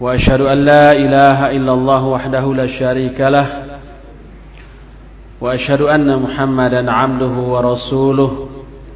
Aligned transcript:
وأشهد 0.00 0.40
أن 0.40 0.58
لا 0.64 0.92
إله 0.92 1.56
إلا 1.56 1.72
الله 1.72 2.02
وحده 2.04 2.54
لا 2.54 2.66
شريك 2.66 3.20
له 3.20 3.46
وأشهد 5.40 5.82
أن 5.82 6.22
محمدا 6.22 6.92
عبده 6.92 7.34
ورسوله. 7.52 8.48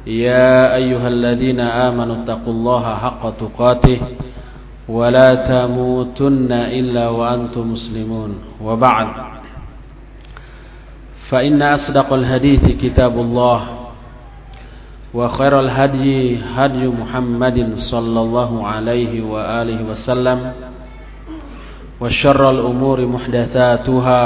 يا 0.07 0.75
أيها 0.75 1.07
الذين 1.07 1.59
آمنوا 1.59 2.15
اتقوا 2.23 2.53
الله 2.53 2.95
حق 2.95 3.23
تقاته 3.37 3.99
ولا 4.89 5.35
تموتن 5.35 6.51
إلا 6.51 7.09
وأنتم 7.09 7.71
مسلمون. 7.71 8.31
وبعد 8.61 9.07
فإن 11.29 11.61
أصدق 11.61 12.13
الحديث 12.13 12.65
كتاب 12.81 13.13
الله 13.17 13.61
وخير 15.13 15.59
الهدي 15.59 16.39
هدي 16.55 16.87
محمد 16.87 17.57
صلى 17.75 18.19
الله 18.21 18.67
عليه 18.67 19.21
وآله 19.21 19.79
وسلم. 19.89 20.70
وشر 22.00 22.50
الأمور 22.50 23.06
محدثاتها 23.06 24.22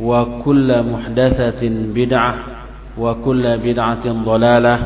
وكل 0.00 0.68
محدثة 0.82 1.62
بدعة 1.94 2.34
وكل 2.98 3.44
بدعة 3.58 4.04
ضلالة 4.24 4.76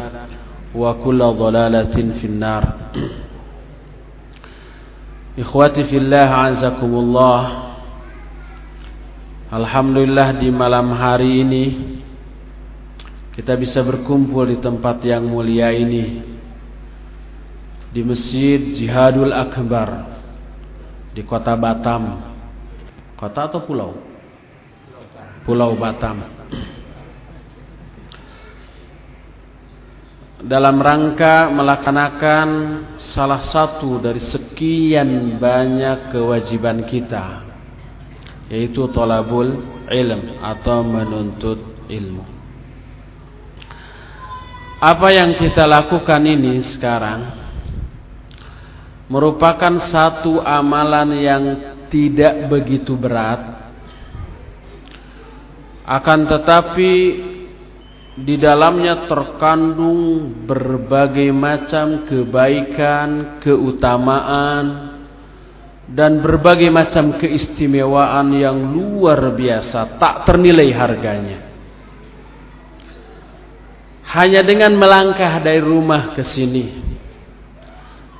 وكل 0.75 1.21
ضلالة 1.23 1.97
في 2.21 2.27
النار 2.27 2.65
Ikhwati 5.37 5.85
fillah 5.85 6.49
azakumullah 6.49 7.41
Alhamdulillah 9.53 10.41
di 10.41 10.49
malam 10.49 10.97
hari 10.97 11.45
ini 11.45 11.65
kita 13.37 13.53
bisa 13.53 13.85
berkumpul 13.85 14.49
di 14.49 14.57
tempat 14.65 15.05
yang 15.05 15.29
mulia 15.29 15.77
ini 15.77 16.25
di 17.93 18.01
Masjid 18.01 18.73
Jihadul 18.81 19.29
Akbar 19.37 20.17
di 21.12 21.22
kota 21.28 21.56
Batam. 21.60 22.32
Kota 23.20 23.52
atau 23.52 23.62
pulau? 23.68 23.92
Pulau 25.44 25.76
Batam. 25.76 26.24
Dalam 30.42 30.82
rangka 30.82 31.54
melaksanakan 31.54 32.50
salah 32.98 33.46
satu 33.46 34.02
dari 34.02 34.18
sekian 34.18 35.38
banyak 35.38 36.10
kewajiban 36.10 36.82
kita 36.90 37.46
yaitu 38.50 38.90
tolabul 38.92 39.64
ilm 39.86 40.42
atau 40.42 40.82
menuntut 40.82 41.62
ilmu. 41.88 42.26
Apa 44.82 45.14
yang 45.14 45.38
kita 45.38 45.70
lakukan 45.70 46.26
ini 46.26 46.58
sekarang 46.66 47.41
merupakan 49.12 49.92
satu 49.92 50.40
amalan 50.40 51.10
yang 51.20 51.44
tidak 51.92 52.48
begitu 52.48 52.96
berat 52.96 53.60
akan 55.84 56.20
tetapi 56.24 56.94
di 58.16 58.36
dalamnya 58.40 59.08
terkandung 59.12 60.32
berbagai 60.48 61.32
macam 61.36 62.08
kebaikan, 62.08 63.40
keutamaan 63.44 64.64
dan 65.92 66.24
berbagai 66.24 66.72
macam 66.72 67.20
keistimewaan 67.20 68.32
yang 68.32 68.56
luar 68.72 69.36
biasa, 69.36 70.00
tak 70.00 70.24
ternilai 70.24 70.70
harganya. 70.72 71.40
Hanya 74.12 74.44
dengan 74.44 74.76
melangkah 74.76 75.40
dari 75.40 75.60
rumah 75.64 76.12
ke 76.16 76.24
sini 76.24 76.92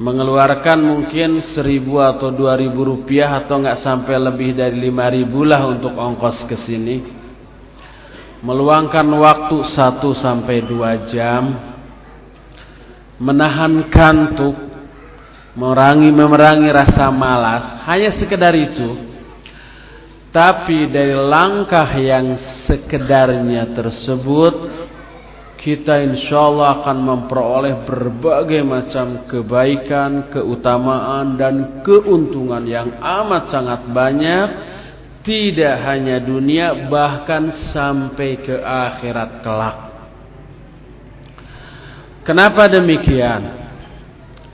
mengeluarkan 0.02 0.82
mungkin 0.82 1.46
seribu 1.46 2.02
atau 2.02 2.34
dua 2.34 2.58
ribu 2.58 2.82
rupiah 2.82 3.38
atau 3.38 3.62
nggak 3.62 3.78
sampai 3.78 4.18
lebih 4.18 4.58
dari 4.58 4.74
lima 4.74 5.06
ribu 5.14 5.46
lah 5.46 5.62
untuk 5.70 5.94
ongkos 5.94 6.50
ke 6.50 6.58
sini. 6.58 7.22
Meluangkan 8.42 9.06
waktu 9.06 9.62
satu 9.62 10.18
sampai 10.18 10.66
dua 10.66 11.06
jam. 11.06 11.54
Menahan 13.22 13.86
kantuk. 13.94 14.58
Memerangi 15.54 16.10
memerangi 16.10 16.70
rasa 16.74 17.14
malas. 17.14 17.70
Hanya 17.86 18.10
sekedar 18.18 18.58
itu. 18.58 19.14
Tapi 20.34 20.90
dari 20.90 21.14
langkah 21.14 21.86
yang 22.02 22.40
sekedarnya 22.66 23.78
tersebut 23.78 24.81
kita 25.62 26.02
insya 26.02 26.50
Allah 26.50 26.82
akan 26.82 26.98
memperoleh 27.06 27.86
berbagai 27.86 28.66
macam 28.66 29.30
kebaikan, 29.30 30.34
keutamaan 30.34 31.38
dan 31.38 31.86
keuntungan 31.86 32.66
yang 32.66 32.98
amat 32.98 33.54
sangat 33.54 33.86
banyak 33.94 34.48
tidak 35.22 35.86
hanya 35.86 36.18
dunia 36.18 36.90
bahkan 36.90 37.54
sampai 37.54 38.42
ke 38.42 38.58
akhirat 38.58 39.46
kelak. 39.46 39.78
Kenapa 42.26 42.66
demikian? 42.66 43.62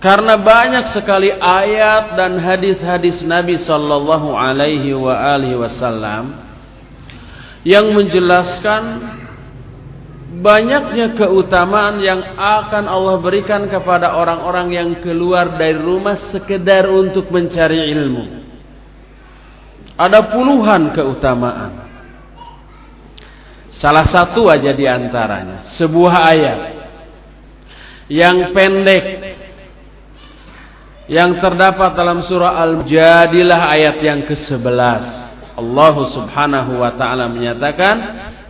Karena 0.03 0.35
banyak 0.35 0.91
sekali 0.91 1.31
ayat 1.31 2.19
dan 2.19 2.35
hadis-hadis 2.37 3.23
Nabi 3.23 3.55
sallallahu 3.55 4.35
alaihi 4.35 4.93
wasallam 5.57 6.37
yang 7.63 7.95
menjelaskan 7.95 8.83
banyaknya 10.27 11.15
keutamaan 11.15 12.03
yang 12.03 12.19
akan 12.35 12.85
Allah 12.85 13.15
berikan 13.23 13.71
kepada 13.71 14.19
orang-orang 14.19 14.67
yang 14.75 14.89
keluar 14.99 15.55
dari 15.55 15.79
rumah 15.79 16.19
sekedar 16.35 16.91
untuk 16.91 17.31
mencari 17.31 17.87
ilmu. 17.95 18.25
Ada 19.97 20.29
puluhan 20.29 20.93
keutamaan. 20.93 21.87
Salah 23.71 24.05
satu 24.05 24.49
aja 24.49 24.73
di 24.73 24.85
antaranya, 24.85 25.63
sebuah 25.63 26.13
ayat 26.33 26.59
yang 28.07 28.55
pendek 28.55 29.05
yang 31.07 31.39
terdapat 31.39 31.95
dalam 31.95 32.19
surah 32.19 32.59
Al-Jadilah 32.67 33.61
ayat 33.71 33.97
yang 34.03 34.27
ke-11. 34.27 35.03
Allah 35.57 35.95
Subhanahu 36.13 36.83
wa 36.83 36.91
taala 36.99 37.31
menyatakan, 37.31 37.95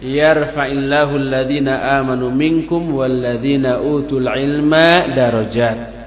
"Yarfa'illahu 0.01 1.13
alladhina 1.17 1.97
amanu 2.01 2.29
minkum 2.29 2.93
walladhina 2.93 3.81
utul 3.81 4.27
ilma 4.27 5.11
darajat." 5.13 5.97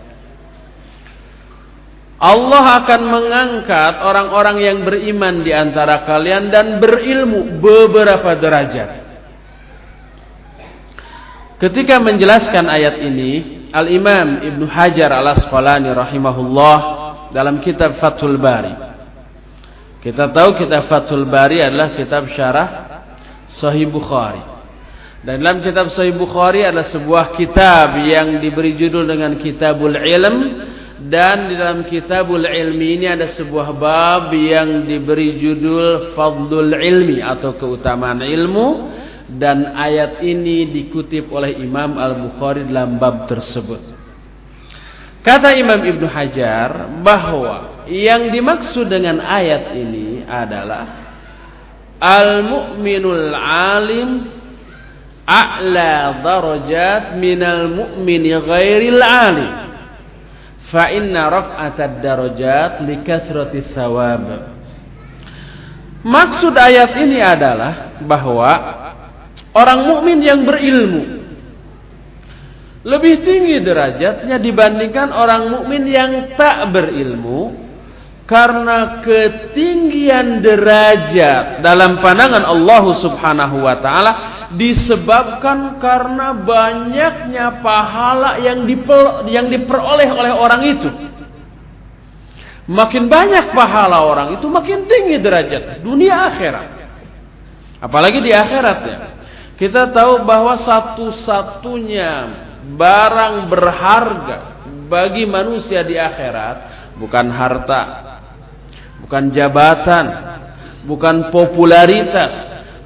Allah 2.20 2.84
akan 2.84 3.00
mengangkat 3.08 3.94
orang-orang 4.04 4.56
yang 4.60 4.78
beriman 4.84 5.40
di 5.40 5.56
antara 5.56 6.04
kalian 6.04 6.52
dan 6.52 6.76
berilmu 6.76 7.56
beberapa 7.64 8.36
derajat. 8.36 8.90
Ketika 11.56 11.96
menjelaskan 11.96 12.68
ayat 12.68 13.00
ini, 13.00 13.60
Al-Imam 13.72 14.44
Ibn 14.44 14.62
Hajar 14.69 15.12
Al-Asqalani 15.12 15.93
rahimahullah 15.96 16.78
dalam 17.32 17.64
kitab 17.64 17.96
Fathul 17.96 18.36
Bari. 18.36 18.75
Kita 20.04 20.28
tahu 20.28 20.60
kitab 20.60 20.93
Fathul 20.93 21.25
Bari 21.25 21.62
adalah 21.64 21.96
kitab 21.96 22.28
syarah 22.32 22.89
Sahih 23.50 23.91
Bukhari. 23.91 24.43
Dan 25.20 25.44
dalam 25.44 25.61
kitab 25.61 25.93
Sahih 25.93 26.17
Bukhari 26.17 26.64
adalah 26.64 26.87
sebuah 26.87 27.37
kitab 27.37 28.00
yang 28.06 28.41
diberi 28.41 28.79
judul 28.79 29.05
dengan 29.05 29.37
Kitabul 29.37 29.99
Ilm 29.99 30.37
dan 31.00 31.49
di 31.49 31.56
dalam 31.56 31.88
kitabul 31.88 32.44
ilmi 32.44 33.00
ini 33.00 33.06
ada 33.08 33.25
sebuah 33.25 33.73
bab 33.73 34.37
yang 34.37 34.85
diberi 34.85 35.41
judul 35.41 36.12
Fadlul 36.12 36.76
Ilmi 36.76 37.25
atau 37.25 37.56
keutamaan 37.56 38.20
ilmu 38.20 38.69
dan 39.41 39.73
ayat 39.73 40.20
ini 40.20 40.69
dikutip 40.69 41.32
oleh 41.32 41.56
Imam 41.56 41.96
Al-Bukhari 41.96 42.69
dalam 42.69 43.00
bab 43.00 43.25
tersebut. 43.32 43.81
Kata 45.25 45.56
Imam 45.56 45.81
Ibn 45.81 46.05
Hajar 46.05 47.00
bahwa 47.00 47.88
yang 47.88 48.29
dimaksud 48.29 48.93
dengan 48.93 49.25
ayat 49.25 49.73
ini 49.73 50.29
adalah 50.29 51.00
Al-mu'minul 52.00 53.37
alim 53.37 54.25
a'la 55.29 56.25
darajat 56.25 57.20
minal 57.20 57.69
mu'mini 57.69 58.32
ghairil 58.41 59.02
alim 59.05 59.52
Fa 60.70 60.88
inna 60.88 61.29
raf'atad 61.29 61.99
darajat 61.99 62.87
likathrati 62.87 63.69
sawab. 63.75 64.55
Maksud 66.00 66.55
ayat 66.56 66.97
ini 67.05 67.19
adalah 67.20 68.00
bahwa 68.00 68.50
orang 69.53 69.81
mukmin 69.85 70.23
yang 70.25 70.46
berilmu 70.46 71.20
lebih 72.81 73.20
tinggi 73.20 73.61
derajatnya 73.61 74.41
dibandingkan 74.41 75.12
orang 75.12 75.53
mukmin 75.53 75.85
yang 75.85 76.32
tak 76.32 76.64
berilmu 76.73 77.53
karena 78.31 79.03
ketinggian 79.03 80.38
derajat 80.38 81.67
dalam 81.67 81.99
pandangan 81.99 82.47
Allah 82.47 82.85
Subhanahu 82.94 83.67
wa 83.67 83.75
taala 83.82 84.12
disebabkan 84.55 85.82
karena 85.82 86.38
banyaknya 86.38 87.59
pahala 87.59 88.38
yang 88.38 88.71
diper, 88.71 89.27
yang 89.27 89.50
diperoleh 89.50 90.06
oleh 90.15 90.31
orang 90.31 90.62
itu. 90.62 90.91
Makin 92.71 93.11
banyak 93.11 93.50
pahala 93.50 94.06
orang 94.06 94.38
itu 94.38 94.47
makin 94.47 94.87
tinggi 94.87 95.19
derajat 95.19 95.82
dunia 95.82 96.31
akhirat. 96.31 96.69
Apalagi 97.82 98.23
di 98.23 98.31
akhiratnya. 98.31 99.19
Kita 99.59 99.91
tahu 99.91 100.23
bahwa 100.23 100.55
satu-satunya 100.55 102.12
barang 102.79 103.50
berharga 103.50 104.38
bagi 104.87 105.27
manusia 105.27 105.82
di 105.82 105.99
akhirat 105.99 106.56
bukan 106.97 107.27
harta, 107.29 107.82
bukan 109.10 109.34
jabatan, 109.34 110.06
bukan 110.86 111.34
popularitas, 111.34 112.30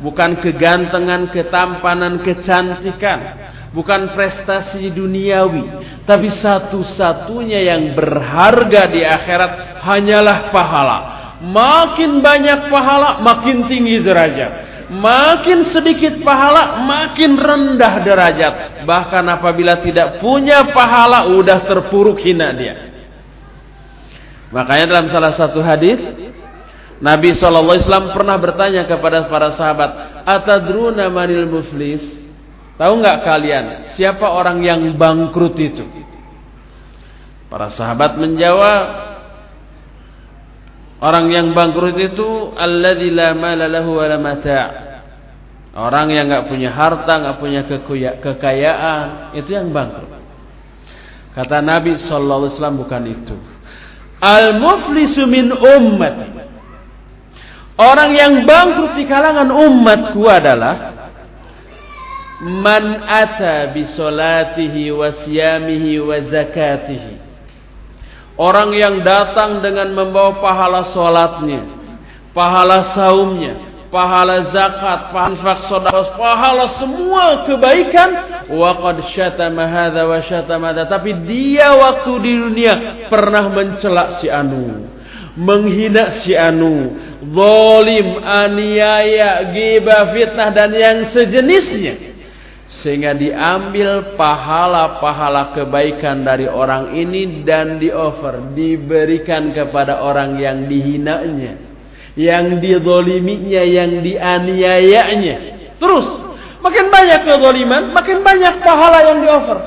bukan 0.01 0.41
kegantengan, 0.41 1.29
ketampanan, 1.29 2.25
kecantikan, 2.25 3.53
bukan 3.77 4.17
prestasi 4.17 4.89
duniawi, 4.89 5.69
tapi 6.09 6.33
satu-satunya 6.33 7.69
yang 7.69 7.93
berharga 7.93 8.89
di 8.89 9.05
akhirat 9.05 9.85
hanyalah 9.85 10.49
pahala. 10.49 10.99
Makin 11.45 12.25
banyak 12.25 12.73
pahala, 12.73 13.21
makin 13.21 13.69
tinggi 13.69 14.01
derajat. 14.01 14.53
Makin 14.89 15.69
sedikit 15.69 16.25
pahala, 16.25 16.89
makin 16.89 17.37
rendah 17.37 18.01
derajat. 18.01 18.55
Bahkan 18.89 19.25
apabila 19.29 19.77
tidak 19.85 20.25
punya 20.25 20.73
pahala, 20.73 21.29
udah 21.37 21.69
terpuruk 21.69 22.17
hina 22.25 22.49
dia. 22.57 22.84
Makanya 24.55 24.87
dalam 24.87 25.07
salah 25.11 25.35
satu 25.35 25.59
hadis 25.59 25.99
Nabi 27.03 27.35
SAW 27.35 28.15
pernah 28.15 28.39
bertanya 28.39 28.87
kepada 28.87 29.27
para 29.27 29.51
sahabat, 29.51 30.23
Atadruna 30.23 31.11
manil 31.11 31.51
muflis? 31.51 32.01
Tahu 32.79 32.93
nggak 33.03 33.19
kalian 33.27 33.65
siapa 33.91 34.31
orang 34.31 34.63
yang 34.63 34.95
bangkrut 34.95 35.59
itu? 35.59 35.83
Para 37.51 37.71
sahabat 37.71 38.15
menjawab, 38.19 39.15
Orang 41.05 41.29
yang 41.29 41.53
bangkrut 41.53 42.01
itu 42.01 42.57
alladzi 42.57 43.13
la 43.13 43.37
mala 43.37 43.69
lahu 43.69 44.01
wa 44.01 44.07
la 44.09 44.17
mata'. 44.17 44.69
Orang 45.77 46.09
yang 46.09 46.33
enggak 46.33 46.49
punya 46.49 46.73
harta, 46.73 47.21
enggak 47.21 47.37
punya 47.43 47.61
kekayaan, 48.23 49.37
itu 49.37 49.53
yang 49.53 49.69
bangkrut. 49.69 50.09
Kata 51.37 51.61
Nabi 51.61 52.01
sallallahu 52.01 52.47
alaihi 52.47 52.55
wasallam 52.57 52.79
bukan 52.81 53.03
itu. 53.11 53.37
Al 54.25 54.57
muflisu 54.57 55.29
min 55.29 55.53
ummati. 55.53 56.33
Orang 57.77 58.15
yang 58.17 58.49
bangkrut 58.49 58.97
di 58.97 59.05
kalangan 59.05 59.51
umatku 59.53 60.25
adalah 60.31 60.95
man 62.41 63.03
ata 63.05 63.75
bi 63.75 63.83
salatihi 63.83 64.95
wa 64.95 65.11
siyamihi 65.11 65.99
wa 65.99 66.17
zakatihi 66.23 67.25
Orang 68.35 68.75
yang 68.75 69.07
datang 69.07 69.63
dengan 69.63 69.95
membawa 69.95 70.43
pahala 70.43 70.91
solatnya, 70.91 71.63
pahala 72.35 72.91
saumnya, 72.91 73.74
pahala 73.95 74.51
zakat, 74.51 75.15
pahala 75.15 75.39
infak 75.39 75.61
sedekah, 75.71 76.19
pahala 76.19 76.67
semua 76.75 77.47
kebaikan. 77.47 78.11
Wa 78.51 78.75
qad 78.83 79.07
syatama 79.15 79.71
hadza 79.71 80.03
wa 80.03 80.19
syatama 80.19 80.75
tapi 80.91 81.15
dia 81.23 81.71
waktu 81.79 82.11
di 82.19 82.33
dunia 82.35 82.75
pernah 83.07 83.47
mencela 83.47 84.19
si 84.19 84.27
anu 84.27 84.91
menghina 85.39 86.15
si 86.23 86.35
anu 86.35 86.95
zalim 87.23 88.23
aniaya 88.23 89.55
ghibah 89.55 90.11
fitnah 90.11 90.51
dan 90.51 90.75
yang 90.75 90.99
sejenisnya. 91.15 92.15
Sehingga 92.65 93.15
diambil 93.15 94.17
pahala-pahala 94.19 95.55
kebaikan 95.55 96.27
dari 96.27 96.49
orang 96.49 96.97
ini 96.97 97.45
dan 97.47 97.79
di-offer, 97.79 98.51
diberikan 98.57 99.53
kepada 99.53 100.01
orang 100.01 100.41
yang 100.41 100.65
dihinanya, 100.67 101.74
yang 102.15 102.63
didoliminya, 102.63 103.63
yang 103.63 104.03
dianiayanya. 104.03 105.37
Terus, 105.79 106.07
makin 106.63 106.87
banyak 106.89 107.21
kezoliman, 107.27 107.91
makin 107.91 108.23
banyak 108.23 108.55
pahala 108.63 108.99
yang 109.11 109.19
di-offer. 109.23 109.59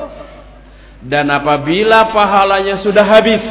Dan 1.04 1.30
apabila 1.30 2.10
pahalanya 2.12 2.80
sudah 2.82 3.06
habis, 3.06 3.44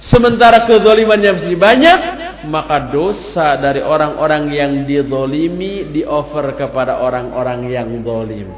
sementara 0.00 0.64
kezolimannya 0.64 1.30
masih 1.36 1.58
banyak, 1.58 1.98
maka 2.48 2.90
dosa 2.90 3.54
dari 3.60 3.82
orang-orang 3.84 4.50
yang 4.50 4.72
didolimi 4.82 5.92
di-offer 5.94 6.58
kepada 6.58 7.02
orang-orang 7.02 7.70
yang 7.70 7.90
dolim. 8.02 8.50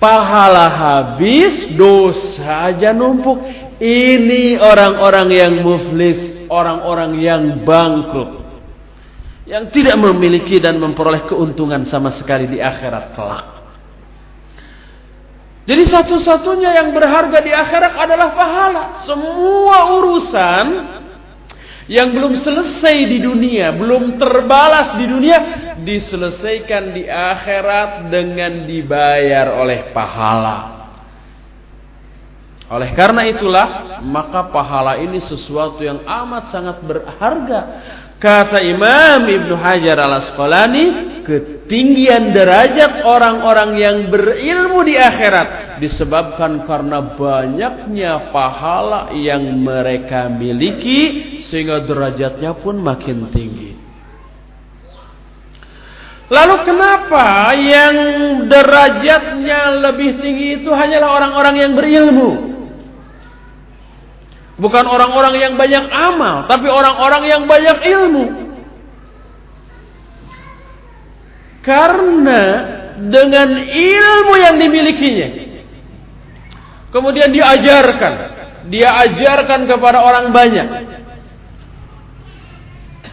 Pahala 0.00 0.72
habis, 0.72 1.68
dosa 1.76 2.72
aja 2.72 2.96
numpuk. 2.96 3.44
Ini 3.76 4.56
orang-orang 4.56 5.28
yang 5.28 5.54
muflis, 5.60 6.48
orang-orang 6.48 7.20
yang 7.20 7.42
bangkrut. 7.68 8.39
Yang 9.50 9.64
tidak 9.74 9.98
memiliki 9.98 10.62
dan 10.62 10.78
memperoleh 10.78 11.26
keuntungan 11.26 11.82
sama 11.82 12.14
sekali 12.14 12.46
di 12.46 12.62
akhirat 12.62 13.18
kelak. 13.18 13.46
Jadi 15.66 15.82
satu-satunya 15.86 16.70
yang 16.78 16.94
berharga 16.94 17.38
di 17.42 17.50
akhirat 17.50 17.94
adalah 17.98 18.28
pahala. 18.34 18.84
Semua 19.02 19.98
urusan 19.98 20.66
yang 21.90 22.14
belum 22.14 22.38
selesai 22.38 22.96
di 23.10 23.18
dunia, 23.18 23.74
belum 23.74 24.14
terbalas 24.22 24.94
di 24.94 25.10
dunia, 25.10 25.38
diselesaikan 25.82 26.94
di 26.94 27.10
akhirat 27.10 28.06
dengan 28.06 28.70
dibayar 28.70 29.58
oleh 29.58 29.90
pahala. 29.90 30.58
Oleh 32.70 32.94
karena 32.94 33.26
itulah, 33.26 33.98
maka 34.06 34.46
pahala 34.54 35.02
ini 35.02 35.18
sesuatu 35.18 35.82
yang 35.82 36.06
amat 36.06 36.54
sangat 36.54 36.78
berharga. 36.86 37.60
Kata 38.20 38.60
Imam 38.60 39.24
Ibn 39.24 39.50
Hajar 39.56 39.96
al-Asqalani, 39.96 40.84
ketinggian 41.24 42.36
derajat 42.36 43.00
orang-orang 43.00 43.80
yang 43.80 43.96
berilmu 44.12 44.84
di 44.84 45.00
akhirat 45.00 45.80
disebabkan 45.80 46.68
karena 46.68 47.16
banyaknya 47.16 48.28
pahala 48.28 49.16
yang 49.16 49.40
mereka 49.64 50.28
miliki 50.28 51.40
sehingga 51.40 51.80
derajatnya 51.80 52.60
pun 52.60 52.76
makin 52.76 53.32
tinggi. 53.32 53.72
Lalu 56.28 56.56
kenapa 56.62 57.56
yang 57.56 57.94
derajatnya 58.52 59.80
lebih 59.80 60.20
tinggi 60.20 60.60
itu 60.60 60.68
hanyalah 60.68 61.08
orang-orang 61.08 61.54
yang 61.56 61.72
berilmu? 61.72 62.30
Bukan 64.60 64.84
orang-orang 64.84 65.34
yang 65.40 65.54
banyak 65.56 65.88
amal, 65.88 66.44
tapi 66.44 66.68
orang-orang 66.68 67.22
yang 67.24 67.42
banyak 67.48 67.78
ilmu. 67.80 68.24
Karena 71.64 72.42
dengan 73.00 73.56
ilmu 73.64 74.34
yang 74.36 74.56
dimilikinya, 74.60 75.50
Kemudian 76.90 77.30
diajarkan. 77.30 78.14
Dia 78.70 78.98
ajarkan 79.08 79.66
kepada 79.66 80.02
orang 80.02 80.34
banyak. 80.34 80.68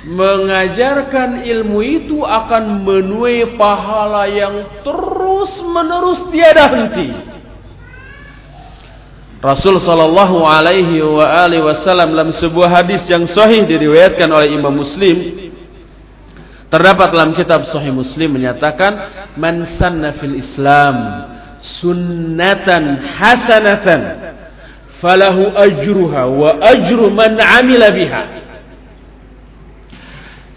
Mengajarkan 0.08 1.46
ilmu 1.46 1.80
itu 1.84 2.26
akan 2.26 2.82
menuai 2.86 3.58
pahala 3.60 4.26
yang 4.30 4.82
terus 4.82 5.62
menerus 5.62 6.20
tiada 6.34 6.66
henti. 6.74 7.37
Rasul 9.38 9.78
sallallahu 9.78 10.42
alaihi 10.50 10.98
wa 10.98 11.46
alihi 11.46 11.62
wasallam 11.62 12.10
dalam 12.10 12.34
sebuah 12.34 12.82
hadis 12.82 13.06
yang 13.06 13.30
sahih 13.30 13.70
diriwayatkan 13.70 14.26
oleh 14.34 14.50
Imam 14.58 14.74
Muslim 14.74 15.46
terdapat 16.74 17.14
dalam 17.14 17.38
kitab 17.38 17.64
Sahih 17.70 17.94
Muslim 17.94 18.34
menyatakan 18.34 18.98
man 19.38 19.62
sanna 19.78 20.18
fil 20.18 20.42
Islam 20.42 20.96
sunnatan 21.62 22.98
hasanatan 23.18 24.02
falahu 24.98 25.54
ajruha 25.54 26.22
wa 26.26 26.58
ajru 26.74 27.14
man 27.14 27.38
amila 27.38 27.94
biha. 27.94 28.24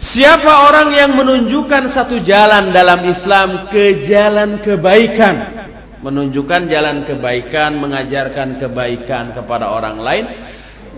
Siapa 0.01 0.65
orang 0.65 0.89
yang 0.97 1.13
menunjukkan 1.13 1.93
satu 1.93 2.25
jalan 2.25 2.73
dalam 2.73 3.05
Islam 3.05 3.69
ke 3.69 4.01
jalan 4.09 4.57
kebaikan 4.65 5.60
menunjukkan 6.01 6.67
jalan 6.67 7.05
kebaikan 7.05 7.77
mengajarkan 7.77 8.57
kebaikan 8.57 9.37
kepada 9.37 9.69
orang 9.69 10.01
lain 10.01 10.25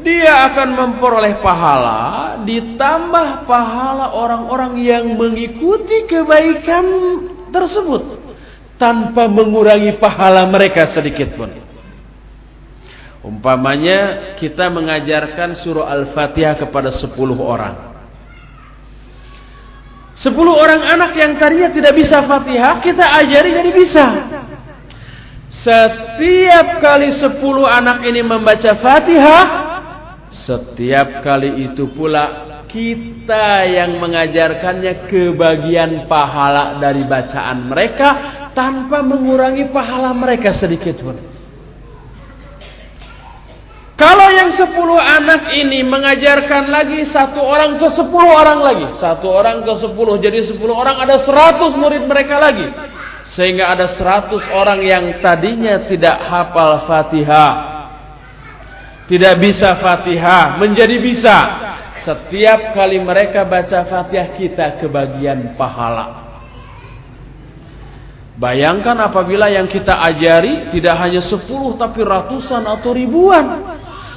dia 0.03 0.51
akan 0.51 0.69
memperoleh 0.75 1.39
pahala 1.39 2.01
ditambah 2.43 3.47
pahala 3.47 4.11
orang-orang 4.11 4.79
yang 4.83 5.15
mengikuti 5.15 6.03
kebaikan 6.07 6.85
tersebut 7.55 8.19
tanpa 8.75 9.31
mengurangi 9.31 9.95
pahala 9.95 10.43
mereka 10.49 10.83
sedikit 10.91 11.39
pun. 11.39 11.49
Umpamanya 13.23 14.35
kita 14.35 14.67
mengajarkan 14.67 15.55
surah 15.63 15.87
Al-Fatihah 15.87 16.59
kepada 16.59 16.91
10 16.91 17.15
orang. 17.39 17.95
10 20.19 20.35
orang 20.51 20.81
anak 20.83 21.15
yang 21.15 21.39
tadinya 21.39 21.71
tidak 21.71 21.95
bisa 21.95 22.19
Fatihah, 22.27 22.83
kita 22.83 23.05
ajari 23.23 23.55
jadi 23.55 23.71
bisa. 23.71 24.05
Setiap 25.61 26.81
kali 26.81 27.13
10 27.13 27.37
anak 27.61 28.01
ini 28.09 28.25
membaca 28.25 28.73
Fatihah, 28.81 29.45
setiap 30.33 31.21
kali 31.21 31.69
itu 31.69 31.93
pula 31.93 32.65
kita 32.65 33.69
yang 33.69 34.01
mengajarkannya 34.01 35.05
kebagian 35.05 36.09
pahala 36.09 36.81
dari 36.81 37.05
bacaan 37.05 37.69
mereka 37.69 38.09
tanpa 38.57 39.05
mengurangi 39.05 39.69
pahala 39.69 40.09
mereka 40.17 40.57
sedikit 40.57 40.97
pun. 40.97 41.17
Kalau 43.93 44.27
yang 44.33 44.57
sepuluh 44.57 44.97
anak 44.97 45.53
ini 45.53 45.85
mengajarkan 45.85 46.65
lagi 46.65 47.05
satu 47.05 47.45
orang 47.45 47.77
ke 47.77 47.87
sepuluh 47.93 48.33
orang 48.33 48.59
lagi. 48.59 48.87
Satu 48.97 49.29
orang 49.29 49.61
ke 49.61 49.73
sepuluh. 49.77 50.17
Jadi 50.17 50.49
sepuluh 50.49 50.73
orang 50.73 50.97
ada 50.97 51.21
seratus 51.21 51.77
murid 51.77 52.09
mereka 52.09 52.41
lagi. 52.41 52.67
Sehingga 53.33 53.73
ada 53.73 53.89
seratus 53.89 54.45
orang 54.53 54.85
yang 54.85 55.17
tadinya 55.17 55.89
tidak 55.89 56.21
hafal 56.21 56.85
fatihah. 56.85 57.53
Tidak 59.09 59.35
bisa 59.41 59.73
fatihah. 59.81 60.61
Menjadi 60.61 61.01
bisa. 61.01 61.37
Setiap 62.05 62.77
kali 62.77 63.01
mereka 63.01 63.41
baca 63.41 63.89
fatihah 63.89 64.37
kita 64.37 64.77
kebagian 64.77 65.57
pahala. 65.57 66.23
Bayangkan 68.33 68.97
apabila 68.97 69.45
yang 69.49 69.69
kita 69.69 69.93
ajari 69.93 70.73
tidak 70.73 70.97
hanya 70.97 71.21
sepuluh 71.21 71.77
tapi 71.77 72.01
ratusan 72.01 72.65
atau 72.65 72.93
ribuan. 72.93 73.45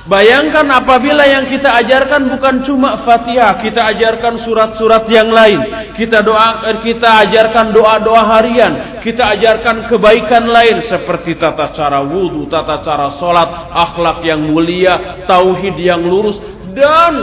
Bayangkan 0.07 0.71
apabila 0.71 1.27
yang 1.27 1.51
kita 1.51 1.83
ajarkan 1.83 2.31
bukan 2.31 2.63
cuma 2.63 3.03
Fatihah, 3.03 3.59
kita 3.59 3.91
ajarkan 3.91 4.39
surat-surat 4.47 5.03
yang 5.11 5.35
lain. 5.35 5.59
Kita 5.99 6.23
doa 6.23 6.63
kita 6.79 7.27
ajarkan 7.27 7.75
doa-doa 7.75 8.23
harian, 8.39 9.03
kita 9.03 9.35
ajarkan 9.35 9.91
kebaikan 9.91 10.47
lain 10.47 10.87
seperti 10.87 11.35
tata 11.35 11.75
cara 11.75 12.07
wudu, 12.07 12.47
tata 12.47 12.87
cara 12.87 13.19
salat, 13.19 13.51
akhlak 13.75 14.23
yang 14.23 14.47
mulia, 14.47 15.27
tauhid 15.27 15.75
yang 15.75 16.07
lurus 16.07 16.39
dan 16.71 17.15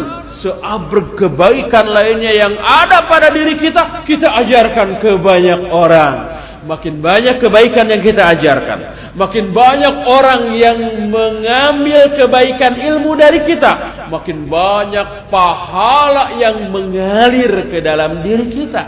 seabrek 0.43 1.15
kebaikan 1.15 1.87
lainnya 1.87 2.35
yang 2.35 2.53
ada 2.59 3.07
pada 3.07 3.31
diri 3.31 3.55
kita, 3.63 4.03
kita 4.03 4.27
ajarkan 4.43 4.99
ke 4.99 5.15
banyak 5.23 5.71
orang. 5.71 6.42
Makin 6.63 7.03
banyak 7.03 7.43
kebaikan 7.43 7.91
yang 7.91 7.99
kita 7.99 8.23
ajarkan. 8.39 8.79
Makin 9.19 9.51
banyak 9.51 9.95
orang 10.07 10.41
yang 10.55 10.79
mengambil 11.11 12.15
kebaikan 12.15 12.79
ilmu 12.79 13.19
dari 13.19 13.43
kita. 13.43 14.07
Makin 14.07 14.47
banyak 14.47 15.27
pahala 15.27 16.39
yang 16.39 16.71
mengalir 16.71 17.67
ke 17.67 17.83
dalam 17.83 18.23
diri 18.23 18.47
kita. 18.47 18.83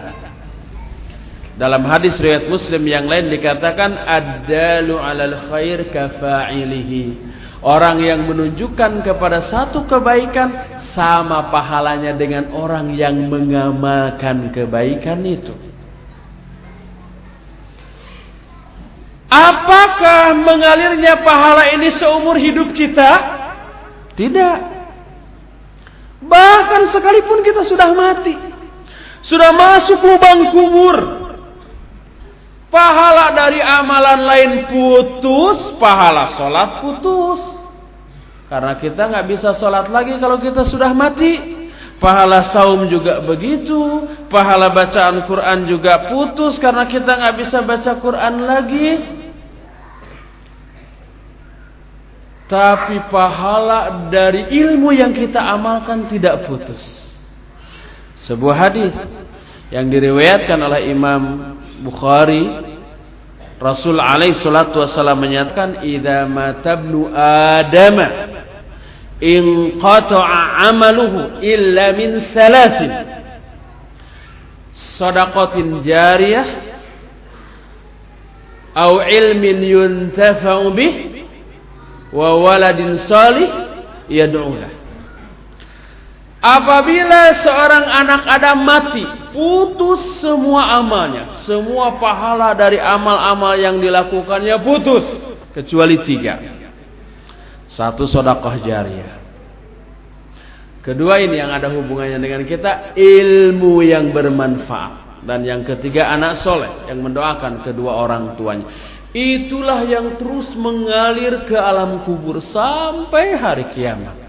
Dalam 1.56 1.88
hadis 1.88 2.20
riwayat 2.20 2.52
Muslim 2.52 2.84
yang 2.84 3.08
lain 3.08 3.32
dikatakan 3.32 3.96
adalu 3.96 5.00
alal 5.00 5.36
khair 5.52 5.88
kafa'ilihi. 5.88 7.04
Orang 7.64 8.04
yang 8.04 8.28
menunjukkan 8.28 9.02
kepada 9.02 9.42
satu 9.42 9.88
kebaikan 9.88 10.78
sama 10.94 11.50
pahalanya 11.50 12.14
dengan 12.14 12.54
orang 12.54 12.94
yang 12.94 13.32
mengamalkan 13.32 14.52
kebaikan 14.52 15.24
itu. 15.26 15.65
Apakah 19.36 20.32
mengalirnya 20.32 21.20
pahala 21.20 21.68
ini 21.76 21.92
seumur 21.92 22.40
hidup 22.40 22.72
kita? 22.72 23.12
Tidak. 24.16 24.58
Bahkan 26.24 26.82
sekalipun 26.96 27.44
kita 27.44 27.68
sudah 27.68 27.92
mati. 27.92 28.32
Sudah 29.20 29.52
masuk 29.52 30.00
lubang 30.00 30.56
kubur. 30.56 30.98
Pahala 32.72 33.36
dari 33.36 33.60
amalan 33.60 34.24
lain 34.24 34.52
putus. 34.72 35.76
Pahala 35.84 36.32
sholat 36.32 36.80
putus. 36.80 37.40
Karena 38.48 38.80
kita 38.80 39.12
nggak 39.12 39.28
bisa 39.36 39.52
sholat 39.60 39.92
lagi 39.92 40.16
kalau 40.16 40.40
kita 40.40 40.64
sudah 40.64 40.96
mati. 40.96 41.68
Pahala 42.00 42.56
saum 42.56 42.88
juga 42.88 43.20
begitu. 43.20 44.08
Pahala 44.32 44.72
bacaan 44.72 45.28
Quran 45.28 45.68
juga 45.68 46.08
putus 46.08 46.56
karena 46.56 46.88
kita 46.88 47.20
nggak 47.20 47.36
bisa 47.36 47.60
baca 47.68 47.92
Quran 48.00 48.36
lagi. 48.48 48.88
Tapi 52.46 53.10
pahala 53.10 54.10
dari 54.14 54.54
ilmu 54.54 54.94
yang 54.94 55.18
kita 55.18 55.42
amalkan 55.42 56.06
tidak 56.06 56.46
putus. 56.46 57.10
Sebuah 58.22 58.70
hadis 58.70 58.94
yang 59.74 59.90
diriwayatkan 59.90 60.60
oleh 60.62 60.94
Imam 60.94 61.22
Bukhari 61.82 62.66
Rasul 63.56 63.98
alaihi 64.04 64.36
salatu 64.36 64.84
wasallam 64.84 65.24
menyatakan 65.24 65.80
idza 65.80 66.28
matabnu 66.28 67.08
adam 67.16 67.98
in 69.24 69.44
qata'a 69.80 70.70
amaluhu 70.70 71.40
illa 71.40 71.96
min 71.96 72.20
salasin 72.36 72.92
sadaqatin 74.76 75.80
jariyah 75.80 76.48
au 78.76 79.00
ilmin 79.00 79.64
yuntafa'u 79.64 80.76
bih 80.76 81.15
wa 82.16 82.40
waladin 82.40 82.96
salih 82.96 83.52
yad'ulah. 84.08 84.72
Apabila 86.46 87.34
seorang 87.42 87.86
anak 87.90 88.22
Adam 88.30 88.62
mati, 88.64 89.04
putus 89.34 90.22
semua 90.22 90.78
amalnya, 90.78 91.42
semua 91.42 91.98
pahala 91.98 92.54
dari 92.54 92.78
amal-amal 92.78 93.58
yang 93.58 93.82
dilakukannya 93.82 94.54
putus 94.62 95.04
kecuali 95.58 96.00
tiga. 96.06 96.38
Satu 97.66 98.06
sodakoh 98.06 98.62
jariah. 98.62 99.26
Kedua 100.86 101.18
ini 101.18 101.42
yang 101.42 101.50
ada 101.50 101.66
hubungannya 101.74 102.22
dengan 102.22 102.46
kita 102.46 102.94
ilmu 102.94 103.82
yang 103.82 104.14
bermanfaat 104.14 105.26
dan 105.26 105.42
yang 105.42 105.66
ketiga 105.66 106.14
anak 106.14 106.38
soleh 106.38 106.86
yang 106.86 107.02
mendoakan 107.02 107.66
kedua 107.66 108.06
orang 108.06 108.38
tuanya. 108.38 108.70
Itulah 109.16 109.88
yang 109.88 110.20
terus 110.20 110.52
mengalir 110.60 111.48
ke 111.48 111.56
alam 111.56 112.04
kubur 112.04 112.44
sampai 112.44 113.40
hari 113.40 113.72
kiamat. 113.72 114.28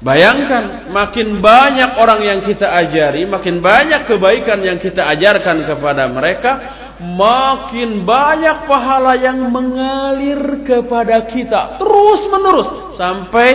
Bayangkan, 0.00 0.88
makin 0.88 1.44
banyak 1.44 2.00
orang 2.00 2.24
yang 2.24 2.40
kita 2.40 2.64
ajari, 2.64 3.28
makin 3.28 3.60
banyak 3.60 4.08
kebaikan 4.08 4.64
yang 4.64 4.80
kita 4.80 5.04
ajarkan 5.04 5.68
kepada 5.68 6.08
mereka, 6.08 6.52
makin 6.96 8.08
banyak 8.08 8.64
pahala 8.64 9.20
yang 9.20 9.36
mengalir 9.52 10.64
kepada 10.64 11.28
kita 11.28 11.76
terus 11.76 12.24
menerus 12.32 12.96
sampai 12.96 13.48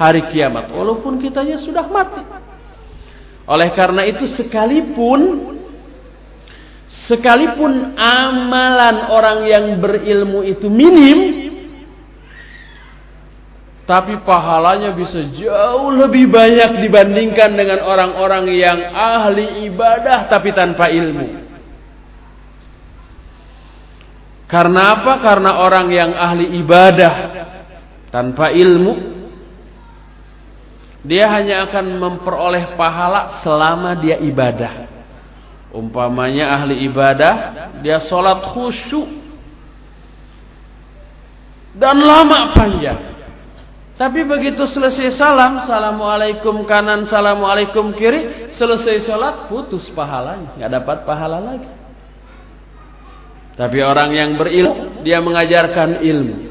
hari 0.00 0.32
kiamat, 0.32 0.72
walaupun 0.72 1.20
kitanya 1.20 1.60
sudah 1.60 1.84
mati. 1.92 2.24
Oleh 3.44 3.68
karena 3.76 4.08
itu, 4.08 4.24
sekalipun 4.24 5.20
Sekalipun 6.90 7.94
amalan 7.94 8.96
orang 9.14 9.38
yang 9.46 9.64
berilmu 9.78 10.42
itu 10.42 10.66
minim, 10.66 11.18
tapi 13.90 14.22
pahalanya 14.22 14.94
bisa 14.94 15.18
jauh 15.34 15.90
lebih 15.90 16.30
banyak 16.30 16.78
dibandingkan 16.82 17.50
dengan 17.58 17.82
orang-orang 17.82 18.46
yang 18.54 18.78
ahli 18.94 19.66
ibadah 19.66 20.30
tapi 20.30 20.54
tanpa 20.54 20.86
ilmu. 20.90 21.42
Karena 24.50 24.98
apa? 24.98 25.22
Karena 25.22 25.62
orang 25.62 25.86
yang 25.94 26.10
ahli 26.14 26.58
ibadah 26.58 27.14
tanpa 28.14 28.50
ilmu, 28.50 28.94
dia 31.06 31.30
hanya 31.30 31.70
akan 31.70 31.86
memperoleh 31.98 32.74
pahala 32.74 33.42
selama 33.42 33.98
dia 33.98 34.18
ibadah. 34.18 34.99
Umpamanya 35.70 36.50
ahli 36.58 36.82
ibadah, 36.90 37.34
dia 37.78 38.02
sholat 38.02 38.42
khusyuk 38.50 39.06
dan 41.78 42.02
lama 42.02 42.50
panjang. 42.58 42.98
Tapi 43.94 44.24
begitu 44.24 44.64
selesai 44.64 45.12
salam, 45.14 45.60
assalamualaikum 45.60 46.64
kanan, 46.64 47.04
assalamualaikum 47.04 47.92
kiri, 47.94 48.50
selesai 48.50 49.04
sholat 49.04 49.46
putus 49.46 49.92
pahalanya, 49.92 50.56
nggak 50.56 50.72
dapat 50.80 50.98
pahala 51.04 51.38
lagi. 51.38 51.70
Tapi 53.60 53.78
orang 53.84 54.10
yang 54.16 54.30
berilmu, 54.40 55.04
dia 55.04 55.20
mengajarkan 55.20 56.00
ilmu. 56.00 56.49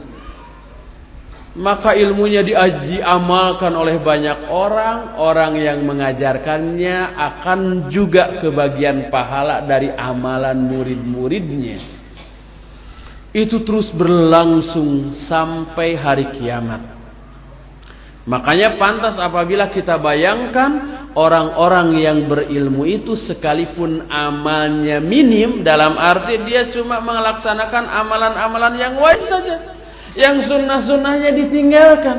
Maka 1.57 1.97
ilmunya 1.97 2.45
diamalkan 2.45 3.73
oleh 3.73 3.97
banyak 3.97 4.53
orang, 4.53 5.17
orang 5.17 5.57
yang 5.57 5.81
mengajarkannya 5.81 7.17
akan 7.17 7.89
juga 7.89 8.37
kebagian 8.37 9.09
pahala 9.09 9.65
dari 9.65 9.89
amalan 9.89 10.61
murid-muridnya. 10.69 11.81
Itu 13.33 13.65
terus 13.65 13.89
berlangsung 13.93 15.17
sampai 15.25 15.97
hari 15.97 16.37
kiamat. 16.37 16.97
Makanya 18.29 18.77
pantas 18.77 19.17
apabila 19.17 19.73
kita 19.73 19.97
bayangkan 19.97 21.01
orang-orang 21.17 21.97
yang 21.97 22.17
berilmu 22.29 22.85
itu 22.85 23.17
sekalipun 23.17 24.05
amalnya 24.05 25.01
minim 25.01 25.65
dalam 25.65 25.97
arti 25.97 26.37
dia 26.45 26.69
cuma 26.69 27.01
melaksanakan 27.01 27.89
amalan-amalan 27.89 28.73
yang 28.77 28.93
wajib 29.01 29.25
saja 29.25 29.78
yang 30.17 30.41
sunnah-sunnahnya 30.41 31.35
ditinggalkan. 31.35 32.17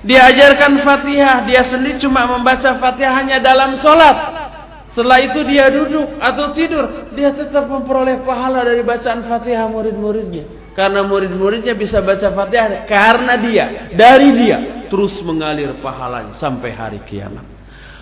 Diajarkan 0.00 0.80
fatihah, 0.80 1.44
dia 1.44 1.60
sendiri 1.60 2.00
cuma 2.00 2.24
membaca 2.24 2.80
fatihah 2.80 3.14
hanya 3.20 3.36
dalam 3.36 3.76
sholat. 3.76 4.16
Setelah 4.90 5.22
itu 5.22 5.46
dia 5.46 5.70
duduk 5.70 6.18
atau 6.18 6.50
tidur, 6.50 7.12
dia 7.14 7.30
tetap 7.30 7.70
memperoleh 7.70 8.26
pahala 8.26 8.66
dari 8.66 8.82
bacaan 8.82 9.22
fatihah 9.28 9.70
murid-muridnya. 9.70 10.74
Karena 10.74 11.04
murid-muridnya 11.04 11.76
bisa 11.76 12.00
baca 12.00 12.32
fatihah 12.32 12.88
karena 12.88 13.34
dia, 13.38 13.66
dari 13.94 14.34
dia, 14.34 14.58
terus 14.88 15.14
mengalir 15.22 15.78
pahalanya 15.78 16.34
sampai 16.34 16.70
hari 16.74 17.00
kiamat. 17.06 17.44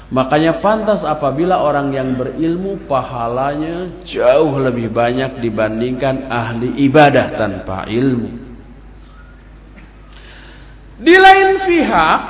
Makanya 0.09 0.65
pantas 0.65 1.05
apabila 1.05 1.61
orang 1.61 1.93
yang 1.93 2.17
berilmu 2.17 2.89
pahalanya 2.89 4.01
jauh 4.09 4.57
lebih 4.57 4.89
banyak 4.89 5.45
dibandingkan 5.45 6.33
ahli 6.33 6.81
ibadah 6.89 7.37
tanpa 7.37 7.85
ilmu. 7.85 8.48
Di 10.99 11.15
lain 11.15 11.63
pihak, 11.63 12.21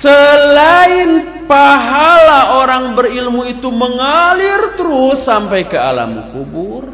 selain 0.00 1.10
pahala 1.44 2.56
orang 2.64 2.96
berilmu 2.96 3.44
itu 3.52 3.68
mengalir 3.68 4.72
terus 4.80 5.20
sampai 5.20 5.68
ke 5.68 5.76
alam 5.76 6.32
kubur, 6.32 6.88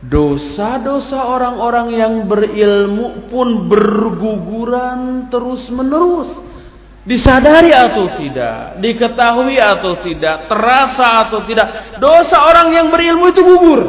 dosa-dosa 0.00 1.20
orang-orang 1.20 1.88
yang 1.92 2.14
berilmu 2.24 3.28
pun 3.28 3.68
berguguran 3.68 5.28
terus-menerus. 5.28 6.56
Disadari 7.04 7.68
atau 7.68 8.16
tidak, 8.16 8.80
diketahui 8.80 9.60
atau 9.60 10.00
tidak, 10.00 10.48
terasa 10.48 11.28
atau 11.28 11.44
tidak, 11.44 12.00
dosa 12.00 12.48
orang 12.48 12.72
yang 12.72 12.88
berilmu 12.88 13.28
itu 13.28 13.44
gugur. 13.44 13.82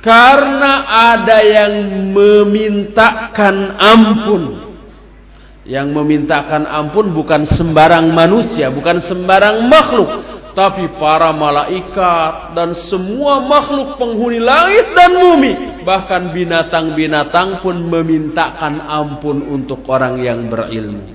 Karena 0.00 0.88
ada 1.12 1.44
yang 1.44 1.72
memintakan 2.16 3.76
ampun. 3.76 4.42
Yang 5.68 5.88
memintakan 5.92 6.64
ampun 6.64 7.12
bukan 7.12 7.44
sembarang 7.44 8.08
manusia, 8.10 8.72
bukan 8.72 9.04
sembarang 9.04 9.68
makhluk, 9.68 10.08
tapi 10.56 10.88
para 10.96 11.30
malaikat 11.36 12.56
dan 12.56 12.72
semua 12.88 13.44
makhluk 13.44 14.00
penghuni 14.00 14.40
langit 14.40 14.88
dan 14.96 15.14
bumi, 15.14 15.84
bahkan 15.84 16.32
binatang-binatang 16.32 17.60
pun 17.60 17.76
memintakan 17.86 18.82
ampun 18.82 19.46
untuk 19.46 19.84
orang 19.86 20.18
yang 20.24 20.48
berilmu. 20.48 21.12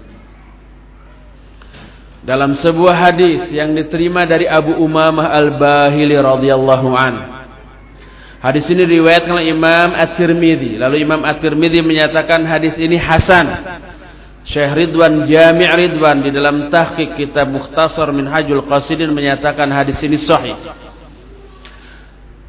Dalam 2.21 2.53
sebuah 2.53 2.95
hadis 2.95 3.49
yang 3.49 3.73
diterima 3.73 4.29
dari 4.29 4.45
Abu 4.45 4.77
Umamah 4.77 5.35
Al-Bahili 5.35 6.15
radhiyallahu 6.15 6.89
anhu 6.95 7.34
Hadis 8.45 8.69
ini 8.69 8.85
riwayatkan 8.85 9.41
oleh 9.41 9.49
Imam 9.49 9.97
At-Tirmidzi. 9.97 10.77
Lalu 10.77 11.01
Imam 11.01 11.25
At-Tirmidzi 11.25 11.81
menyatakan 11.81 12.45
hadis 12.45 12.77
ini 12.77 12.93
hasan. 12.93 13.49
Syekh 14.45 14.85
Ridwan 14.85 15.25
Jami' 15.25 15.65
Ridwan 15.65 16.21
di 16.21 16.29
dalam 16.29 16.69
tahqiq 16.69 17.17
kitab 17.17 17.49
Mukhtasar 17.49 18.13
Minhajul 18.13 18.61
Qasidin 18.69 19.17
menyatakan 19.17 19.65
hadis 19.73 19.97
ini 20.05 20.21
sahih. 20.21 20.53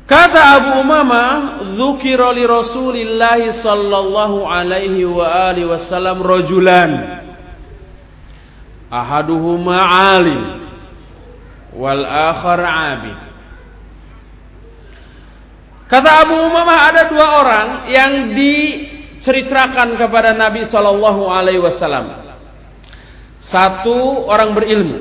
Kata 0.05 0.61
Abu 0.61 0.85
Umama, 0.85 1.25
"Dzukira 1.65 2.29
li 2.37 2.45
Rasulillah 2.45 3.41
sallallahu 3.57 4.45
alaihi 4.45 5.09
wa 5.09 5.49
alihi 5.49 5.65
wasallam 5.65 6.21
rajulan. 6.21 7.25
Ahaduhuma 8.93 9.81
'alim 9.81 10.43
wal 11.73 12.05
akhar 12.05 12.61
'abid." 12.61 13.26
Kata 15.87 16.27
Abu 16.27 16.35
Umamah 16.35 16.91
ada 16.91 17.03
dua 17.07 17.27
orang 17.39 17.69
yang 17.87 18.35
diceritakan 18.35 19.95
kepada 19.95 20.35
Nabi 20.35 20.67
Shallallahu 20.67 21.31
Alaihi 21.31 21.63
Wasallam. 21.63 22.27
Satu 23.39 24.27
orang 24.27 24.51
berilmu, 24.59 24.99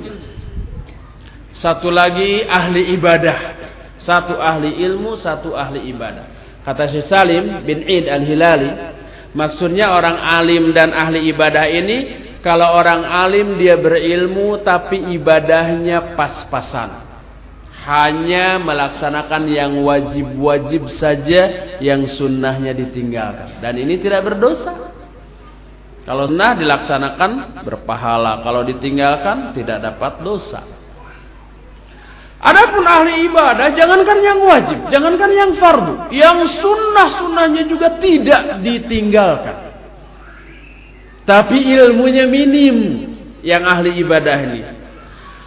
satu 1.50 1.90
lagi 1.90 2.46
ahli 2.46 2.94
ibadah. 2.94 3.66
Satu 3.98 4.38
ahli 4.38 4.86
ilmu, 4.86 5.18
satu 5.18 5.58
ahli 5.58 5.90
ibadah. 5.90 6.30
Kata 6.62 6.86
Syekh 6.94 7.10
Salim 7.10 7.66
bin 7.66 7.82
Id 7.90 8.06
al-Hilali, 8.06 8.70
maksudnya 9.34 9.90
orang 9.90 10.22
alim 10.22 10.70
dan 10.78 10.94
ahli 10.94 11.26
ibadah 11.34 11.66
ini, 11.66 11.98
kalau 12.46 12.78
orang 12.78 13.02
alim 13.02 13.58
dia 13.58 13.74
berilmu 13.74 14.62
tapi 14.62 15.02
ibadahnya 15.18 16.14
pas-pasan 16.14 17.15
hanya 17.86 18.58
melaksanakan 18.58 19.46
yang 19.46 19.78
wajib-wajib 19.86 20.90
saja 20.90 21.78
yang 21.78 22.10
sunnahnya 22.10 22.74
ditinggalkan. 22.74 23.62
Dan 23.62 23.78
ini 23.78 24.02
tidak 24.02 24.26
berdosa. 24.26 24.74
Kalau 26.02 26.26
sunnah 26.26 26.58
dilaksanakan 26.58 27.62
berpahala. 27.62 28.42
Kalau 28.42 28.66
ditinggalkan 28.66 29.54
tidak 29.54 29.86
dapat 29.86 30.26
dosa. 30.26 30.66
Adapun 32.46 32.86
ahli 32.86 33.26
ibadah 33.26 33.74
jangankan 33.74 34.20
yang 34.22 34.38
wajib 34.46 34.78
jangankan 34.94 35.32
yang 35.34 35.52
fardu 35.58 36.14
yang 36.14 36.46
sunnah-sunnahnya 36.46 37.66
juga 37.66 37.98
tidak 37.98 38.62
ditinggalkan. 38.62 39.74
Tapi 41.26 41.58
ilmunya 41.74 42.30
minim 42.30 42.78
yang 43.42 43.66
ahli 43.66 43.98
ibadah 43.98 44.38
ini 44.46 44.75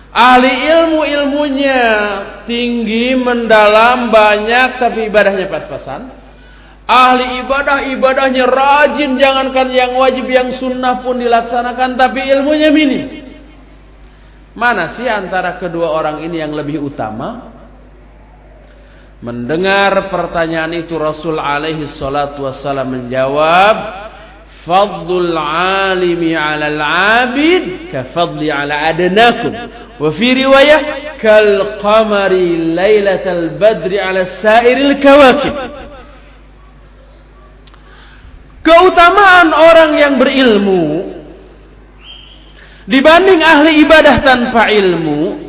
Ahli 0.09 0.51
ilmu 0.65 1.05
ilmunya 1.05 1.83
tinggi, 2.49 3.13
mendalam, 3.13 4.09
banyak 4.09 4.81
tapi 4.81 5.13
ibadahnya 5.13 5.53
pas-pasan. 5.53 6.09
Ahli 6.89 7.45
ibadah 7.45 7.85
ibadahnya 7.93 8.49
rajin, 8.49 9.21
jangankan 9.21 9.69
yang 9.69 9.93
wajib 10.01 10.25
yang 10.25 10.57
sunnah 10.57 11.05
pun 11.05 11.21
dilaksanakan 11.21 12.01
tapi 12.01 12.25
ilmunya 12.25 12.73
minim. 12.73 13.29
Mana 14.57 14.97
sih 14.97 15.05
antara 15.05 15.61
kedua 15.61 15.93
orang 15.93 16.25
ini 16.25 16.41
yang 16.41 16.57
lebih 16.57 16.81
utama? 16.81 17.53
Mendengar 19.21 20.09
pertanyaan 20.09 20.73
itu 20.79 20.97
Rasul 20.97 21.37
alaihi 21.37 21.85
salatu 21.85 22.49
wassalam 22.49 22.89
menjawab, 22.89 24.08
fadlul 24.67 25.37
alimi 25.39 26.35
ala 26.35 26.67
al-abid 26.67 27.93
ka 27.93 28.11
fadli 28.15 28.51
ala 28.51 28.91
adnakum 28.91 29.53
wa 29.99 30.09
fi 30.15 30.29
riwayah 30.35 30.81
kal 31.23 31.79
qamari 31.83 32.75
lailatal 32.75 33.59
badri 33.59 33.99
ala 33.99 34.27
sairil 34.43 34.99
kawakib 34.99 35.55
keutamaan 38.67 39.49
orang 39.55 39.91
yang 39.99 40.15
berilmu 40.19 41.15
dibanding 42.89 43.45
ahli 43.45 43.85
ibadah 43.85 44.17
tanpa 44.25 44.73
ilmu 44.73 45.49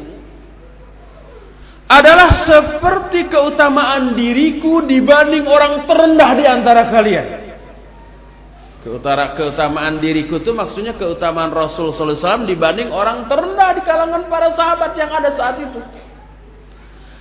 adalah 1.89 2.45
seperti 2.45 3.26
keutamaan 3.34 4.13
diriku 4.13 4.86
dibanding 4.86 5.50
orang 5.50 5.89
terendah 5.89 6.30
di 6.38 6.45
antara 6.45 6.86
kalian. 6.93 7.48
Keutara, 8.80 9.36
keutamaan 9.36 10.00
diriku 10.00 10.39
itu 10.39 10.56
maksudnya 10.56 10.96
keutamaan 10.96 11.52
Rasul 11.52 11.92
SAW 11.92 12.48
dibanding 12.48 12.96
orang 12.96 13.28
terendah 13.28 13.76
di 13.76 13.84
kalangan 13.84 14.32
para 14.32 14.56
sahabat 14.56 14.96
yang 14.96 15.12
ada 15.12 15.36
saat 15.36 15.60
itu. 15.60 15.80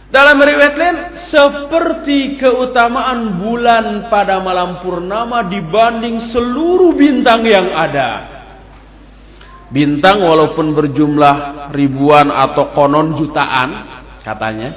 Dalam 0.08 0.38
riwayat 0.40 0.74
lain, 0.78 0.98
seperti 1.18 2.38
keutamaan 2.38 3.42
bulan 3.42 4.06
pada 4.08 4.38
malam 4.38 4.80
purnama 4.80 5.50
dibanding 5.50 6.22
seluruh 6.30 6.94
bintang 6.94 7.42
yang 7.42 7.74
ada. 7.74 8.38
Bintang 9.68 10.24
walaupun 10.24 10.72
berjumlah 10.72 11.68
ribuan 11.74 12.32
atau 12.32 12.72
konon 12.72 13.18
jutaan, 13.20 13.68
katanya. 14.22 14.70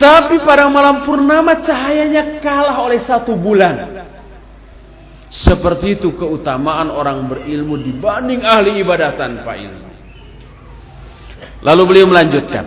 Tapi 0.00 0.40
pada 0.48 0.64
malam 0.72 1.04
purnama 1.04 1.60
cahayanya 1.60 2.40
kalah 2.40 2.80
oleh 2.88 3.04
satu 3.04 3.36
bulan. 3.36 3.99
Seperti 5.30 5.94
itu 5.94 6.10
keutamaan 6.18 6.90
orang 6.90 7.30
berilmu 7.30 7.78
dibanding 7.78 8.42
ahli 8.42 8.82
ibadah 8.82 9.14
tanpa 9.14 9.54
ilmu. 9.54 9.90
Lalu 11.62 11.82
beliau 11.86 12.06
melanjutkan. 12.10 12.66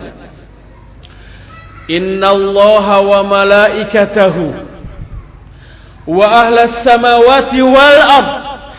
Inna 1.92 2.32
Allah 2.32 2.86
wa 3.04 3.20
malaikatahu 3.20 4.44
wa 6.08 6.24
ahlas 6.24 6.80
samawati 6.80 7.60
wal 7.60 8.00
ard 8.00 8.30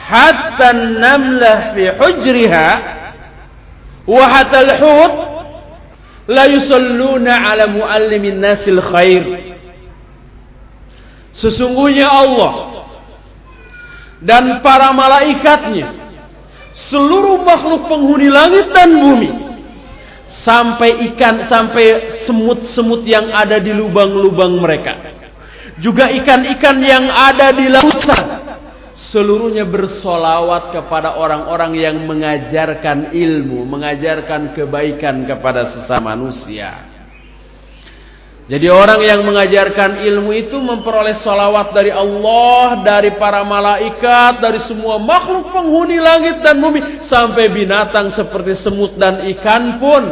hatta 0.02 0.74
namlah 0.74 1.78
fi 1.78 1.84
hujriha 1.94 2.68
wa 4.10 4.24
hatta 4.26 4.66
al-hut 4.66 5.14
la 6.26 6.50
yusalluna 6.50 7.34
ala 7.54 7.70
muallimin 7.70 8.42
nasil 8.42 8.82
khair 8.82 9.54
Sesungguhnya 11.36 12.08
Allah 12.08 12.75
dan 14.26 14.66
para 14.66 14.90
malaikatnya, 14.90 15.94
seluruh 16.74 17.46
makhluk 17.46 17.86
penghuni 17.86 18.28
langit 18.28 18.74
dan 18.74 18.90
bumi, 18.90 19.32
sampai 20.42 21.14
ikan, 21.14 21.46
sampai 21.46 22.10
semut-semut 22.26 23.06
yang 23.06 23.30
ada 23.30 23.62
di 23.62 23.70
lubang-lubang 23.70 24.58
mereka, 24.58 24.98
juga 25.78 26.10
ikan-ikan 26.10 26.82
yang 26.82 27.06
ada 27.06 27.54
di 27.54 27.70
lautan, 27.70 28.26
seluruhnya 28.98 29.70
bersolawat 29.70 30.74
kepada 30.74 31.22
orang-orang 31.22 31.78
yang 31.78 31.98
mengajarkan 32.10 33.14
ilmu, 33.14 33.62
mengajarkan 33.70 34.58
kebaikan 34.58 35.30
kepada 35.30 35.70
sesama 35.70 36.18
manusia. 36.18 36.95
Jadi 38.46 38.70
orang 38.70 39.02
yang 39.02 39.26
mengajarkan 39.26 40.06
ilmu 40.06 40.30
itu 40.38 40.62
memperoleh 40.62 41.18
salawat 41.18 41.74
dari 41.74 41.90
Allah, 41.90 42.86
dari 42.86 43.18
para 43.18 43.42
malaikat, 43.42 44.38
dari 44.38 44.62
semua 44.62 45.02
makhluk 45.02 45.50
penghuni 45.50 45.98
langit 45.98 46.46
dan 46.46 46.62
bumi. 46.62 47.02
Sampai 47.02 47.50
binatang 47.50 48.14
seperti 48.14 48.54
semut 48.54 49.02
dan 49.02 49.26
ikan 49.34 49.82
pun 49.82 50.04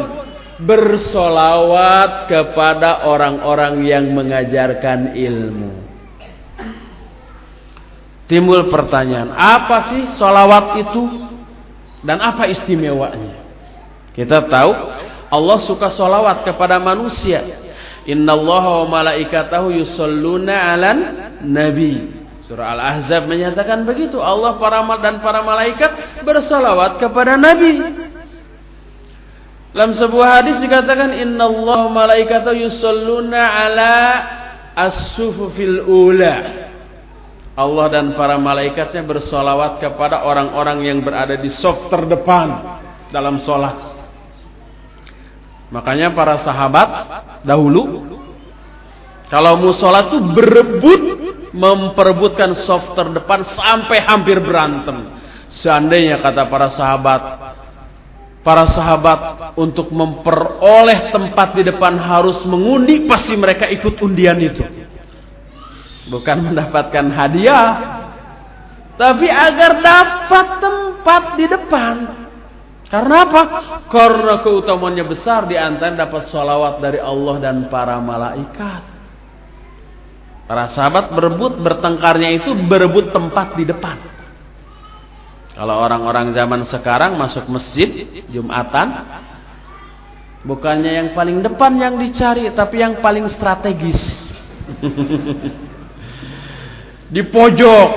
bersolawat 0.58 2.26
kepada 2.26 3.06
orang-orang 3.06 3.86
yang 3.86 4.10
mengajarkan 4.10 5.14
ilmu. 5.14 5.70
Timbul 8.26 8.66
pertanyaan, 8.66 9.30
apa 9.30 9.94
sih 9.94 10.02
solawat 10.18 10.82
itu? 10.82 11.02
Dan 12.02 12.18
apa 12.18 12.50
istimewanya? 12.50 13.46
Kita 14.10 14.42
tahu 14.50 14.70
Allah 15.30 15.58
suka 15.62 15.86
solawat 15.86 16.42
kepada 16.42 16.82
manusia. 16.82 17.63
Innallaha 18.04 18.84
wa 18.84 19.00
malaikatahu 19.00 19.72
yusalluna 19.80 20.52
'alan 20.52 20.98
nabi. 21.40 22.12
Surah 22.44 22.76
Al-Ahzab 22.76 23.24
menyatakan 23.24 23.88
begitu. 23.88 24.20
Allah 24.20 24.60
para 24.60 24.84
dan 25.00 25.24
para 25.24 25.40
malaikat 25.40 26.20
bersalawat 26.20 27.00
kepada 27.00 27.40
nabi. 27.40 27.80
Dalam 29.72 29.96
sebuah 29.96 30.28
hadis 30.42 30.60
dikatakan 30.60 31.16
innallaha 31.16 31.88
wa 31.88 32.04
malaikatahu 32.04 32.68
yusalluna 32.68 33.40
'ala 33.40 33.96
as-sufufil 34.76 35.88
ula. 35.88 36.64
Allah 37.54 37.86
dan 37.86 38.18
para 38.18 38.34
malaikatnya 38.34 39.06
bersalawat 39.06 39.78
kepada 39.78 40.26
orang-orang 40.26 40.90
yang 40.90 40.98
berada 41.06 41.38
di 41.38 41.46
saf 41.46 41.86
terdepan 41.86 42.82
dalam 43.14 43.38
sholat. 43.40 43.93
Makanya 45.74 46.14
para 46.14 46.38
sahabat 46.38 46.88
dahulu 47.42 48.14
kalau 49.26 49.58
musola 49.58 50.06
itu 50.06 50.22
berebut 50.30 51.02
memperebutkan 51.50 52.54
soft 52.54 52.94
terdepan 52.94 53.42
sampai 53.42 53.98
hampir 54.06 54.38
berantem. 54.38 55.18
Seandainya 55.50 56.22
kata 56.22 56.46
para 56.46 56.70
sahabat, 56.70 57.22
para 58.46 58.70
sahabat 58.70 59.18
untuk 59.58 59.90
memperoleh 59.90 61.10
tempat 61.10 61.58
di 61.58 61.66
depan 61.66 61.98
harus 61.98 62.38
mengundi, 62.46 63.10
pasti 63.10 63.34
mereka 63.34 63.66
ikut 63.66 63.98
undian 63.98 64.38
itu. 64.38 64.62
Bukan 66.10 66.52
mendapatkan 66.52 67.06
hadiah, 67.10 67.66
tapi 68.94 69.26
agar 69.26 69.82
dapat 69.82 70.46
tempat 70.62 71.22
di 71.34 71.46
depan. 71.50 72.23
Karena 72.94 73.26
apa? 73.26 73.42
Karena 73.90 74.38
keutamaannya 74.38 75.02
besar 75.10 75.50
di 75.50 75.58
antara 75.58 75.98
dapat 75.98 76.30
salawat 76.30 76.78
dari 76.78 77.02
Allah 77.02 77.42
dan 77.42 77.66
para 77.66 77.98
malaikat. 77.98 78.86
Para 80.46 80.70
sahabat 80.70 81.10
berebut 81.10 81.58
bertengkarnya 81.58 82.38
itu 82.38 82.54
berebut 82.54 83.10
tempat 83.10 83.58
di 83.58 83.66
depan. 83.66 83.98
Kalau 85.58 85.74
orang-orang 85.82 86.30
zaman 86.38 86.62
sekarang 86.70 87.18
masuk 87.18 87.50
masjid 87.50 88.22
Jumatan 88.30 88.86
bukannya 90.46 90.92
yang 90.94 91.08
paling 91.18 91.42
depan 91.42 91.74
yang 91.74 91.98
dicari 91.98 92.46
tapi 92.54 92.78
yang 92.78 93.02
paling 93.02 93.26
strategis. 93.26 93.98
di 97.14 97.22
pojok 97.26 97.88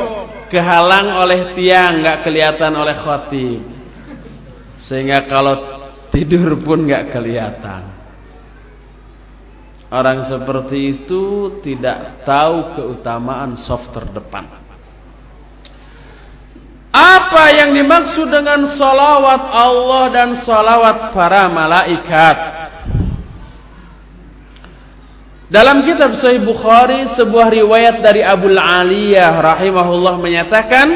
kehalang 0.50 1.22
oleh 1.22 1.54
tiang 1.54 2.02
nggak 2.02 2.26
kelihatan 2.26 2.74
oleh 2.74 2.98
khotib. 2.98 3.77
Sehingga 4.88 5.28
kalau 5.28 5.56
tidur 6.16 6.56
pun 6.64 6.88
nggak 6.88 7.12
kelihatan. 7.12 7.84
Orang 9.88 10.28
seperti 10.28 11.00
itu 11.00 11.24
tidak 11.64 12.28
tahu 12.28 12.76
keutamaan 12.76 13.56
soft 13.56 13.92
terdepan. 13.96 14.68
Apa 16.92 17.52
yang 17.56 17.72
dimaksud 17.76 18.28
dengan 18.28 18.68
salawat 18.76 19.44
Allah 19.48 20.04
dan 20.12 20.30
salawat 20.44 21.16
para 21.16 21.48
malaikat? 21.52 22.38
Dalam 25.48 25.88
kitab 25.88 26.12
Sahih 26.20 26.44
Bukhari 26.44 27.08
sebuah 27.16 27.48
riwayat 27.48 28.04
dari 28.04 28.20
Abu 28.20 28.52
Aliyah 28.52 29.40
rahimahullah 29.40 30.20
menyatakan 30.20 30.88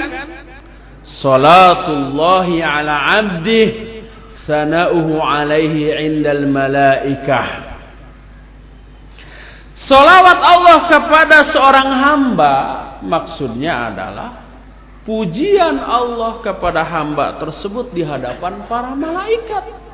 Salatullahi 1.02 2.62
ala 2.62 2.94
abdih 3.22 4.02
sana'uhu 4.46 5.18
alaihi 5.18 5.90
indal 5.98 6.46
malaikah. 6.46 7.74
Salawat 9.74 10.40
Allah 10.46 10.78
kepada 10.94 11.38
seorang 11.50 11.90
hamba 11.90 12.56
maksudnya 13.02 13.90
adalah 13.90 14.30
pujian 15.02 15.82
Allah 15.82 16.38
kepada 16.46 16.86
hamba 16.86 17.42
tersebut 17.42 17.90
di 17.90 18.06
hadapan 18.06 18.62
para 18.70 18.94
malaikat. 18.94 19.91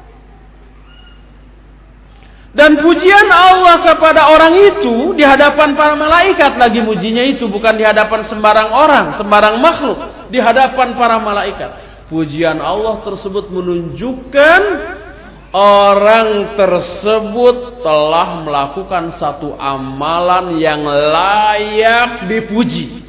Dan 2.57 2.81
pujian 2.81 3.29
Allah 3.29 3.85
kepada 3.85 4.33
orang 4.33 4.57
itu 4.57 5.13
di 5.13 5.21
hadapan 5.21 5.77
para 5.77 5.93
malaikat 5.93 6.57
lagi 6.57 6.81
mujinya 6.81 7.21
itu 7.21 7.45
bukan 7.45 7.77
di 7.77 7.85
hadapan 7.85 8.25
sembarang 8.25 8.73
orang, 8.73 9.05
sembarang 9.13 9.61
makhluk, 9.61 9.97
di 10.33 10.41
hadapan 10.41 10.97
para 10.97 11.21
malaikat. 11.21 11.69
Pujian 12.09 12.57
Allah 12.57 13.05
tersebut 13.05 13.53
menunjukkan 13.53 14.61
orang 15.53 16.57
tersebut 16.57 17.85
telah 17.85 18.41
melakukan 18.41 19.13
satu 19.21 19.53
amalan 19.53 20.57
yang 20.57 20.81
layak 20.81 22.25
dipuji. 22.25 23.06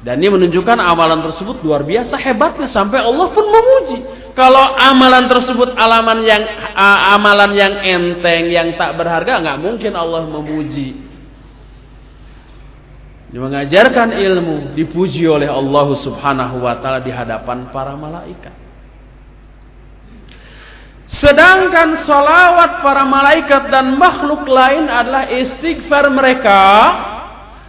Dan 0.00 0.16
ini 0.24 0.32
menunjukkan 0.32 0.80
amalan 0.80 1.20
tersebut 1.20 1.60
luar 1.60 1.84
biasa 1.84 2.16
hebatnya 2.16 2.64
sampai 2.64 3.04
Allah 3.04 3.28
pun 3.36 3.44
memuji. 3.44 3.98
Kalau 4.32 4.72
amalan 4.80 5.28
tersebut 5.28 5.76
alaman 5.76 6.24
yang 6.24 6.40
amalan 7.12 7.52
yang 7.52 7.74
enteng, 7.84 8.48
yang 8.48 8.80
tak 8.80 8.96
berharga, 8.96 9.44
nggak 9.44 9.58
mungkin 9.60 9.92
Allah 9.92 10.24
memuji. 10.24 11.12
Mengajarkan 13.30 14.16
ilmu 14.16 14.74
dipuji 14.74 15.28
oleh 15.28 15.46
Allah 15.46 15.86
Subhanahu 15.94 16.64
wa 16.64 16.80
taala 16.80 17.04
di 17.04 17.12
hadapan 17.12 17.68
para 17.68 17.94
malaikat. 17.94 18.56
Sedangkan 21.10 22.00
salawat 22.06 22.80
para 22.80 23.04
malaikat 23.04 23.68
dan 23.68 23.98
makhluk 23.98 24.46
lain 24.46 24.86
adalah 24.88 25.26
istighfar 25.28 26.06
mereka 26.08 26.62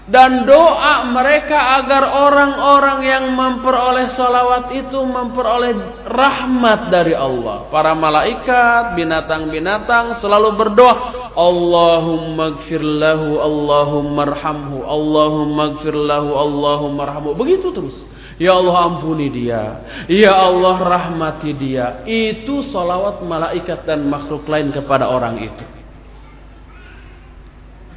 dan 0.10 0.50
doa 0.50 1.06
mereka 1.14 1.78
agar 1.78 2.10
orang-orang 2.26 3.00
yang 3.06 3.26
memperoleh 3.38 4.10
salawat 4.18 4.74
itu 4.74 4.98
memperoleh 4.98 6.04
rahmat 6.10 6.90
dari 6.90 7.14
Allah. 7.14 7.70
Para 7.70 7.94
malaikat, 7.94 8.98
binatang-binatang 8.98 10.18
selalu 10.18 10.58
berdoa, 10.58 11.32
Allahumma 11.38 12.58
gfir 12.66 12.82
lahu, 12.82 13.38
Allahumma 13.46 14.26
arhamhu, 14.26 14.82
Allahumma 14.82 15.78
gfir 15.78 15.94
lahu, 15.94 16.34
Allahumma 16.34 17.06
arhamhu. 17.06 17.38
Begitu 17.38 17.70
terus. 17.70 17.96
Ya 18.42 18.58
Allah 18.58 18.90
ampuni 18.90 19.30
dia. 19.30 19.86
Ya 20.10 20.34
Allah 20.34 20.82
rahmati 20.82 21.54
dia. 21.54 22.02
Itu 22.10 22.66
salawat 22.66 23.22
malaikat 23.22 23.86
dan 23.86 24.10
makhluk 24.10 24.50
lain 24.50 24.74
kepada 24.74 25.14
orang 25.14 25.46
itu. 25.46 25.81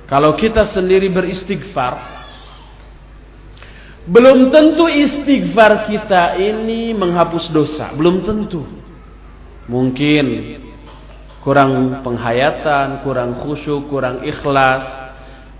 Kalau 0.04 0.36
kita 0.36 0.68
sendiri 0.68 1.08
beristighfar, 1.08 1.96
belum 4.04 4.52
tentu 4.52 4.84
istighfar 4.84 5.88
kita 5.88 6.36
ini 6.36 6.92
menghapus 6.92 7.48
dosa, 7.48 7.92
belum 7.96 8.24
tentu. 8.24 8.60
Mungkin 9.64 10.26
kurang 11.40 12.04
penghayatan, 12.04 13.00
kurang 13.00 13.40
khusyuk, 13.40 13.88
kurang 13.88 14.20
ikhlas, 14.28 15.04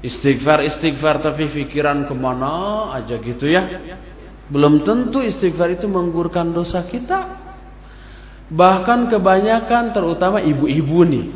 Istighfar, 0.04 0.60
istighfar 0.68 1.24
tapi 1.24 1.48
pikiran 1.48 2.04
ke 2.04 2.12
mana 2.12 2.92
aja 2.92 3.16
gitu 3.16 3.48
ya. 3.48 3.64
Belum 4.52 4.84
tentu 4.84 5.24
istighfar 5.24 5.80
itu 5.80 5.88
menggurkan 5.88 6.52
dosa 6.52 6.84
kita. 6.84 7.40
Bahkan 8.52 9.08
kebanyakan 9.08 9.96
terutama 9.96 10.44
ibu-ibu 10.44 11.00
nih. 11.08 11.26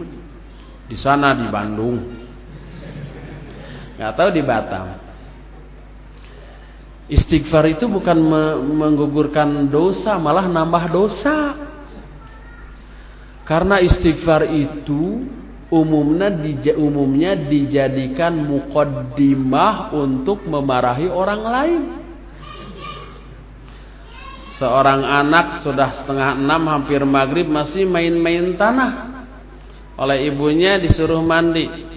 Di 0.84 1.00
sana 1.00 1.32
di 1.32 1.48
Bandung. 1.48 2.17
Gak 3.98 4.14
tahu 4.14 4.30
di 4.30 4.42
Batam. 4.46 4.86
Istighfar 7.08 7.66
itu 7.66 7.90
bukan 7.90 8.20
menggugurkan 8.78 9.66
dosa, 9.66 10.20
malah 10.20 10.46
nambah 10.46 10.84
dosa. 10.92 11.56
Karena 13.48 13.80
istighfar 13.80 14.44
itu 14.44 15.24
umumnya 15.72 16.28
dija, 16.28 16.76
umumnya 16.76 17.32
dijadikan 17.32 18.36
mukaddimah 18.44 19.96
untuk 19.96 20.44
memarahi 20.44 21.08
orang 21.08 21.42
lain. 21.42 21.82
Seorang 24.60 25.00
anak 25.00 25.64
sudah 25.64 25.96
setengah 25.96 26.36
enam 26.36 26.62
hampir 26.68 27.00
maghrib 27.08 27.48
masih 27.48 27.88
main-main 27.88 28.52
tanah. 28.60 29.24
Oleh 29.96 30.28
ibunya 30.28 30.76
disuruh 30.76 31.24
mandi. 31.24 31.87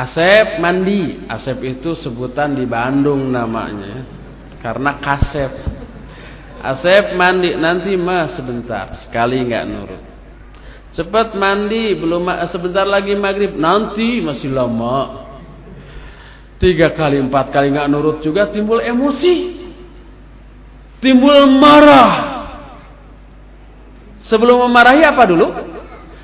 Asep 0.00 0.56
mandi. 0.56 1.28
Asep 1.28 1.60
itu 1.60 1.92
sebutan 1.92 2.56
di 2.56 2.64
Bandung 2.64 3.28
namanya. 3.28 4.08
Karena 4.64 4.96
kasep. 4.96 5.52
Asep 6.60 7.16
mandi 7.16 7.52
nanti 7.56 7.92
mah 8.00 8.32
sebentar. 8.32 8.96
Sekali 8.96 9.44
nggak 9.44 9.64
nurut. 9.68 10.02
Cepat 10.90 11.38
mandi, 11.38 11.94
belum 11.94 12.26
sebentar 12.48 12.88
lagi 12.88 13.14
maghrib. 13.14 13.54
Nanti 13.54 14.24
masih 14.24 14.50
lama. 14.50 15.28
Tiga 16.60 16.92
kali, 16.92 17.16
empat 17.20 17.52
kali 17.54 17.72
nggak 17.72 17.88
nurut 17.88 18.16
juga 18.20 18.48
timbul 18.52 18.80
emosi. 18.84 19.64
Timbul 21.00 21.48
marah. 21.56 22.12
Sebelum 24.28 24.68
memarahi 24.68 25.00
apa 25.00 25.24
dulu? 25.24 25.48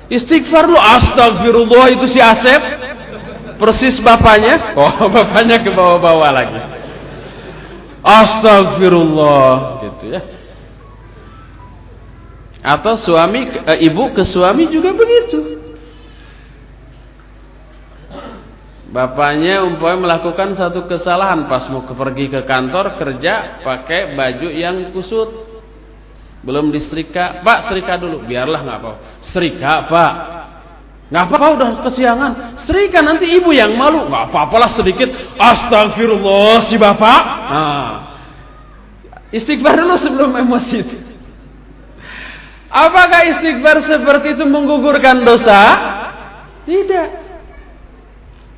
Istighfar 0.07 0.69
dulu. 0.69 0.77
Astagfirullah 0.77 1.97
itu 1.97 2.05
si 2.05 2.21
Asep. 2.21 2.76
Persis 3.57 3.97
bapaknya. 3.99 4.77
Oh, 4.77 5.09
bapaknya 5.15 5.61
ke 5.61 5.69
bawah-bawah 5.73 6.29
lagi. 6.31 6.59
Astagfirullah 8.05 9.83
gitu 9.83 10.05
ya. 10.13 10.21
Atau 12.63 12.95
suami 12.95 13.47
e, 13.47 13.73
ibu 13.83 14.13
ke 14.15 14.23
suami 14.23 14.69
juga 14.71 14.93
begitu. 14.93 15.57
Bapaknya 18.87 19.67
umpamanya 19.67 19.99
melakukan 19.99 20.55
satu 20.55 20.87
kesalahan 20.87 21.51
pas 21.51 21.67
mau 21.67 21.83
pergi 21.83 22.31
ke 22.31 22.47
kantor 22.47 22.95
kerja 22.95 23.59
pakai 23.61 24.15
baju 24.15 24.47
yang 24.47 24.95
kusut. 24.95 25.59
Belum 26.47 26.71
disetrika, 26.71 27.43
Pak 27.43 27.67
setrika 27.67 27.99
dulu, 27.99 28.23
biarlah 28.23 28.63
nggak 28.63 28.79
apa. 28.79 28.91
Setrika, 29.19 29.91
Pak. 29.91 30.13
Nggak 31.07 31.23
apa-apa 31.23 31.47
udah 31.55 31.69
kesiangan. 31.87 32.31
Setrika 32.59 32.99
nanti 32.99 33.31
ibu 33.31 33.55
yang 33.55 33.79
malu. 33.79 34.11
Nggak 34.11 34.27
apa-apalah 34.27 34.71
sedikit. 34.75 35.07
Astagfirullah 35.39 36.67
si 36.67 36.75
bapak. 36.75 37.21
Nah. 37.47 37.91
Istighfar 39.31 39.75
dulu 39.79 39.95
sebelum 39.95 40.31
emosi 40.35 40.75
itu. 40.83 40.97
Apakah 42.67 43.23
istighfar 43.31 43.87
seperti 43.87 44.35
itu 44.35 44.43
menggugurkan 44.43 45.23
dosa? 45.23 45.61
Tidak. 46.67 47.27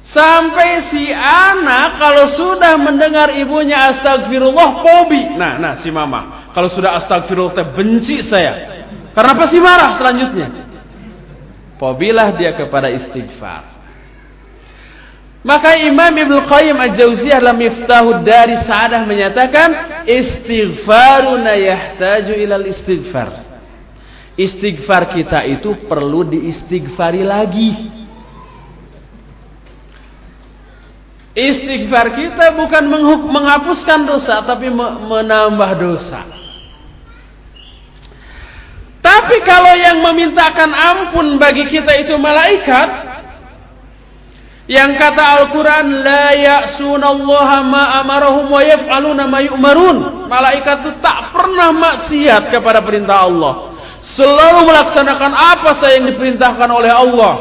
Sampai 0.09 0.89
si 0.89 1.05
anak 1.13 2.01
kalau 2.01 2.33
sudah 2.33 2.81
mendengar 2.81 3.29
ibunya 3.29 3.93
astagfirullah 3.93 4.81
pobi. 4.81 5.37
Nah, 5.37 5.61
nah 5.61 5.73
si 5.85 5.93
mama. 5.93 6.49
Kalau 6.57 6.65
sudah 6.65 6.97
astagfirullah 6.97 7.77
benci 7.77 8.25
saya. 8.25 8.81
Karena 9.13 9.37
pasti 9.37 9.61
marah 9.61 9.93
selanjutnya. 10.01 10.68
Pobilah 11.79 12.35
dia 12.35 12.51
kepada 12.53 12.91
istighfar. 12.91 13.79
Maka 15.39 15.79
Imam 15.79 16.11
Ibn 16.11 16.35
Qayyim 16.43 16.75
Al-Jauziyah 16.75 17.39
dalam 17.39 17.55
Miftahud 17.55 18.27
Dari 18.27 18.59
Sa'adah 18.67 19.07
menyatakan 19.07 19.69
istighfaruna 20.03 21.55
yahtaju 21.55 22.33
ilal 22.35 22.67
istighfar 22.67 23.49
istighfar 24.39 25.11
kita 25.11 25.43
itu 25.43 25.83
perlu 25.83 26.23
diistighfari 26.23 27.27
lagi. 27.27 27.71
Istighfar 31.35 32.15
kita 32.15 32.55
bukan 32.55 32.83
menghapuskan 33.27 34.07
dosa, 34.07 34.39
tapi 34.47 34.71
menambah 34.71 35.71
dosa. 35.75 36.23
Tapi 39.09 39.41
kalau 39.41 39.73
yang 39.73 40.05
memintakan 40.05 40.69
ampun 40.69 41.41
bagi 41.41 41.65
kita 41.65 41.97
itu 41.97 42.13
malaikat, 42.21 43.09
yang 44.69 44.93
kata 45.01 45.41
Al-Quran, 45.41 46.05
La 46.05 46.37
ya'sunallaha 46.37 47.57
ma 47.65 47.83
amarahum 48.05 48.53
wa 48.53 48.61
yaf'aluna 48.61 49.25
ma 49.25 49.41
yu'marun. 49.41 50.29
Malaikat 50.29 50.85
itu 50.85 50.91
tak 51.01 51.33
pernah 51.33 51.73
maksiat 51.73 52.53
kepada 52.53 52.85
perintah 52.85 53.25
Allah 53.25 53.69
selalu 54.13 54.69
melaksanakan 54.69 55.31
apa 55.35 55.69
saya 55.81 55.99
yang 55.99 56.07
diperintahkan 56.13 56.69
oleh 56.69 56.91
Allah. 56.93 57.33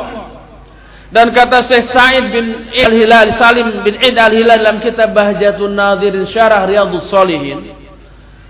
Dan 1.08 1.32
kata 1.32 1.64
Syekh 1.64 1.88
Sa'id 1.88 2.28
bin 2.28 2.68
Al-Hilal 2.68 3.32
Salim 3.36 3.80
bin 3.80 3.96
Id 3.96 4.12
Al-Hilal 4.12 4.60
dalam 4.60 4.78
kitab 4.84 5.16
Bahjatun 5.16 5.72
Nadirin 5.72 6.28
Syarah 6.28 6.68
Riyadhus 6.68 7.08
Salihin 7.08 7.77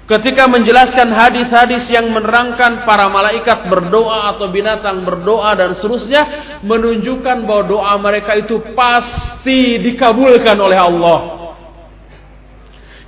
ketika 0.09 0.49
menjelaskan 0.49 1.13
hadis-hadis 1.13 1.85
yang 1.93 2.09
menerangkan 2.09 2.89
para 2.89 3.13
malaikat 3.13 3.69
berdoa 3.69 4.33
atau 4.35 4.49
binatang 4.49 5.05
berdoa 5.05 5.53
dan 5.53 5.77
seterusnya 5.77 6.23
menunjukkan 6.65 7.45
bahwa 7.45 7.65
doa 7.69 7.95
mereka 8.01 8.33
itu 8.41 8.73
pasti 8.73 9.77
dikabulkan 9.85 10.57
oleh 10.57 10.79
Allah. 10.81 11.19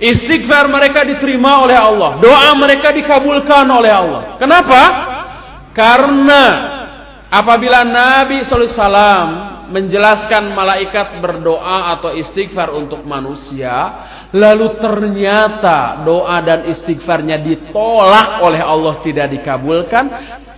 Istighfar 0.01 0.65
mereka 0.69 1.05
diterima 1.05 1.61
oleh 1.61 1.77
Allah. 1.77 2.17
Doa 2.21 2.49
mereka 2.57 2.89
dikabulkan 2.89 3.69
oleh 3.69 3.91
Allah. 3.93 4.21
Kenapa? 4.41 4.81
Karena 5.77 6.43
apabila 7.29 7.85
Nabi 7.85 8.41
SAW 8.41 9.50
menjelaskan 9.71 10.51
malaikat 10.51 11.23
berdoa 11.23 11.97
atau 11.97 12.11
istighfar 12.13 12.75
untuk 12.75 13.07
manusia, 13.07 13.71
lalu 14.35 14.77
ternyata 14.77 16.03
doa 16.03 16.37
dan 16.43 16.67
istighfarnya 16.69 17.39
ditolak 17.39 18.43
oleh 18.43 18.61
Allah 18.61 18.99
tidak 19.01 19.31
dikabulkan, 19.31 20.05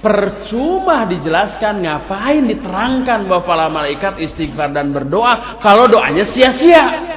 percuma 0.04 1.06
dijelaskan 1.08 1.86
ngapain 1.86 2.44
diterangkan 2.44 3.30
bahwa 3.30 3.44
para 3.46 3.66
malaikat 3.70 4.20
istighfar 4.20 4.74
dan 4.74 4.92
berdoa 4.92 5.62
kalau 5.62 5.88
doanya 5.88 6.28
sia-sia. 6.28 7.16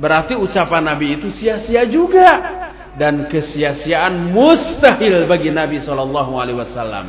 Berarti 0.00 0.34
ucapan 0.38 0.94
Nabi 0.94 1.20
itu 1.20 1.28
sia-sia 1.28 1.84
juga 1.84 2.30
dan 2.96 3.28
kesia-siaan 3.28 4.32
mustahil 4.32 5.24
bagi 5.28 5.52
Nabi 5.52 5.78
Shallallahu 5.78 6.32
Alaihi 6.38 6.58
Wasallam. 6.58 7.06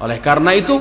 Oleh 0.00 0.18
karena 0.24 0.56
itu 0.56 0.72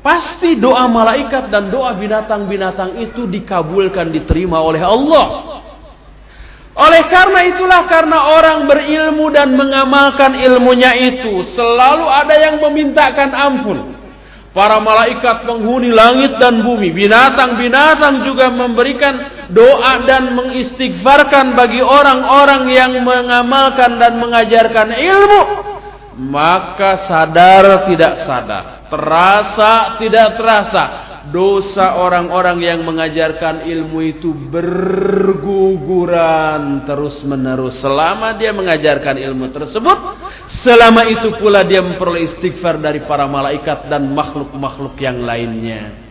pasti 0.00 0.56
doa 0.56 0.86
malaikat 0.86 1.50
dan 1.50 1.68
doa 1.68 1.94
binatang-binatang 1.94 2.98
itu 3.02 3.26
dikabulkan 3.26 4.10
diterima 4.14 4.62
oleh 4.62 4.82
Allah. 4.82 5.26
Oleh 6.78 7.10
karena 7.10 7.42
itulah 7.50 7.90
karena 7.90 8.38
orang 8.38 8.70
berilmu 8.70 9.34
dan 9.34 9.50
mengamalkan 9.58 10.38
ilmunya 10.38 10.94
itu 10.94 11.42
selalu 11.50 12.06
ada 12.06 12.34
yang 12.38 12.62
memintakan 12.62 13.34
ampun 13.34 13.98
para 14.58 14.82
malaikat 14.82 15.46
penghuni 15.46 15.94
langit 15.94 16.34
dan 16.42 16.66
bumi, 16.66 16.90
binatang-binatang 16.90 18.26
juga 18.26 18.50
memberikan 18.50 19.46
doa 19.54 20.02
dan 20.02 20.34
mengistighfarkan 20.34 21.54
bagi 21.54 21.78
orang-orang 21.78 22.66
yang 22.72 22.92
mengamalkan 23.06 24.02
dan 24.02 24.18
mengajarkan 24.18 24.88
ilmu. 24.98 25.42
Maka 26.18 27.06
sadar 27.06 27.86
tidak 27.86 28.26
sadar, 28.26 28.90
terasa 28.90 30.02
tidak 30.02 30.34
terasa, 30.34 30.84
dosa 31.30 31.94
orang-orang 32.00 32.58
yang 32.58 32.82
mengajarkan 32.82 33.62
ilmu 33.62 34.02
itu 34.02 34.34
berguguran 34.50 36.02
terus 36.88 37.22
menerus 37.22 37.78
selama 37.78 38.34
dia 38.34 38.50
mengajarkan 38.50 39.14
ilmu 39.30 39.52
tersebut 39.52 39.98
selama 40.64 41.06
itu 41.06 41.36
pula 41.36 41.62
dia 41.62 41.84
memperoleh 41.84 42.26
istighfar 42.26 42.80
dari 42.80 43.04
para 43.04 43.28
malaikat 43.28 43.86
dan 43.86 44.08
makhluk-makhluk 44.10 44.96
yang 44.98 45.22
lainnya. 45.22 46.08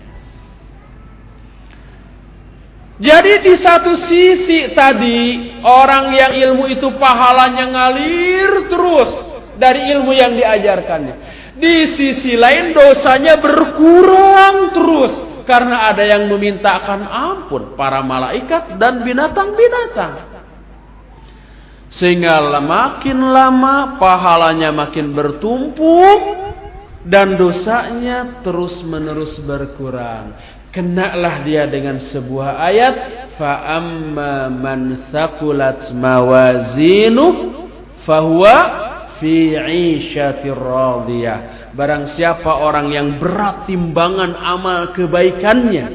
Jadi 2.98 3.46
di 3.46 3.54
satu 3.62 3.94
sisi 3.94 4.74
tadi 4.74 5.54
orang 5.62 6.18
yang 6.18 6.34
ilmu 6.34 6.66
itu 6.66 6.90
pahalanya 6.98 7.70
ngalir 7.70 8.66
terus 8.74 9.37
dari 9.58 9.92
ilmu 9.92 10.14
yang 10.14 10.38
diajarkannya 10.38 11.16
di 11.58 11.98
sisi 11.98 12.38
lain 12.38 12.72
dosanya 12.72 13.42
berkurang 13.42 14.72
terus 14.72 15.14
Karena 15.48 15.88
ada 15.88 16.04
yang 16.04 16.28
memintakan 16.28 17.08
ampun 17.08 17.80
para 17.80 18.04
malaikat 18.04 18.76
dan 18.76 19.00
binatang-binatang. 19.00 20.28
Sehingga 21.88 22.44
makin 22.60 23.32
lama 23.32 23.96
pahalanya 23.96 24.76
makin 24.76 25.16
bertumpuk 25.16 26.20
dan 27.08 27.40
dosanya 27.40 28.44
terus 28.44 28.84
menerus 28.84 29.40
berkurang. 29.40 30.36
Kenalah 30.76 31.40
dia 31.48 31.64
dengan 31.64 32.04
sebuah 32.04 32.60
ayat 32.68 32.96
fa 33.40 33.72
amma 33.80 34.52
man 34.52 35.08
thaqulat 35.16 35.96
mawazinu 35.96 37.56
fahuwa 38.04 38.58
fi 39.20 39.54
'isyatir 39.54 40.58
radiyah. 40.58 41.72
Barang 41.78 42.10
siapa 42.10 42.58
orang 42.58 42.90
yang 42.90 43.08
berat 43.22 43.70
timbangan 43.70 44.34
amal 44.38 44.92
kebaikannya, 44.96 45.86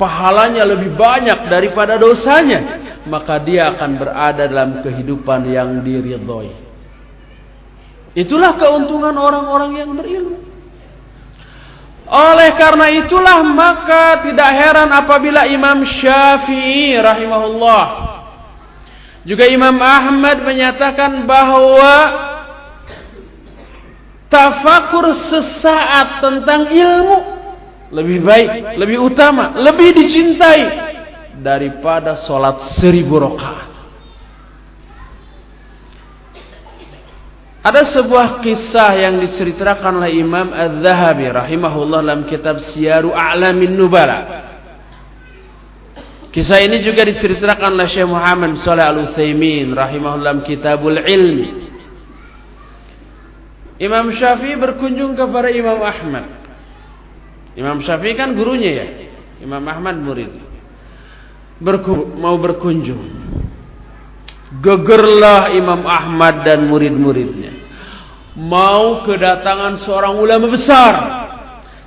pahalanya 0.00 0.64
lebih 0.64 0.96
banyak 0.96 1.50
daripada 1.52 2.00
dosanya, 2.00 2.80
maka 3.04 3.42
dia 3.44 3.76
akan 3.76 3.90
berada 4.00 4.44
dalam 4.48 4.80
kehidupan 4.80 5.46
yang 5.50 5.84
diridhoi. 5.84 6.52
Itulah 8.16 8.56
keuntungan 8.56 9.12
orang-orang 9.12 9.72
yang 9.76 9.90
berilmu. 9.92 10.40
Oleh 12.06 12.54
karena 12.54 12.86
itulah 12.88 13.42
maka 13.42 14.22
tidak 14.22 14.46
heran 14.54 14.94
apabila 14.94 15.42
Imam 15.50 15.82
Syafi'i 15.82 16.94
rahimahullah 16.96 18.15
juga 19.26 19.44
Imam 19.50 19.74
Ahmad 19.82 20.38
menyatakan 20.46 21.26
bahwa 21.26 21.94
tafakur 24.30 25.18
sesaat 25.26 26.22
tentang 26.22 26.70
ilmu 26.70 27.18
lebih 27.90 28.18
baik, 28.22 28.50
lebih 28.78 28.98
utama, 29.02 29.58
lebih 29.58 29.98
dicintai 29.98 30.62
daripada 31.42 32.18
solat 32.22 32.62
seribu 32.78 33.18
rakaat. 33.18 33.74
Ada 37.66 37.82
sebuah 37.98 38.46
kisah 38.46 38.94
yang 38.94 39.18
diceritakan 39.18 39.98
oleh 39.98 40.22
Imam 40.22 40.54
Az-Zahabi 40.54 41.34
rahimahullah 41.34 41.98
dalam 41.98 42.22
kitab 42.30 42.62
Syiaru 42.62 43.10
A'lamin 43.10 43.74
Nubala. 43.74 44.45
Kisah 46.36 46.60
ini 46.60 46.84
juga 46.84 47.00
diceritakan 47.08 47.80
oleh 47.80 47.88
Syekh 47.88 48.12
Muhammad 48.12 48.60
Shalih 48.60 48.84
Al-Utsaimin 48.84 49.72
rahimahullah 49.72 50.44
Kitabul 50.44 51.00
Ilmi. 51.00 51.64
Imam 53.80 54.12
Syafi'i 54.12 54.52
berkunjung 54.60 55.16
kepada 55.16 55.48
Imam 55.48 55.80
Ahmad. 55.80 56.28
Imam 57.56 57.80
Syafi'i 57.80 58.12
kan 58.20 58.36
gurunya 58.36 58.84
ya. 58.84 58.86
Imam 59.40 59.64
Ahmad 59.64 59.96
murid. 59.96 60.28
Berku, 61.56 62.04
mau 62.20 62.36
berkunjung. 62.36 63.00
Gegerlah 64.60 65.56
Imam 65.56 65.88
Ahmad 65.88 66.44
dan 66.44 66.68
murid-muridnya. 66.68 67.56
Mau 68.36 69.08
kedatangan 69.08 69.80
seorang 69.80 70.20
ulama 70.20 70.52
besar. 70.52 70.94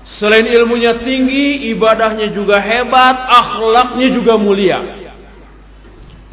Selain 0.10 0.50
ilmunya 0.50 1.06
tinggi, 1.06 1.69
ibadahnya 1.69 2.34
juga 2.34 2.58
hebat, 2.58 3.30
akhlaknya 3.30 4.08
juga 4.10 4.41
mulia. 4.41 4.82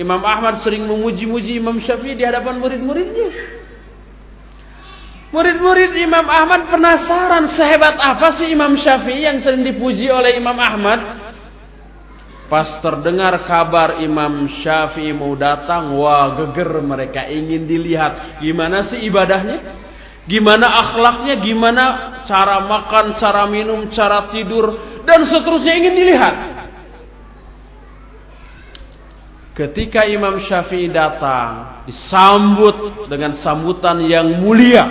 Imam 0.01 0.21
Ahmad 0.25 0.65
sering 0.65 0.89
memuji-muji 0.89 1.61
Imam 1.61 1.77
Syafi'i 1.81 2.17
di 2.17 2.25
hadapan 2.25 2.57
murid-muridnya. 2.57 3.29
Murid-murid 5.29 5.93
Imam 5.93 6.25
Ahmad 6.25 6.73
penasaran 6.73 7.53
sehebat 7.53 8.01
apa 8.01 8.33
sih 8.41 8.49
Imam 8.49 8.81
Syafi'i 8.81 9.29
yang 9.29 9.45
sering 9.45 9.61
dipuji 9.61 10.09
oleh 10.09 10.41
Imam 10.41 10.57
Ahmad. 10.57 11.29
Pas 12.49 12.81
terdengar 12.81 13.45
kabar 13.45 14.01
Imam 14.01 14.49
Syafi'i 14.49 15.12
mau 15.12 15.37
datang, 15.37 15.93
wah 16.01 16.33
geger 16.33 16.81
mereka 16.81 17.29
ingin 17.29 17.69
dilihat 17.69 18.41
gimana 18.41 18.89
sih 18.89 19.05
ibadahnya, 19.05 19.85
gimana 20.27 20.67
akhlaknya, 20.67 21.35
gimana 21.41 21.85
cara 22.27 22.62
makan, 22.67 23.15
cara 23.17 23.47
minum, 23.47 23.87
cara 23.91 24.29
tidur 24.31 24.75
dan 25.07 25.23
seterusnya 25.25 25.75
ingin 25.79 25.95
dilihat. 25.95 26.35
Ketika 29.57 30.05
Imam 30.05 30.37
Syafi'i 30.37 30.93
datang, 30.93 31.81
disambut 31.89 33.09
dengan 33.09 33.33
sambutan 33.41 34.05
yang 34.05 34.45
mulia 34.45 34.85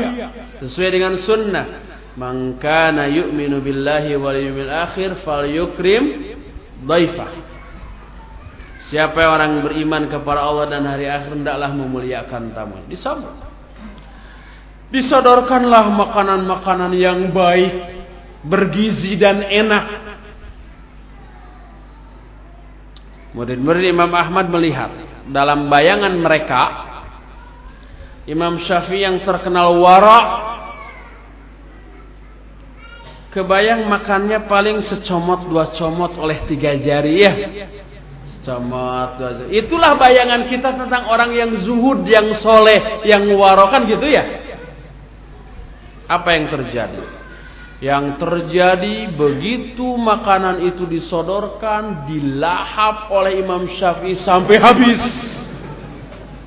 sesuai 0.57 0.89
dengan 0.89 1.13
sunnah. 1.21 1.85
Man 2.17 2.57
kana 2.57 3.05
yu'minu 3.05 3.61
billahi 3.61 4.17
wal 4.17 4.33
yawmil 4.33 4.71
akhir 4.73 5.21
falyukrim 5.21 6.33
dhaifah. 6.81 7.29
Siapa 8.89 9.21
yang 9.21 9.31
orang 9.37 9.51
beriman 9.61 10.03
kepada 10.09 10.41
Allah 10.41 10.65
dan 10.65 10.89
hari 10.89 11.13
akhir 11.13 11.37
hendaklah 11.37 11.69
memuliakan 11.69 12.49
tamu. 12.57 12.81
Disambut. 12.89 13.44
Disodorkanlah 14.95 15.91
makanan-makanan 15.91 16.95
yang 16.95 17.35
baik, 17.35 17.73
bergizi 18.47 19.19
dan 19.19 19.43
enak. 19.43 19.85
Murid-murid 23.35 23.91
Imam 23.91 24.07
Ahmad 24.15 24.47
melihat 24.47 24.95
dalam 25.27 25.67
bayangan 25.67 26.15
mereka 26.15 26.63
Imam 28.23 28.55
Syafi'i 28.63 29.03
yang 29.03 29.19
terkenal 29.27 29.75
wara 29.83 30.19
Kebayang 33.35 33.91
makannya 33.91 34.47
paling 34.47 34.79
secomot 34.79 35.51
dua 35.51 35.67
comot 35.75 36.15
oleh 36.15 36.47
tiga 36.47 36.71
jari 36.79 37.19
ya. 37.19 37.35
Secomot 38.39 39.19
dua 39.19 39.43
jari. 39.43 39.59
Itulah 39.59 39.99
bayangan 39.99 40.47
kita 40.47 40.71
tentang 40.71 41.11
orang 41.11 41.35
yang 41.35 41.51
zuhud, 41.59 42.07
yang 42.07 42.31
soleh, 42.31 43.03
yang 43.03 43.27
warokan 43.35 43.91
gitu 43.91 44.07
ya. 44.07 44.23
Apa 46.05 46.37
yang 46.37 46.45
terjadi? 46.51 47.03
Yang 47.83 48.05
terjadi 48.23 49.11
begitu 49.13 49.83
makanan 49.83 50.63
itu 50.63 50.87
disodorkan, 50.87 52.07
dilahap 52.07 53.11
oleh 53.11 53.43
Imam 53.43 53.67
Syafi'i 53.67 54.15
sampai 54.15 54.55
habis. 54.57 55.01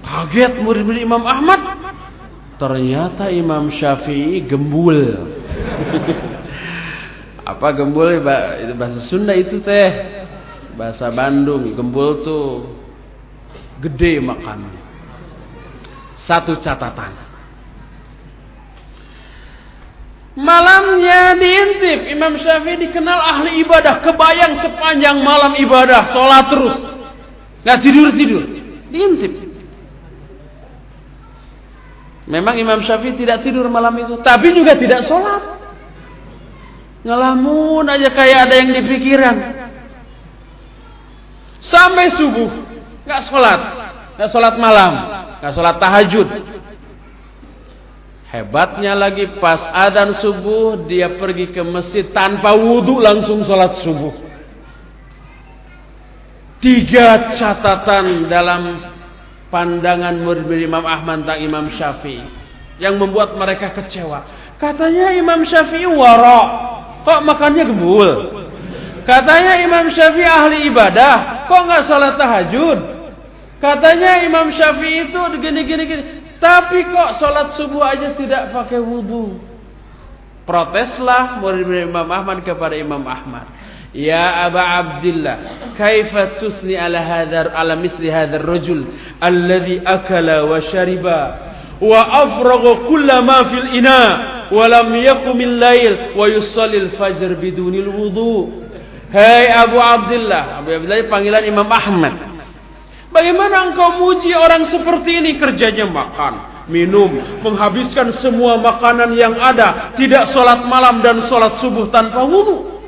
Kaget 0.03 0.57
murid-murid 0.65 1.05
Imam 1.05 1.23
Ahmad. 1.29 1.61
Ternyata 2.57 3.29
Imam 3.29 3.69
Syafi'i 3.71 4.41
gembul. 4.49 4.99
apa 7.49 7.69
gembul 7.73 8.21
bahasa 8.77 9.01
Sunda 9.01 9.33
itu 9.33 9.65
teh 9.65 9.89
bahasa 10.77 11.09
Bandung 11.09 11.73
gembul 11.73 12.21
tuh 12.21 12.77
gede 13.81 14.21
makannya 14.21 14.85
satu 16.21 16.61
catatan 16.61 17.28
malamnya 20.39 21.35
diintip 21.35 22.07
Imam 22.15 22.39
Syafi'i 22.39 22.79
dikenal 22.87 23.19
ahli 23.19 23.59
ibadah 23.67 23.99
kebayang 24.07 24.63
sepanjang 24.63 25.19
malam 25.27 25.59
ibadah 25.59 26.15
sholat 26.15 26.47
terus 26.47 26.79
nggak 27.67 27.79
tidur 27.83 28.09
tidur 28.15 28.43
diintip 28.95 29.33
memang 32.31 32.55
Imam 32.63 32.79
Syafi'i 32.87 33.19
tidak 33.19 33.43
tidur 33.43 33.67
malam 33.67 33.99
itu 33.99 34.15
tapi 34.23 34.55
juga 34.55 34.79
tidak 34.79 35.11
sholat 35.11 35.59
Ngelamun 37.07 37.87
aja 37.87 38.11
kayak 38.11 38.39
ada 38.51 38.55
yang 38.59 38.71
di 38.75 38.83
pikiran. 38.83 39.37
Sampai 41.63 42.11
subuh. 42.13 42.51
Gak 43.07 43.23
sholat. 43.31 43.61
Gak 44.19 44.29
sholat 44.35 44.55
malam. 44.59 44.93
Gak 45.39 45.53
sholat 45.55 45.79
tahajud. 45.79 46.27
Hebatnya 48.39 48.95
lagi 48.95 49.43
pas 49.43 49.67
adan 49.75 50.15
subuh 50.15 50.87
dia 50.87 51.19
pergi 51.19 51.51
ke 51.51 51.59
masjid 51.67 52.07
tanpa 52.15 52.55
wudhu 52.55 53.03
langsung 53.03 53.43
sholat 53.43 53.83
subuh. 53.83 54.15
Tiga 56.63 57.35
catatan 57.35 58.31
dalam 58.31 58.79
pandangan 59.51 60.15
murid 60.23 60.47
Imam 60.55 60.87
Ahmad 60.87 61.27
tentang 61.27 61.41
Imam 61.43 61.67
Syafi'i 61.67 62.23
yang 62.79 62.95
membuat 62.95 63.35
mereka 63.35 63.75
kecewa. 63.75 64.23
Katanya 64.63 65.19
Imam 65.19 65.43
Syafi'i 65.43 65.87
wara, 65.91 66.41
Kok 67.03 67.21
makannya 67.25 67.65
gembul? 67.67 68.11
Katanya 69.03 69.59
Imam 69.65 69.89
Syafi'i 69.91 70.29
ahli 70.29 70.69
ibadah, 70.69 71.49
kok 71.49 71.63
nggak 71.65 71.83
salat 71.89 72.15
tahajud? 72.21 72.79
Katanya 73.59 74.23
Imam 74.23 74.53
Syafi'i 74.53 75.09
itu 75.09 75.21
gini 75.41 75.61
gini 75.65 75.83
gini, 75.89 76.03
tapi 76.39 76.87
kok 76.87 77.19
salat 77.19 77.55
subuh 77.59 77.83
aja 77.83 78.15
tidak 78.15 78.55
pakai 78.55 78.79
wudhu? 78.79 79.39
Proteslah 80.47 81.43
murid 81.43 81.69
Imam 81.69 82.09
Ahmad 82.09 82.41
kepada 82.47 82.73
Imam 82.79 83.03
Ahmad. 83.05 83.45
Ya 83.93 84.47
Aba 84.47 84.63
Abdullah, 84.81 85.37
kaifa 85.77 86.41
tusni 86.41 86.77
ala 86.77 87.01
hadar 87.01 87.57
ala 87.57 87.73
misli 87.75 88.13
hadar 88.13 88.45
rajul 88.45 88.85
alladhi 89.17 89.81
akala 89.81 90.45
wa 90.45 90.61
shariba 90.61 91.21
wa 91.81 91.97
afragha 91.97 92.85
kulla 92.85 93.25
ma 93.25 93.49
fil 93.49 93.69
ina' 93.81 94.13
walam 94.53 94.93
yaqumil 94.93 95.57
lail 95.57 96.13
wa 96.13 96.29
yusallil 96.29 96.93
fajr 97.01 97.33
bidunil 97.41 97.89
wudu 97.89 98.69
Hei 99.09 99.49
Abu 99.49 99.81
Abdullah, 99.81 100.61
Abu 100.61 100.69
Abdullah 100.69 101.09
panggilan 101.09 101.41
Imam 101.49 101.65
Ahmad. 101.65 102.38
Bagaimana 103.09 103.73
engkau 103.73 104.05
muji 104.05 104.37
orang 104.37 104.69
seperti 104.69 105.25
ini 105.25 105.41
kerjanya 105.41 105.89
makan, 105.89 106.67
minum, 106.69 107.41
menghabiskan 107.41 108.13
semua 108.21 108.61
makanan 108.61 109.17
yang 109.17 109.33
ada, 109.41 109.97
tidak 109.97 110.29
sholat 110.29 110.69
malam 110.69 111.01
dan 111.01 111.25
sholat 111.25 111.57
subuh 111.57 111.89
tanpa 111.89 112.21
wudhu. 112.29 112.85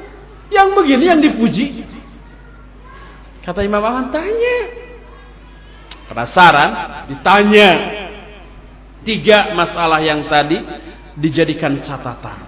Yang 0.53 0.69
begini 0.77 1.05
yang 1.09 1.21
dipuji. 1.25 1.67
Kata 3.41 3.65
Imam 3.65 3.81
Ahmad, 3.81 4.13
tanya. 4.13 4.57
Penasaran? 6.11 6.71
Ditanya. 7.09 7.71
Tiga 9.01 9.57
masalah 9.57 10.05
yang 10.05 10.29
tadi 10.29 10.61
dijadikan 11.17 11.81
catatan. 11.81 12.45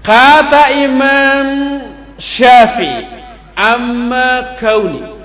Kata 0.00 0.72
Imam 0.72 1.46
Syafi'i, 2.16 3.04
amma 3.52 4.56
kauni 4.56 5.19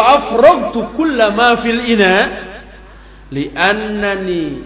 afragtu 0.00 0.80
kulla 0.96 1.30
ma 1.34 1.60
fil 1.60 1.82
ina 1.84 2.14
li'annani 3.30 4.62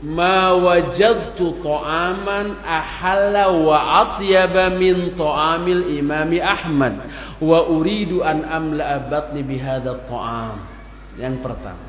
ma 0.00 0.56
wajadtu 0.56 1.60
ta'aman 1.60 2.64
ahalla 2.64 3.52
wa 3.52 3.76
atyaba 4.00 4.72
min 4.72 5.12
ta'amil 5.12 6.00
imami 6.00 6.40
Ahmad 6.40 7.04
wa 7.36 7.68
uridu 7.68 8.24
an 8.24 8.48
amla 8.48 9.12
batni 9.12 9.44
bihadha 9.44 10.08
ta'am 10.08 10.56
yang 11.20 11.44
pertama. 11.44 11.84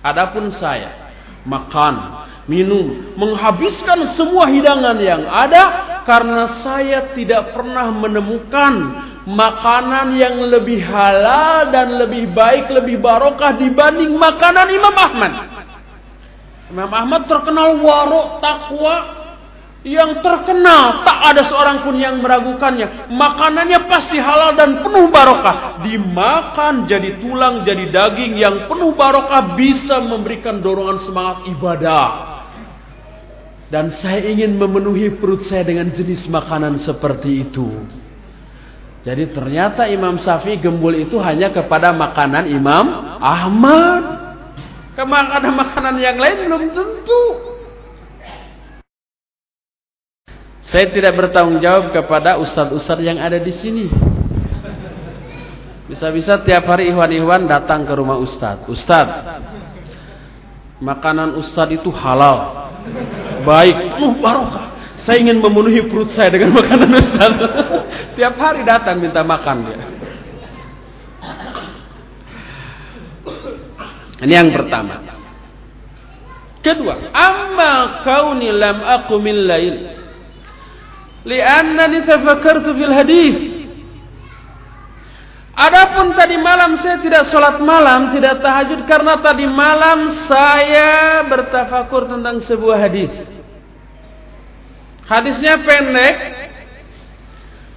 Adapun 0.00 0.48
saya 0.52 1.12
makan, 1.44 2.24
minum, 2.48 3.12
menghabiskan 3.20 4.08
semua 4.16 4.48
hidangan 4.48 4.96
yang 5.00 5.28
ada 5.28 5.93
karena 6.04 6.60
saya 6.60 7.12
tidak 7.16 7.56
pernah 7.56 7.88
menemukan 7.88 8.72
makanan 9.24 10.20
yang 10.20 10.36
lebih 10.52 10.84
halal 10.84 11.72
dan 11.72 11.96
lebih 11.96 12.28
baik, 12.32 12.68
lebih 12.68 13.00
barokah 13.00 13.56
dibanding 13.56 14.12
makanan 14.16 14.68
Imam 14.68 14.96
Ahmad. 14.96 15.32
Imam 16.68 16.92
Ahmad 16.92 17.24
terkenal 17.28 17.80
warok, 17.80 18.40
takwa, 18.44 18.96
yang 19.84 20.24
terkenal. 20.24 21.04
Tak 21.04 21.18
ada 21.32 21.42
seorang 21.44 21.84
pun 21.84 21.96
yang 21.96 22.20
meragukannya. 22.24 23.12
Makanannya 23.12 23.84
pasti 23.88 24.16
halal 24.16 24.56
dan 24.56 24.80
penuh 24.80 25.12
barokah. 25.12 25.84
Dimakan 25.84 26.88
jadi 26.88 27.20
tulang 27.20 27.64
jadi 27.68 27.92
daging 27.92 28.40
yang 28.40 28.64
penuh 28.64 28.96
barokah 28.96 29.56
bisa 29.56 30.00
memberikan 30.00 30.64
dorongan 30.64 30.98
semangat 31.04 31.48
ibadah 31.52 32.33
dan 33.74 33.90
saya 33.90 34.22
ingin 34.30 34.54
memenuhi 34.54 35.18
perut 35.18 35.42
saya 35.42 35.66
dengan 35.66 35.90
jenis 35.90 36.30
makanan 36.30 36.78
seperti 36.78 37.42
itu 37.42 37.66
jadi 39.02 39.34
ternyata 39.34 39.90
Imam 39.90 40.14
Syafi'i 40.22 40.62
gembul 40.62 40.94
itu 41.02 41.18
hanya 41.18 41.50
kepada 41.50 41.90
makanan 41.90 42.46
Imam 42.46 43.18
Ahmad 43.18 44.02
ke 44.94 45.02
makanan-makanan 45.02 45.98
yang 45.98 46.14
lain 46.22 46.46
belum 46.46 46.62
tentu 46.70 47.22
Saya 50.64 50.88
tidak 50.88 51.12
bertanggung 51.12 51.60
jawab 51.60 51.92
kepada 51.92 52.40
ustadz-ustadz 52.40 53.04
yang 53.04 53.20
ada 53.20 53.36
di 53.36 53.52
sini. 53.52 53.86
Bisa-bisa 55.84 56.40
tiap 56.40 56.64
hari 56.64 56.88
ikhwan-ikhwan 56.88 57.44
datang 57.44 57.84
ke 57.84 57.92
rumah 57.92 58.16
ustadz. 58.16 58.64
Ustadz, 58.72 59.44
makanan 60.80 61.36
ustadz 61.36 61.76
itu 61.76 61.92
halal. 61.92 62.63
Baik, 63.44 63.76
penuh 63.96 64.14
barokah. 64.20 64.66
Saya 65.04 65.20
ingin 65.20 65.40
memenuhi 65.40 65.84
perut 65.88 66.08
saya 66.08 66.32
dengan 66.32 66.54
makanan 66.58 66.90
ustadz. 66.96 67.44
tiap 68.16 68.34
hari 68.40 68.64
datang 68.64 69.00
minta 69.00 69.20
makan 69.20 69.56
dia. 69.68 69.78
Ini 74.24 74.32
yang 74.32 74.50
pertama. 74.54 75.04
Kedua, 76.64 77.12
amma 77.12 78.00
kauni 78.00 78.48
lam 78.48 78.80
aqumil 78.80 79.44
lail 79.44 79.76
li'annani 81.28 82.04
tafakkartu 82.08 82.72
fil 82.72 82.94
hadis 82.94 83.36
Adapun 85.54 86.18
tadi 86.18 86.34
malam 86.34 86.74
saya 86.82 86.98
tidak 86.98 87.30
sholat 87.30 87.62
malam, 87.62 88.10
tidak 88.10 88.42
tahajud 88.42 88.82
karena 88.90 89.22
tadi 89.22 89.46
malam 89.46 90.10
saya 90.26 91.22
bertafakur 91.30 92.10
tentang 92.10 92.42
sebuah 92.42 92.78
hadis. 92.82 93.14
Hadisnya 95.06 95.62
pendek, 95.62 96.16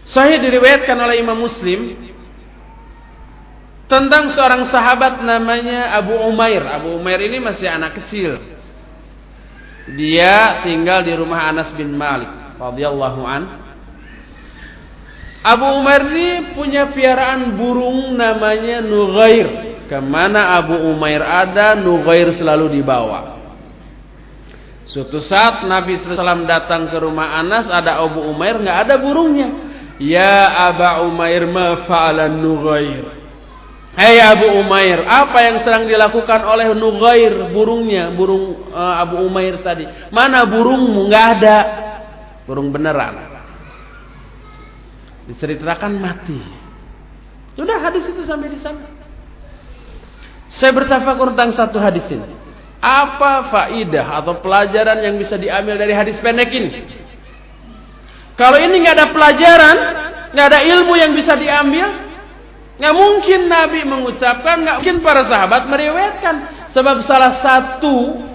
sahih 0.10 0.42
diriwayatkan 0.42 0.98
oleh 0.98 1.22
Imam 1.22 1.38
Muslim 1.38 1.94
tentang 3.86 4.34
seorang 4.34 4.66
sahabat 4.66 5.22
namanya 5.22 5.94
Abu 6.02 6.18
Umair. 6.18 6.66
Abu 6.66 6.98
Umair 6.98 7.22
ini 7.22 7.38
masih 7.38 7.70
anak 7.70 8.02
kecil. 8.02 8.42
Dia 9.94 10.66
tinggal 10.66 11.06
di 11.06 11.14
rumah 11.14 11.46
Anas 11.46 11.70
bin 11.78 11.94
Malik 11.94 12.58
radhiyallahu 12.58 13.22
an. 13.22 13.67
Abu 15.46 15.66
Umar 15.80 16.02
ini 16.10 16.58
punya 16.58 16.90
piaraan 16.92 17.56
burung 17.56 18.18
namanya 18.18 18.82
Nughair. 18.82 19.80
Ke 19.88 20.04
mana 20.04 20.60
Abu 20.60 20.76
Umair 20.76 21.24
ada, 21.24 21.78
Nughair 21.78 22.36
selalu 22.36 22.80
dibawa. 22.80 23.40
Suatu 24.88 25.20
saat 25.20 25.68
Nabi 25.68 26.00
SAW 26.00 26.48
datang 26.48 26.92
ke 26.92 26.98
rumah 27.00 27.40
Anas, 27.40 27.72
ada 27.72 28.00
Abu 28.00 28.24
Umair, 28.24 28.60
nggak 28.60 28.78
ada 28.88 28.96
burungnya. 29.00 29.50
Ya 30.00 30.68
Aba 30.68 31.04
Umair 31.08 31.48
ma 31.48 31.88
fa'ala 31.88 32.28
Nughair. 32.28 33.16
Hei 33.98 34.22
Abu 34.22 34.46
Umair, 34.62 35.08
apa 35.10 35.42
yang 35.42 35.58
sedang 35.64 35.90
dilakukan 35.90 36.44
oleh 36.46 36.70
Nughair, 36.76 37.50
burungnya, 37.50 38.14
burung 38.14 38.70
uh, 38.70 39.02
Abu 39.02 39.24
Umair 39.26 39.64
tadi? 39.66 39.88
Mana 40.12 40.46
burungmu? 40.46 41.10
Nggak 41.10 41.26
ada 41.40 41.58
burung 42.46 42.70
beneran. 42.70 43.37
Diceritakan 45.28 45.92
mati. 46.00 46.40
Sudah 47.60 47.84
hadis 47.84 48.08
itu 48.08 48.22
sampai 48.24 48.48
di 48.54 48.60
sana. 48.62 48.86
Saya 50.48 50.72
bertafakur 50.72 51.36
tentang 51.36 51.52
satu 51.52 51.78
hadis 51.82 52.08
ini. 52.08 52.32
Apa 52.80 53.52
faidah 53.52 54.24
atau 54.24 54.40
pelajaran 54.40 55.02
yang 55.04 55.20
bisa 55.20 55.36
diambil 55.36 55.76
dari 55.76 55.92
hadis 55.92 56.16
pendek 56.24 56.48
ini? 56.54 56.70
Kalau 58.38 58.62
ini 58.62 58.86
nggak 58.86 58.96
ada 58.96 59.08
pelajaran, 59.12 59.78
nggak 60.32 60.48
ada 60.54 60.60
ilmu 60.62 60.94
yang 60.94 61.12
bisa 61.18 61.34
diambil, 61.34 61.90
nggak 62.78 62.96
mungkin 62.96 63.40
Nabi 63.50 63.82
mengucapkan, 63.82 64.62
nggak 64.62 64.76
mungkin 64.80 64.98
para 65.02 65.26
sahabat 65.26 65.66
meriwayatkan. 65.66 66.36
Sebab 66.72 67.02
salah 67.04 67.42
satu 67.42 68.27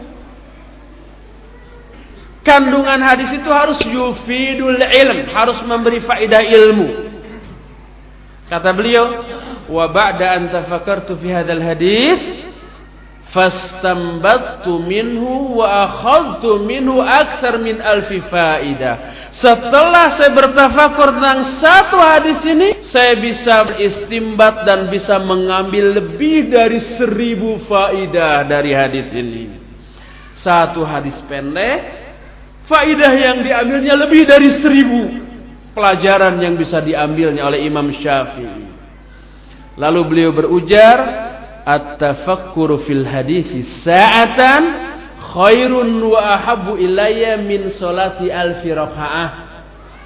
Kandungan 2.43 2.99
hadis 2.99 3.30
itu 3.30 3.47
harus 3.47 3.78
yufidul 3.86 4.82
ilm, 4.82 5.30
harus 5.30 5.62
memberi 5.62 6.03
faedah 6.03 6.43
ilmu. 6.43 6.88
Kata 8.51 8.74
beliau, 8.74 9.22
wa 9.70 9.86
ba'da 9.86 10.36
an 10.36 10.51
tafakkartu 10.51 11.16
fi 11.22 11.30
hadzal 11.30 11.62
hadis 11.62 12.20
fastampattu 13.32 14.76
minhu 14.84 15.57
wa 15.57 15.88
akhadtu 15.88 16.61
minhu 16.66 17.01
akthar 17.01 17.57
min 17.62 17.80
alfi 17.80 18.20
faidah. 18.28 19.30
Setelah 19.32 20.12
saya 20.20 20.36
bertafakur 20.36 21.16
tentang 21.16 21.49
satu 21.57 21.97
hadis 21.97 22.45
ini, 22.45 22.84
saya 22.84 23.16
bisa 23.16 23.64
beristimbat 23.72 24.68
dan 24.68 24.93
bisa 24.93 25.16
mengambil 25.16 25.97
lebih 25.97 26.53
dari 26.53 26.82
seribu 26.99 27.64
faidah 27.64 28.45
dari 28.45 28.76
hadis 28.76 29.09
ini. 29.14 29.62
Satu 30.36 30.84
hadis 30.84 31.16
pendek, 31.24 32.01
Faidah 32.71 33.13
yang 33.15 33.43
diambilnya 33.43 33.95
lebih 33.99 34.23
dari 34.27 34.51
seribu 34.63 35.23
pelajaran 35.75 36.39
yang 36.39 36.55
bisa 36.55 36.79
diambilnya 36.79 37.49
oleh 37.49 37.65
Imam 37.67 37.91
Syafi'i. 37.91 38.71
Lalu 39.81 40.01
beliau 40.05 40.31
berujar, 40.37 40.99
At-tafakkuru 41.63 42.83
fil 42.83 43.07
hadisi 43.07 43.63
sa'atan 43.87 44.63
khairun 45.31 45.95
wa 46.03 46.35
ahabbu 46.35 46.75
ilayya 46.75 47.39
min 47.39 47.71
salati 47.71 48.35
alfi 48.35 48.75
rakaah. 48.75 49.31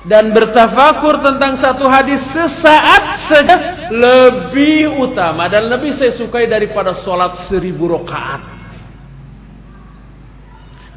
Dan 0.05 0.37
bertafakur 0.37 1.19
tentang 1.19 1.57
satu 1.59 1.89
hadis 1.89 2.23
sesaat 2.31 3.27
saja 3.27 3.89
lebih 3.91 5.01
utama 5.03 5.51
dan 5.51 5.67
lebih 5.67 5.97
saya 5.99 6.15
sukai 6.15 6.47
daripada 6.47 6.95
solat 6.95 7.41
seribu 7.49 7.89
rakaat. 7.91 8.39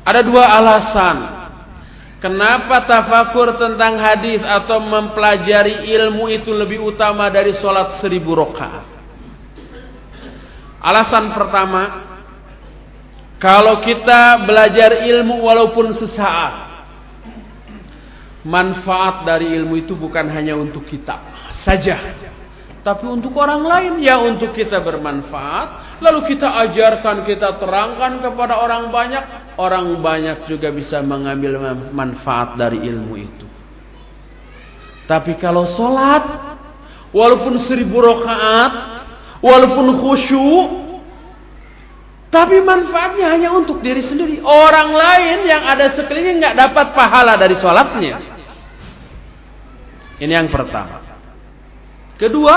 Ada 0.06 0.22
dua 0.22 0.46
alasan 0.46 1.39
Kenapa 2.20 2.84
tafakur 2.84 3.56
tentang 3.56 3.96
hadis 3.96 4.44
atau 4.44 4.84
mempelajari 4.84 5.88
ilmu 5.88 6.28
itu 6.28 6.52
lebih 6.52 6.84
utama 6.84 7.32
dari 7.32 7.56
sholat 7.56 7.96
seribu 8.04 8.36
rakaat? 8.36 8.84
Alasan 10.84 11.32
pertama, 11.32 12.10
Kalau 13.40 13.80
kita 13.80 14.44
belajar 14.44 15.00
ilmu 15.08 15.48
walaupun 15.48 15.96
sesaat. 15.96 16.68
Manfaat 18.44 19.24
dari 19.24 19.52
ilmu 19.56 19.80
itu 19.80 19.96
bukan 19.96 20.28
hanya 20.32 20.60
untuk 20.60 20.84
kita 20.84 21.24
saja. 21.56 22.20
Tapi 22.80 23.04
untuk 23.12 23.36
orang 23.36 23.68
lain 23.68 23.94
ya 24.00 24.24
untuk 24.24 24.56
kita 24.56 24.80
bermanfaat. 24.80 26.00
Lalu 26.00 26.32
kita 26.32 26.48
ajarkan, 26.64 27.28
kita 27.28 27.60
terangkan 27.60 28.24
kepada 28.24 28.64
orang 28.64 28.88
banyak. 28.88 29.24
Orang 29.60 30.00
banyak 30.00 30.48
juga 30.48 30.72
bisa 30.72 31.04
mengambil 31.04 31.60
manfaat 31.92 32.56
dari 32.56 32.80
ilmu 32.88 33.14
itu. 33.20 33.46
Tapi 35.12 35.36
kalau 35.42 35.68
sholat, 35.68 36.24
walaupun 37.12 37.60
seribu 37.60 38.00
rakaat, 38.00 38.72
walaupun 39.44 40.00
khusyuk, 40.00 40.68
tapi 42.30 42.62
manfaatnya 42.62 43.34
hanya 43.34 43.50
untuk 43.52 43.82
diri 43.82 44.06
sendiri. 44.06 44.40
Orang 44.40 44.94
lain 44.94 45.50
yang 45.50 45.66
ada 45.66 45.98
sekeliling 45.98 46.40
nggak 46.40 46.56
dapat 46.56 46.94
pahala 46.94 47.36
dari 47.36 47.58
sholatnya. 47.58 48.22
Ini 50.22 50.32
yang 50.32 50.48
pertama. 50.48 51.09
Kedua, 52.20 52.56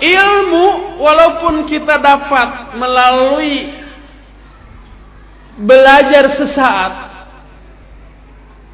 ilmu 0.00 0.96
walaupun 0.96 1.68
kita 1.68 2.00
dapat 2.00 2.72
melalui 2.80 3.76
belajar 5.60 6.40
sesaat, 6.40 6.92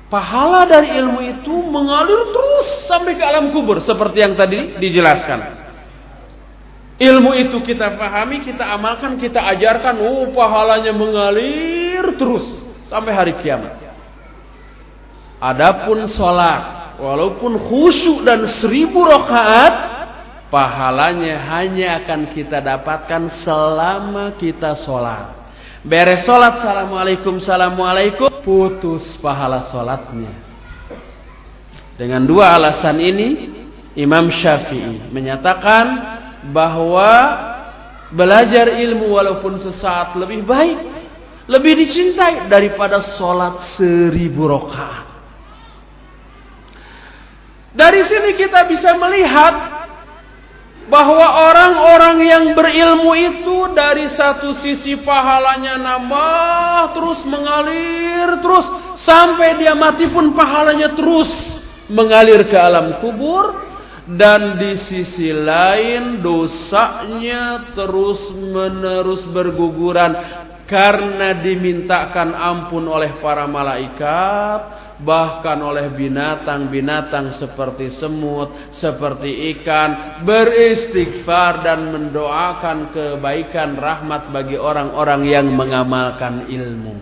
pahala 0.06 0.70
dari 0.70 0.94
ilmu 0.94 1.18
itu 1.26 1.54
mengalir 1.66 2.30
terus 2.30 2.86
sampai 2.86 3.18
ke 3.18 3.24
alam 3.26 3.50
kubur 3.50 3.82
seperti 3.82 4.22
yang 4.22 4.38
tadi 4.38 4.78
dijelaskan. 4.78 5.66
Ilmu 6.96 7.34
itu 7.34 7.58
kita 7.66 7.98
pahami, 7.98 8.46
kita 8.46 8.62
amalkan, 8.62 9.18
kita 9.18 9.42
ajarkan, 9.42 10.00
oh 10.06 10.30
pahalanya 10.32 10.94
mengalir 10.94 12.14
terus 12.14 12.46
sampai 12.86 13.10
hari 13.10 13.34
kiamat. 13.42 13.74
Adapun 15.42 16.06
sholat 16.08 16.75
walaupun 17.00 17.60
khusyuk 17.60 18.24
dan 18.24 18.48
seribu 18.60 19.04
rakaat 19.04 19.74
pahalanya 20.48 21.42
hanya 21.56 22.02
akan 22.04 22.32
kita 22.32 22.62
dapatkan 22.62 23.42
selama 23.44 24.36
kita 24.40 24.78
sholat. 24.82 25.32
Beres 25.86 26.26
sholat 26.26 26.60
assalamualaikum 26.60 27.38
assalamualaikum. 27.38 28.28
Putus 28.42 29.18
pahala 29.18 29.68
sholatnya. 29.70 30.32
Dengan 31.96 32.28
dua 32.28 32.56
alasan 32.60 33.00
ini 33.00 33.28
Imam 33.96 34.28
Syafi'i 34.28 35.08
menyatakan 35.08 35.86
bahwa 36.52 37.12
belajar 38.12 38.76
ilmu 38.76 39.16
walaupun 39.16 39.58
sesaat 39.58 40.14
lebih 40.14 40.44
baik 40.46 40.78
lebih 41.46 41.78
dicintai 41.86 42.46
daripada 42.46 43.02
sholat 43.02 43.62
seribu 43.78 44.46
rakaat 44.46 45.05
dari 47.76 48.02
sini 48.08 48.32
kita 48.32 48.64
bisa 48.64 48.96
melihat 48.96 49.76
bahwa 50.88 51.50
orang-orang 51.52 52.16
yang 52.24 52.44
berilmu 52.56 53.12
itu 53.12 53.74
dari 53.76 54.08
satu 54.08 54.56
sisi 54.64 54.96
pahalanya 55.04 55.76
nambah 55.76 56.96
terus 56.96 57.20
mengalir 57.28 58.40
terus 58.40 58.64
sampai 58.96 59.60
dia 59.60 59.76
mati 59.76 60.08
pun 60.08 60.32
pahalanya 60.32 60.96
terus 60.96 61.28
mengalir 61.92 62.48
ke 62.48 62.56
alam 62.56 62.98
kubur. 63.04 63.68
Dan 64.06 64.54
di 64.54 64.78
sisi 64.78 65.34
lain 65.34 66.22
dosanya 66.22 67.74
terus 67.74 68.30
menerus 68.30 69.26
berguguran 69.26 70.14
karena 70.66 71.38
dimintakan 71.40 72.34
ampun 72.34 72.90
oleh 72.90 73.22
para 73.22 73.46
malaikat 73.46 74.86
bahkan 75.00 75.60
oleh 75.60 75.92
binatang-binatang 75.92 77.36
seperti 77.36 77.92
semut, 77.92 78.72
seperti 78.72 79.54
ikan, 79.56 80.22
beristighfar 80.24 81.60
dan 81.62 81.92
mendoakan 81.92 82.90
kebaikan 82.90 83.76
rahmat 83.76 84.32
bagi 84.32 84.56
orang-orang 84.56 85.22
yang 85.28 85.46
mengamalkan 85.52 86.48
ilmu. 86.48 86.96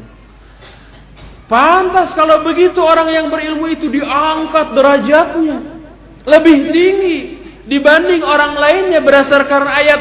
Pantas 1.45 2.17
kalau 2.17 2.41
begitu 2.43 2.81
orang 2.81 3.13
yang 3.13 3.27
berilmu 3.29 3.69
itu 3.69 3.87
diangkat 3.93 4.73
derajatnya 4.73 5.59
lebih 6.25 6.73
tinggi 6.73 7.19
dibanding 7.69 8.25
orang 8.25 8.57
lainnya 8.57 9.05
berdasarkan 9.05 9.65
ayat 9.69 10.01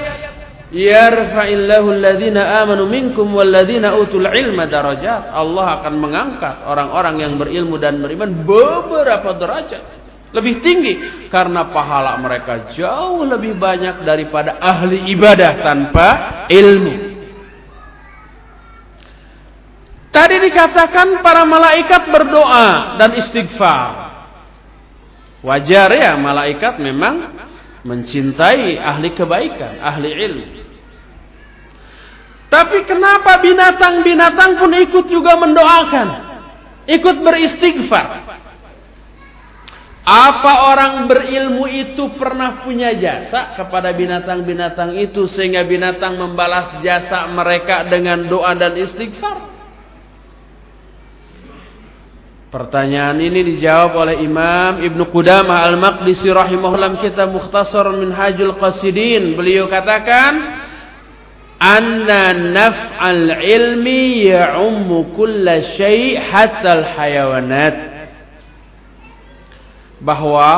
Yarfa'illahu 0.73 1.87
alladhina 1.93 2.65
amanu 2.65 2.89
minkum 2.89 3.29
walladhina 3.29 3.93
utul 3.93 4.25
ilma 4.25 4.65
darajat. 4.65 5.29
Allah 5.29 5.79
akan 5.79 5.93
mengangkat 6.01 6.65
orang-orang 6.65 7.21
yang 7.21 7.33
berilmu 7.37 7.77
dan 7.77 8.01
beriman 8.01 8.41
beberapa 8.41 9.37
derajat. 9.37 10.01
Lebih 10.33 10.65
tinggi. 10.65 10.93
Karena 11.29 11.69
pahala 11.69 12.17
mereka 12.17 12.73
jauh 12.73 13.21
lebih 13.21 13.53
banyak 13.53 14.01
daripada 14.01 14.57
ahli 14.57 15.13
ibadah 15.13 15.61
tanpa 15.61 16.09
ilmu. 16.49 17.13
Tadi 20.09 20.35
dikatakan 20.41 21.21
para 21.21 21.45
malaikat 21.45 22.09
berdoa 22.09 22.97
dan 22.97 23.13
istighfar. 23.13 24.09
Wajar 25.45 25.89
ya 25.93 26.17
malaikat 26.17 26.81
memang 26.81 27.45
mencintai 27.85 28.79
ahli 28.81 29.13
kebaikan, 29.13 29.85
ahli 29.85 30.09
ilmu. 30.09 30.62
Tapi 32.53 32.85
kenapa 32.85 33.41
binatang-binatang 33.41 34.61
pun 34.61 34.69
ikut 34.77 35.09
juga 35.09 35.33
mendoakan? 35.41 36.07
Ikut 36.85 37.25
beristighfar. 37.25 38.29
Apa 40.03 40.69
orang 40.69 41.09
berilmu 41.09 41.65
itu 41.65 42.13
pernah 42.13 42.61
punya 42.61 42.93
jasa 42.93 43.57
kepada 43.57 43.89
binatang-binatang 43.95 44.99
itu 45.01 45.25
sehingga 45.25 45.65
binatang 45.65 46.13
membalas 46.19 46.77
jasa 46.85 47.25
mereka 47.33 47.89
dengan 47.89 48.29
doa 48.29 48.53
dan 48.53 48.77
istighfar? 48.77 49.49
Pertanyaan 52.53 53.17
ini 53.17 53.57
dijawab 53.57 53.97
oleh 53.97 54.21
Imam 54.21 54.77
Ibn 54.77 54.99
Qudamah 55.09 55.65
Al-Maqdisi 55.73 56.29
rahimahullah 56.29 57.01
kita 57.01 57.25
Mukhtasar 57.25 57.89
Minhajul 57.97 58.61
Qasidin. 58.61 59.33
Beliau 59.33 59.65
katakan, 59.65 60.61
anna 61.63 62.35
naf'al 62.35 63.39
ilmi 63.39 64.27
ya'ummu 64.27 65.15
kulla 65.15 65.63
syai' 65.79 66.19
hatta 66.19 66.83
al-hayawanat 66.83 67.75
bahwa 70.03 70.51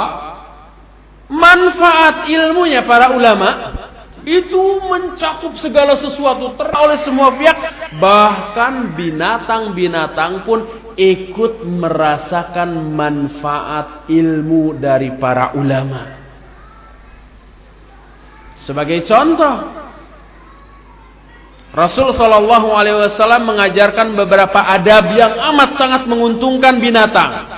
manfaat 1.30 2.26
ilmunya 2.26 2.82
para 2.90 3.14
ulama 3.14 3.50
itu 4.26 4.82
mencakup 4.90 5.54
segala 5.62 6.02
sesuatu 6.02 6.58
oleh 6.58 6.98
semua 7.06 7.38
pihak. 7.38 7.58
Bahkan 8.02 8.98
binatang-binatang 8.98 10.42
pun 10.50 10.66
ikut 10.98 11.62
merasakan 11.62 12.74
manfaat 12.98 14.10
ilmu 14.10 14.82
dari 14.82 15.14
para 15.22 15.54
ulama. 15.54 16.18
Sebagai 18.66 19.06
contoh 19.06 19.85
Rasul 21.76 22.16
Shallallahu 22.16 22.72
Alaihi 22.72 23.04
Wasallam 23.04 23.52
mengajarkan 23.52 24.16
beberapa 24.16 24.64
adab 24.64 25.12
yang 25.12 25.36
amat 25.52 25.76
sangat 25.76 26.08
menguntungkan 26.08 26.80
binatang. 26.80 27.52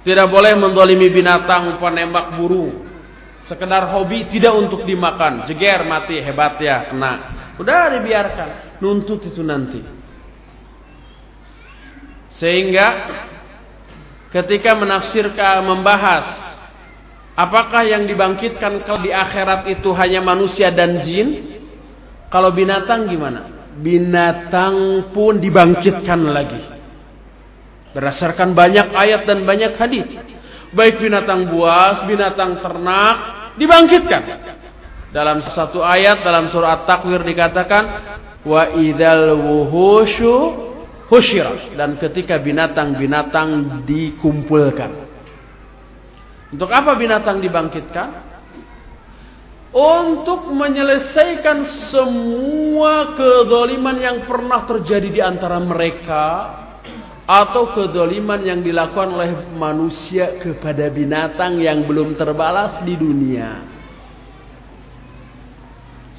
Tidak 0.00 0.24
boleh 0.32 0.56
mendolimi 0.56 1.12
binatang 1.12 1.76
penembak 1.76 2.40
burung. 2.40 2.88
Sekedar 3.44 3.92
hobi 3.92 4.32
tidak 4.32 4.56
untuk 4.56 4.88
dimakan. 4.88 5.44
Jeger 5.44 5.84
mati 5.84 6.16
hebat 6.24 6.56
ya 6.56 6.88
kena. 6.88 7.12
Udah 7.60 8.00
dibiarkan. 8.00 8.80
Nuntut 8.80 9.28
itu 9.28 9.44
nanti. 9.44 9.84
Sehingga 12.32 12.88
ketika 14.32 14.72
menafsirkan 14.72 15.68
membahas 15.68 16.24
apakah 17.36 17.84
yang 17.84 18.08
dibangkitkan 18.08 18.88
di 19.04 19.12
akhirat 19.12 19.68
itu 19.68 19.92
hanya 19.92 20.24
manusia 20.24 20.72
dan 20.72 21.04
jin 21.04 21.53
kalau 22.34 22.50
binatang 22.50 23.06
gimana? 23.06 23.46
Binatang 23.78 25.06
pun 25.14 25.38
dibangkitkan 25.38 26.18
lagi. 26.34 26.66
Berdasarkan 27.94 28.58
banyak 28.58 28.90
ayat 28.90 29.22
dan 29.22 29.46
banyak 29.46 29.78
hadis. 29.78 30.02
Baik 30.74 30.98
binatang 30.98 31.46
buas, 31.46 32.02
binatang 32.10 32.58
ternak 32.58 33.16
dibangkitkan. 33.54 34.22
Dalam 35.14 35.46
satu 35.46 35.78
ayat 35.78 36.26
dalam 36.26 36.50
surah 36.50 36.82
At-Takwir 36.82 37.22
dikatakan 37.22 37.84
wa 38.42 38.66
idzal 38.82 39.38
wuhusyu 39.38 40.34
husyirat 41.06 41.78
dan 41.78 41.94
ketika 42.02 42.42
binatang-binatang 42.42 43.86
dikumpulkan. 43.86 44.90
Untuk 46.50 46.66
apa 46.66 46.98
binatang 46.98 47.38
dibangkitkan? 47.38 48.33
Untuk 49.74 50.54
menyelesaikan 50.54 51.66
semua 51.90 53.18
kedoliman 53.18 53.98
yang 53.98 54.22
pernah 54.22 54.62
terjadi 54.70 55.08
di 55.10 55.18
antara 55.18 55.58
mereka 55.58 56.26
atau 57.26 57.74
kedoliman 57.74 58.38
yang 58.38 58.62
dilakukan 58.62 59.10
oleh 59.10 59.30
manusia 59.58 60.38
kepada 60.38 60.86
binatang 60.94 61.58
yang 61.58 61.82
belum 61.90 62.14
terbalas 62.14 62.86
di 62.86 62.94
dunia. 62.94 63.66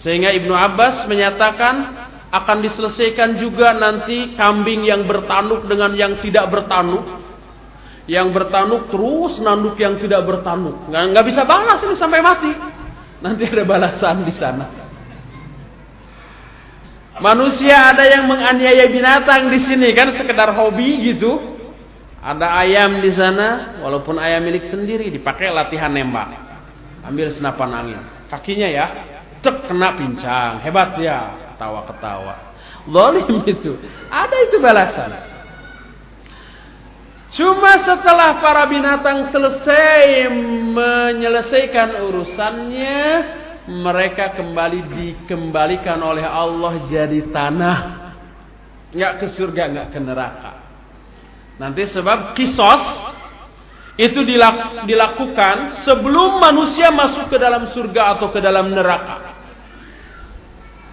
Sehingga 0.03 0.35
Ibnu 0.35 0.51
Abbas 0.51 1.07
menyatakan 1.07 1.75
akan 2.35 2.57
diselesaikan 2.59 3.39
juga 3.39 3.71
nanti 3.71 4.35
kambing 4.35 4.83
yang 4.83 5.07
bertanduk 5.07 5.63
dengan 5.71 5.95
yang 5.95 6.19
tidak 6.19 6.51
bertanduk. 6.51 7.23
Yang 8.05 8.27
bertanduk 8.37 8.93
terus 8.93 9.39
nanduk 9.41 9.79
yang 9.81 9.97
tidak 9.97 10.27
bertanduk. 10.27 10.77
Nggak, 10.91 11.25
bisa 11.25 11.41
balas 11.47 11.81
ini 11.81 11.95
sampai 11.97 12.21
mati. 12.21 12.51
Nanti 13.23 13.47
ada 13.47 13.63
balasan 13.63 14.27
di 14.27 14.33
sana. 14.35 14.65
Manusia 17.15 17.95
ada 17.95 18.03
yang 18.03 18.27
menganiaya 18.27 18.91
binatang 18.91 19.47
di 19.47 19.63
sini 19.63 19.95
kan 19.95 20.11
sekedar 20.11 20.51
hobi 20.51 21.15
gitu. 21.15 21.55
Ada 22.19 22.65
ayam 22.65 23.05
di 23.05 23.13
sana, 23.13 23.77
walaupun 23.85 24.17
ayam 24.17 24.41
milik 24.41 24.67
sendiri 24.73 25.13
dipakai 25.13 25.53
latihan 25.53 25.93
nembak. 25.93 26.33
Ambil 27.05 27.29
senapan 27.31 27.69
angin. 27.71 28.01
Kakinya 28.33 28.65
ya, 28.65 28.85
cek 29.45 29.69
kena 29.69 29.93
pincang. 29.93 30.57
Hebat 30.65 30.97
ya, 30.97 31.53
ketawa-ketawa. 31.53 32.35
Zalim 32.89 33.45
itu. 33.45 33.77
Ada 34.09 34.37
itu 34.49 34.57
balasan. 34.57 35.34
Cuma 37.35 37.75
setelah 37.83 38.39
para 38.39 38.63
binatang 38.63 39.27
selesai 39.27 40.31
menyelesaikan 40.71 41.99
urusannya, 42.07 43.03
mereka 43.67 44.39
kembali 44.39 44.79
dikembalikan 44.95 45.99
oleh 45.99 46.23
Allah 46.23 46.87
jadi 46.87 47.27
tanah. 47.35 47.77
Nggak 48.95 49.13
ke 49.19 49.27
surga, 49.35 49.63
nggak 49.67 49.87
ke 49.91 49.99
neraka. 49.99 50.53
Nanti 51.59 51.83
sebab 51.91 52.39
kisos 52.39 52.83
itu 53.99 54.23
dilakukan 54.87 55.83
sebelum 55.83 56.39
manusia 56.39 56.87
masuk 56.95 57.27
ke 57.27 57.35
dalam 57.35 57.67
surga 57.75 58.15
atau 58.15 58.31
ke 58.31 58.39
dalam 58.39 58.71
neraka. 58.71 59.35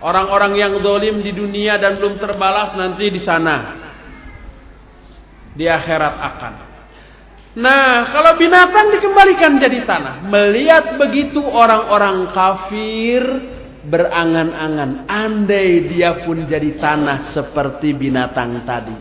Orang-orang 0.03 0.59
yang 0.59 0.75
dolim 0.83 1.23
di 1.23 1.31
dunia 1.31 1.79
dan 1.79 2.03
belum 2.03 2.19
terbalas 2.19 2.75
nanti 2.75 3.07
di 3.15 3.23
sana 3.23 3.82
di 5.53 5.69
akhirat 5.69 6.15
akan. 6.19 6.55
Nah, 7.53 8.09
kalau 8.09 8.41
binatang 8.41 8.97
dikembalikan 8.97 9.61
jadi 9.61 9.85
tanah, 9.85 10.25
melihat 10.25 10.97
begitu 10.97 11.45
orang-orang 11.45 12.33
kafir 12.33 13.21
berangan-angan, 13.85 15.05
andai 15.05 15.85
dia 15.85 16.25
pun 16.25 16.49
jadi 16.49 16.81
tanah 16.81 17.29
seperti 17.37 17.93
binatang 17.93 18.65
tadi. 18.65 18.97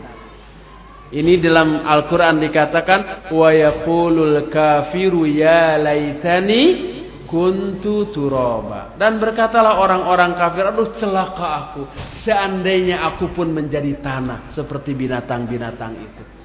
Ini 1.12 1.40
dalam 1.40 1.84
Al-Quran 1.84 2.40
dikatakan, 2.44 3.32
yaqulul 3.32 4.48
kafiru 4.52 5.24
ya 5.28 5.80
laitani 5.80 6.92
kuntu 7.24 8.12
turaba. 8.12 8.92
Dan 9.00 9.16
berkatalah 9.16 9.80
orang-orang 9.80 10.36
kafir, 10.36 10.68
aduh 10.68 10.92
celaka 10.92 11.48
aku, 11.48 11.82
seandainya 12.20 13.00
aku 13.08 13.32
pun 13.32 13.48
menjadi 13.48 13.96
tanah 14.04 14.52
seperti 14.52 14.92
binatang-binatang 14.92 15.96
itu. 15.96 16.41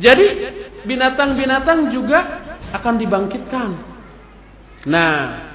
Jadi 0.00 0.26
binatang-binatang 0.88 1.92
juga 1.92 2.20
akan 2.72 2.94
dibangkitkan. 2.96 3.68
Nah, 4.88 5.52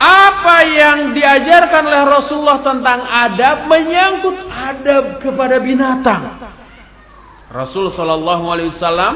apa 0.00 0.56
yang 0.64 1.12
diajarkan 1.12 1.82
oleh 1.84 2.04
Rasulullah 2.08 2.60
tentang 2.64 3.00
adab 3.04 3.68
menyangkut 3.68 4.36
adab 4.48 5.04
kepada 5.20 5.60
binatang. 5.60 6.40
Rasul 7.50 7.90
Shallallahu 7.90 8.44
Alaihi 8.48 8.70
Wasallam 8.72 9.14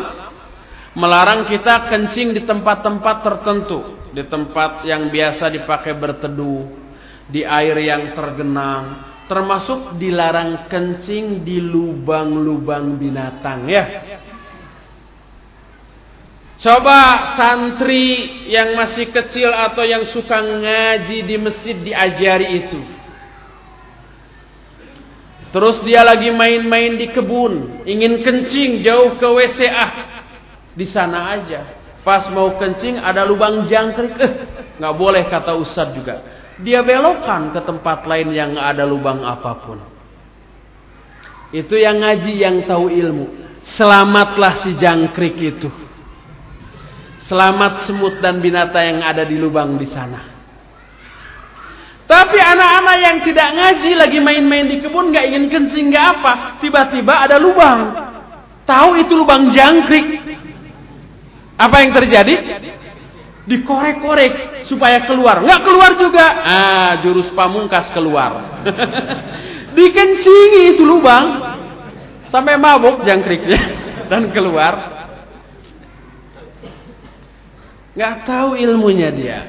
melarang 0.98 1.46
kita 1.48 1.90
kencing 1.90 2.34
di 2.34 2.42
tempat-tempat 2.46 3.16
tertentu, 3.22 4.10
di 4.12 4.22
tempat 4.26 4.86
yang 4.86 5.10
biasa 5.10 5.50
dipakai 5.50 5.94
berteduh, 5.94 6.68
di 7.30 7.42
air 7.46 7.78
yang 7.80 8.14
tergenang, 8.14 9.13
termasuk 9.24 9.96
dilarang 9.96 10.68
kencing 10.68 11.44
di 11.44 11.60
lubang-lubang 11.60 13.00
binatang 13.00 13.68
ya. 13.68 13.84
Coba 16.60 17.34
santri 17.36 18.46
yang 18.48 18.78
masih 18.78 19.12
kecil 19.12 19.52
atau 19.52 19.84
yang 19.84 20.06
suka 20.08 20.38
ngaji 20.40 21.18
di 21.26 21.36
masjid 21.36 21.76
diajari 21.76 22.48
itu. 22.64 22.80
Terus 25.52 25.78
dia 25.86 26.02
lagi 26.02 26.34
main-main 26.34 26.98
di 26.98 27.14
kebun, 27.14 27.86
ingin 27.86 28.26
kencing 28.26 28.82
jauh 28.82 29.14
ke 29.20 29.26
WC 29.28 29.70
ah. 29.70 29.92
Di 30.74 30.82
sana 30.82 31.30
aja. 31.38 31.62
Pas 32.02 32.26
mau 32.28 32.58
kencing 32.58 32.98
ada 33.00 33.24
lubang 33.24 33.64
jangkrik, 33.70 34.14
eh 34.20 34.32
nggak 34.76 34.94
boleh 34.98 35.24
kata 35.30 35.56
ustad 35.56 35.94
juga 35.96 36.34
dia 36.62 36.86
belokkan 36.86 37.50
ke 37.50 37.61
tempat 37.66 38.07
lain 38.07 38.30
yang 38.30 38.55
ada 38.55 38.86
lubang 38.86 39.26
apa 39.26 39.52
pun. 39.59 39.78
Itu 41.50 41.74
yang 41.74 42.02
ngaji 42.02 42.32
yang 42.38 42.57
tahu 42.66 42.90
ilmu. 42.90 43.26
Selamatlah 43.64 44.62
si 44.62 44.76
jangkrik 44.78 45.34
itu. 45.40 45.70
Selamat 47.24 47.88
semut 47.88 48.20
dan 48.20 48.38
binatang 48.38 48.84
yang 48.84 49.00
ada 49.00 49.24
di 49.24 49.40
lubang 49.40 49.80
di 49.80 49.88
sana. 49.88 50.34
Tapi 52.05 52.36
anak-anak 52.36 52.96
yang 53.00 53.16
tidak 53.24 53.48
ngaji 53.57 53.90
lagi 53.96 54.18
main-main 54.20 54.68
di 54.68 54.76
kebun 54.84 55.09
nggak 55.09 55.24
ingin 55.24 55.44
kencing 55.48 55.88
nggak 55.88 56.07
apa, 56.20 56.32
tiba-tiba 56.61 57.24
ada 57.24 57.40
lubang. 57.40 57.96
Tahu 58.68 59.00
itu 59.00 59.16
lubang 59.16 59.48
jangkrik. 59.48 60.20
Apa 61.57 61.80
yang 61.80 61.96
terjadi? 61.96 62.34
Dikorek-korek 63.45 64.64
supaya 64.64 65.05
keluar. 65.05 65.45
Nggak 65.45 65.61
keluar 65.64 65.90
juga. 66.01 66.26
Ah, 66.45 66.92
jurus 67.05 67.28
pamungkas 67.32 67.92
keluar. 67.92 68.64
Dikencingi 69.76 70.76
itu 70.76 70.82
lubang 70.86 71.42
sampai 72.32 72.57
mabuk 72.57 73.05
jangkriknya 73.05 73.61
dan 74.11 74.32
keluar. 74.32 74.95
Nggak 77.95 78.14
tahu 78.26 78.59
ilmunya 78.59 79.11
dia. 79.14 79.40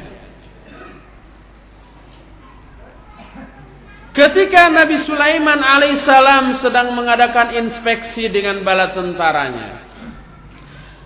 Ketika 4.15 4.71
Nabi 4.71 5.03
Sulaiman 5.03 5.59
alaihissalam 5.59 6.63
sedang 6.63 6.95
mengadakan 6.95 7.51
inspeksi 7.51 8.31
dengan 8.31 8.63
bala 8.63 8.95
tentaranya, 8.95 9.84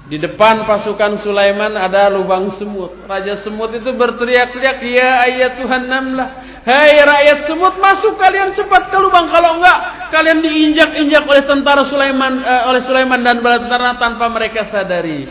di 0.10 0.18
depan 0.18 0.66
pasukan 0.66 1.22
Sulaiman 1.22 1.78
ada 1.78 2.10
lubang 2.10 2.50
semut. 2.58 3.06
Raja 3.06 3.38
semut 3.38 3.70
itu 3.78 3.94
berteriak-teriak, 3.94 4.82
"Ya 4.82 5.22
ayat 5.22 5.62
Tuhan 5.62 5.86
namlah. 5.86 6.30
Hai 6.66 6.98
rakyat 6.98 7.46
semut, 7.46 7.78
masuk 7.78 8.18
kalian 8.18 8.58
cepat 8.58 8.90
ke 8.90 8.98
lubang. 8.98 9.30
Kalau 9.30 9.62
enggak, 9.62 10.10
kalian 10.10 10.42
diinjak-injak 10.42 11.30
oleh 11.30 11.46
tentara 11.46 11.86
Sulaiman 11.86 12.42
uh, 12.42 12.74
oleh 12.74 12.82
Sulaiman 12.82 13.22
dan 13.22 13.38
bala 13.46 13.62
tentara 13.62 14.02
tanpa 14.02 14.26
mereka 14.34 14.66
sadari." 14.66 15.30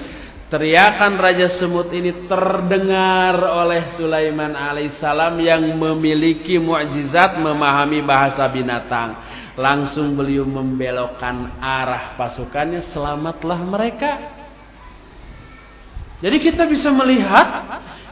Teriakan 0.49 1.21
Raja 1.21 1.53
Semut 1.53 1.93
ini 1.93 2.25
terdengar 2.25 3.37
oleh 3.37 3.93
Sulaiman 4.01 4.57
alaihissalam 4.57 5.37
yang 5.45 5.61
memiliki 5.77 6.57
mukjizat 6.57 7.37
memahami 7.37 8.01
bahasa 8.01 8.49
binatang. 8.49 9.13
Langsung 9.61 10.17
beliau 10.17 10.49
membelokkan 10.49 11.61
arah 11.61 12.17
pasukannya, 12.17 12.81
selamatlah 12.81 13.61
mereka. 13.61 14.38
Jadi 16.19 16.37
kita 16.43 16.67
bisa 16.67 16.91
melihat 16.91 17.47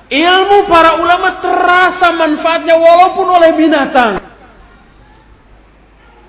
ilmu 0.07 0.71
para 0.71 1.03
ulama 1.03 1.43
terasa 1.43 2.15
manfaatnya 2.15 2.79
walaupun 2.79 3.27
oleh 3.27 3.51
binatang. 3.59 4.23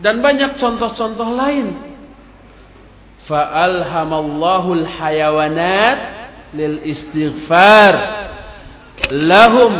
Dan 0.02 0.22
banyak 0.22 0.58
contoh-contoh 0.58 1.30
lain. 1.34 1.74
Fa'alhamallahu 3.26 4.86
al-hayawanat 4.86 6.00
lil 6.56 6.80
istighfar 6.88 7.94
lahum 9.12 9.74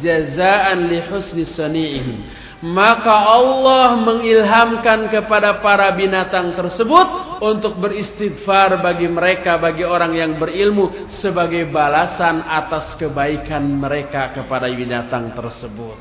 jazaan 0.00 0.88
li 0.88 1.02
husni 1.10 1.44
sani'ihim 1.44 2.24
maka 2.62 3.10
Allah 3.10 3.98
mengilhamkan 3.98 5.10
kepada 5.10 5.58
para 5.58 5.90
binatang 5.98 6.54
tersebut 6.54 7.42
untuk 7.42 7.74
beristighfar 7.82 8.78
bagi 8.78 9.10
mereka 9.10 9.58
bagi 9.58 9.82
orang 9.82 10.14
yang 10.14 10.38
berilmu 10.38 11.10
sebagai 11.10 11.66
balasan 11.66 12.46
atas 12.46 12.94
kebaikan 12.94 13.66
mereka 13.66 14.30
kepada 14.30 14.70
binatang 14.70 15.34
tersebut. 15.34 15.98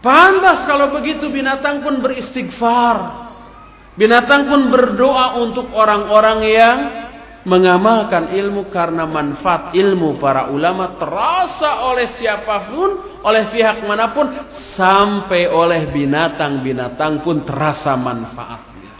Pantas 0.00 0.64
kalau 0.64 0.88
begitu 0.96 1.28
binatang 1.28 1.84
pun 1.84 2.00
beristighfar. 2.00 3.28
Binatang 4.00 4.48
pun 4.48 4.72
berdoa 4.72 5.36
untuk 5.36 5.68
orang-orang 5.76 6.38
yang 6.48 6.78
mengamalkan 7.44 8.36
ilmu 8.36 8.68
karena 8.68 9.08
manfaat 9.08 9.72
ilmu 9.72 10.20
para 10.20 10.52
ulama 10.52 11.00
terasa 11.00 11.88
oleh 11.88 12.08
siapa 12.16 12.68
pun, 12.68 12.90
oleh 13.24 13.48
pihak 13.48 13.80
mana 13.88 14.12
pun, 14.12 14.28
sampai 14.76 15.48
oleh 15.48 15.88
binatang-binatang 15.88 17.24
pun 17.24 17.40
terasa 17.44 17.96
manfaatnya. 17.96 18.94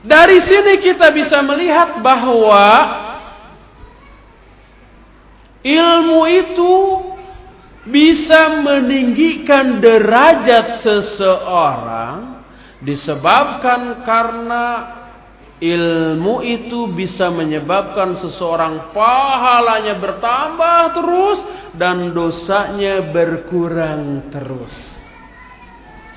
Dari 0.00 0.40
sini 0.40 0.80
kita 0.80 1.12
bisa 1.12 1.44
melihat 1.44 2.00
bahwa 2.00 2.68
ilmu 5.60 6.24
itu 6.24 6.76
bisa 7.84 8.60
meninggikan 8.64 9.80
derajat 9.80 10.80
seseorang 10.80 12.44
disebabkan 12.80 14.00
karena 14.08 14.64
ilmu 15.60 16.40
itu 16.40 16.88
bisa 16.96 17.28
menyebabkan 17.28 18.16
seseorang 18.16 18.96
pahalanya 18.96 20.00
bertambah 20.00 20.80
terus 20.96 21.38
dan 21.76 22.16
dosanya 22.16 23.04
berkurang 23.12 24.32
terus. 24.32 24.72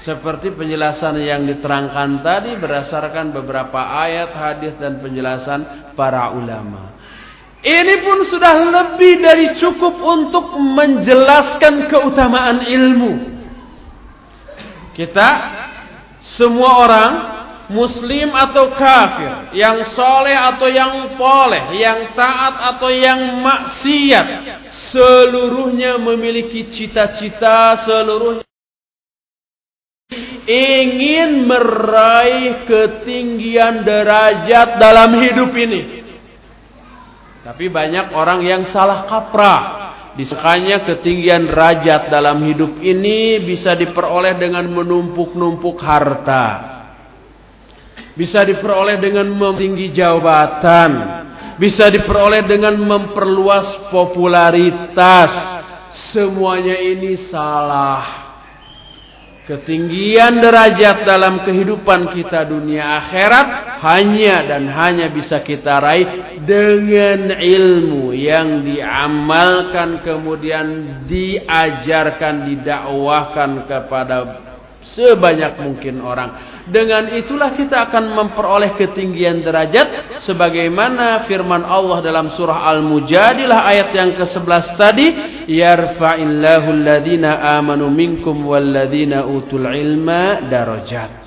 Seperti 0.04 0.52
penjelasan 0.52 1.16
yang 1.24 1.48
diterangkan 1.48 2.24
tadi 2.24 2.60
berdasarkan 2.60 3.32
beberapa 3.32 4.04
ayat, 4.04 4.36
hadis 4.36 4.76
dan 4.76 5.00
penjelasan 5.00 5.92
para 5.96 6.36
ulama. 6.36 6.92
Ini 7.64 8.04
pun 8.04 8.28
sudah 8.28 8.60
lebih 8.68 9.24
dari 9.24 9.56
cukup 9.56 9.96
untuk 10.04 10.60
menjelaskan 10.60 11.88
keutamaan 11.88 12.68
ilmu. 12.68 13.14
Kita 14.92 15.30
semua 16.20 16.72
orang 16.84 17.12
muslim 17.72 18.36
atau 18.36 18.76
kafir, 18.76 19.56
yang 19.56 19.88
soleh 19.88 20.36
atau 20.36 20.68
yang 20.68 21.16
poleh, 21.16 21.80
yang 21.80 22.12
taat 22.18 22.76
atau 22.76 22.90
yang 22.92 23.40
maksiat, 23.40 24.26
seluruhnya 24.92 25.96
memiliki 26.02 26.68
cita-cita, 26.68 27.80
seluruhnya 27.84 28.44
ingin 30.44 31.48
meraih 31.48 32.68
ketinggian 32.68 33.88
derajat 33.88 34.76
dalam 34.76 35.16
hidup 35.24 35.52
ini. 35.56 36.04
Tapi 37.44 37.68
banyak 37.68 38.16
orang 38.16 38.40
yang 38.44 38.64
salah 38.72 39.04
kaprah. 39.08 39.62
Disangkanya 40.14 40.86
ketinggian 40.86 41.50
derajat 41.50 42.14
dalam 42.14 42.46
hidup 42.46 42.78
ini 42.86 43.42
bisa 43.42 43.74
diperoleh 43.74 44.38
dengan 44.38 44.70
menumpuk-numpuk 44.70 45.82
harta. 45.82 46.46
Bisa 48.14 48.46
diperoleh 48.46 49.02
dengan 49.02 49.26
memtinggi 49.34 49.90
jabatan. 49.90 50.92
Bisa 51.58 51.90
diperoleh 51.90 52.46
dengan 52.46 52.78
memperluas 52.78 53.90
popularitas. 53.90 55.34
Semuanya 56.14 56.78
ini 56.78 57.18
salah. 57.30 58.24
Ketinggian 59.44 60.40
derajat 60.40 61.04
dalam 61.04 61.44
kehidupan 61.44 62.16
kita 62.16 62.48
dunia 62.48 62.96
akhirat 63.04 63.76
hanya 63.84 64.48
dan 64.48 64.72
hanya 64.72 65.12
bisa 65.12 65.44
kita 65.44 65.84
raih 65.84 66.40
dengan 66.48 67.36
ilmu 67.36 68.16
yang 68.16 68.64
diamalkan 68.64 70.00
kemudian 70.00 71.04
diajarkan 71.12 72.56
didakwahkan 72.56 73.68
kepada 73.68 74.18
sebanyak 74.84 75.60
mungkin 75.60 76.04
orang. 76.04 76.30
Dengan 76.70 77.12
itulah 77.16 77.56
kita 77.56 77.90
akan 77.90 78.14
memperoleh 78.14 78.76
ketinggian 78.78 79.44
derajat 79.44 80.20
sebagaimana 80.24 81.28
firman 81.28 81.64
Allah 81.64 82.00
dalam 82.04 82.32
surah 82.32 82.68
Al-Mujadilah 82.72 83.60
ayat 83.68 83.90
yang 83.96 84.12
ke-11 84.20 84.66
tadi, 84.80 85.08
yarfa'illahu 85.50 86.68
alladhina 86.70 87.60
amanu 87.60 87.90
minkum 87.90 88.48
walladhina 88.48 89.28
utul 89.28 89.68
ilma 89.68 90.46
darajat. 90.48 91.24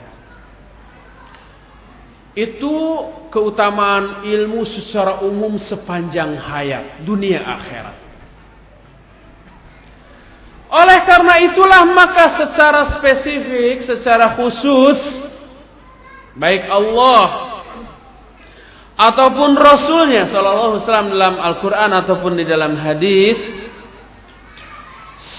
Itu 2.36 2.76
keutamaan 3.32 4.28
ilmu 4.28 4.68
secara 4.68 5.24
umum 5.24 5.56
sepanjang 5.56 6.36
hayat 6.36 7.00
dunia 7.04 7.40
akhirat. 7.40 8.05
Oleh 10.66 10.98
karena 11.06 11.34
itulah 11.46 11.82
maka 11.86 12.42
secara 12.42 12.90
spesifik, 12.98 13.86
secara 13.86 14.34
khusus 14.34 14.98
baik 16.36 16.66
Allah 16.68 17.54
ataupun 18.96 19.56
Rasulnya 19.56 20.28
Sallallahu 20.28 20.76
Alaihi 20.76 20.82
Wasallam 20.84 21.10
dalam 21.14 21.34
Al-Quran 21.40 21.90
ataupun 22.02 22.32
di 22.36 22.44
dalam 22.44 22.76
hadis 22.76 23.38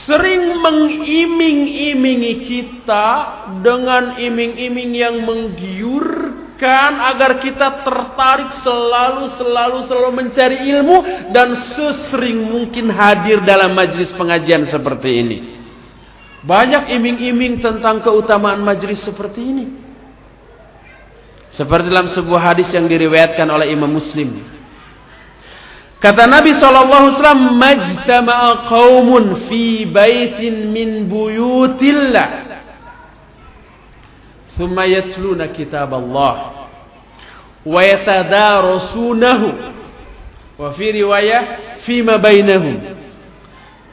sering 0.07 0.57
mengiming-imingi 0.57 2.33
kita 2.47 3.07
dengan 3.61 4.15
iming-iming 4.15 4.91
yang 4.95 5.21
menggiurkan 5.21 6.46
Kan 6.57 6.97
agar 6.97 7.37
kita 7.37 7.85
tertarik 7.85 8.49
selalu 8.65 9.29
selalu 9.37 9.77
selalu 9.85 10.11
mencari 10.25 10.57
ilmu 10.73 11.29
dan 11.29 11.53
sesering 11.53 12.49
mungkin 12.49 12.89
hadir 12.89 13.45
dalam 13.45 13.77
majlis 13.77 14.09
pengajian 14.17 14.65
seperti 14.65 15.09
ini. 15.21 15.37
Banyak 16.41 16.89
iming-iming 16.89 17.61
tentang 17.61 18.01
keutamaan 18.01 18.65
majlis 18.65 19.05
seperti 19.05 19.41
ini. 19.45 19.65
Seperti 21.53 21.93
dalam 21.93 22.09
sebuah 22.09 22.41
hadis 22.53 22.73
yang 22.73 22.89
diriwayatkan 22.89 23.45
oleh 23.45 23.69
Imam 23.69 23.93
Muslim. 23.93 24.41
Kata 25.97 26.29
Nabi 26.29 26.53
SAW, 26.53 27.57
Majtama'a 27.57 28.69
qawmun 28.69 29.49
fi 29.49 29.85
baitin 29.85 30.69
min 30.69 31.09
buyutillah 31.09 32.46
ثم 34.58 34.80
يتلون 34.80 35.46
كتاب 35.46 35.94
الله 35.94 36.50
ويتدارسونه 37.66 39.40
وفي 40.58 41.02
رواية 41.02 41.40
فيما 41.80 42.16
بينهم 42.16 42.80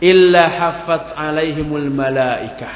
إلا 0.03 0.43
حفت 0.47 1.17
عليهم 1.17 1.75
الملائكة 1.75 2.67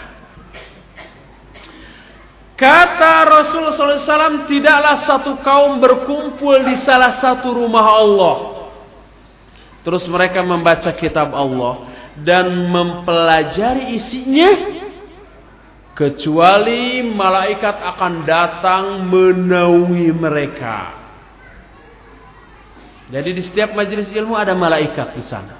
Kata 2.53 3.25
Rasulullah 3.25 3.75
SAW, 3.75 4.45
tidaklah 4.45 4.95
satu 5.03 5.41
kaum 5.41 5.81
berkumpul 5.81 6.61
di 6.63 6.79
salah 6.85 7.17
satu 7.17 7.49
rumah 7.49 7.81
Allah. 7.97 8.35
Terus 9.83 10.05
mereka 10.07 10.45
membaca 10.45 10.93
kitab 10.95 11.33
Allah 11.33 11.91
dan 12.23 12.53
mempelajari 12.69 13.97
isinya 13.97 14.79
kecuali 15.98 17.02
malaikat 17.02 17.74
akan 17.82 18.22
datang 18.22 19.02
menaungi 19.10 20.14
mereka. 20.14 20.94
Jadi 23.10 23.34
di 23.34 23.42
setiap 23.42 23.74
majelis 23.74 24.06
ilmu 24.14 24.38
ada 24.38 24.54
malaikat 24.54 25.18
di 25.18 25.26
sana. 25.26 25.58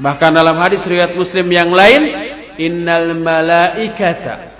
Bahkan 0.00 0.30
dalam 0.32 0.56
hadis 0.56 0.80
riwayat 0.88 1.12
Muslim 1.12 1.52
yang 1.52 1.68
lain, 1.68 2.02
innal 2.56 3.12
malaikata 3.20 4.56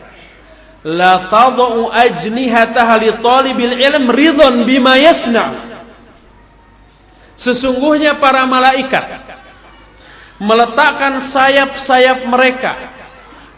la 0.84 1.32
tad'u 1.32 1.88
ajnihataha 1.88 2.94
li 3.00 3.08
talibil 3.24 3.74
ilm 3.80 4.04
ridhan 4.12 4.68
bima 4.68 5.00
yasna. 5.00 5.72
Sesungguhnya 7.40 8.20
para 8.20 8.44
malaikat 8.44 9.24
meletakkan 10.36 11.32
sayap-sayap 11.32 12.28
mereka 12.28 12.99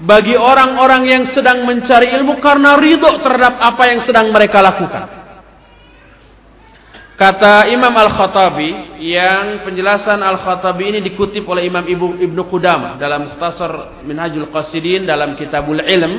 bagi 0.02 0.34
orang-orang 0.34 1.02
yang 1.06 1.24
sedang 1.30 1.62
mencari 1.62 2.10
ilmu 2.10 2.42
karena 2.42 2.74
ridho 2.74 3.22
terhadap 3.22 3.62
apa 3.62 3.82
yang 3.86 4.00
sedang 4.02 4.34
mereka 4.34 4.58
lakukan. 4.58 5.22
Kata 7.12 7.70
Imam 7.70 7.94
Al-Khattabi 7.94 8.98
yang 8.98 9.62
penjelasan 9.62 10.18
Al-Khattabi 10.26 10.90
ini 10.90 10.98
dikutip 11.06 11.46
oleh 11.46 11.70
Imam 11.70 11.86
Ibu 11.86 12.18
Ibnu 12.18 12.42
Qudamah 12.50 12.98
dalam 12.98 13.30
Mukhtasar 13.30 14.02
Minhajul 14.02 14.50
Qasidin 14.50 15.06
dalam 15.06 15.38
Kitabul 15.38 15.86
Ilm 15.86 16.14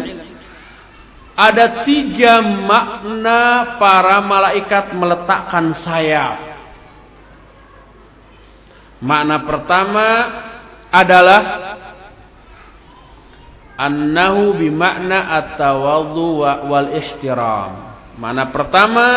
ada 1.34 1.84
tiga 1.84 2.40
makna 2.40 3.76
para 3.82 4.22
malaikat 4.24 4.96
meletakkan 4.96 5.76
sayap. 5.76 6.40
Makna 9.04 9.44
pertama 9.44 10.08
adalah 10.94 11.42
annahu 13.84 14.56
bimakna 14.56 15.44
at-tawadhu 15.44 16.40
wal 16.44 16.90
ihtiram. 16.96 18.00
Mana 18.16 18.54
pertama 18.54 19.08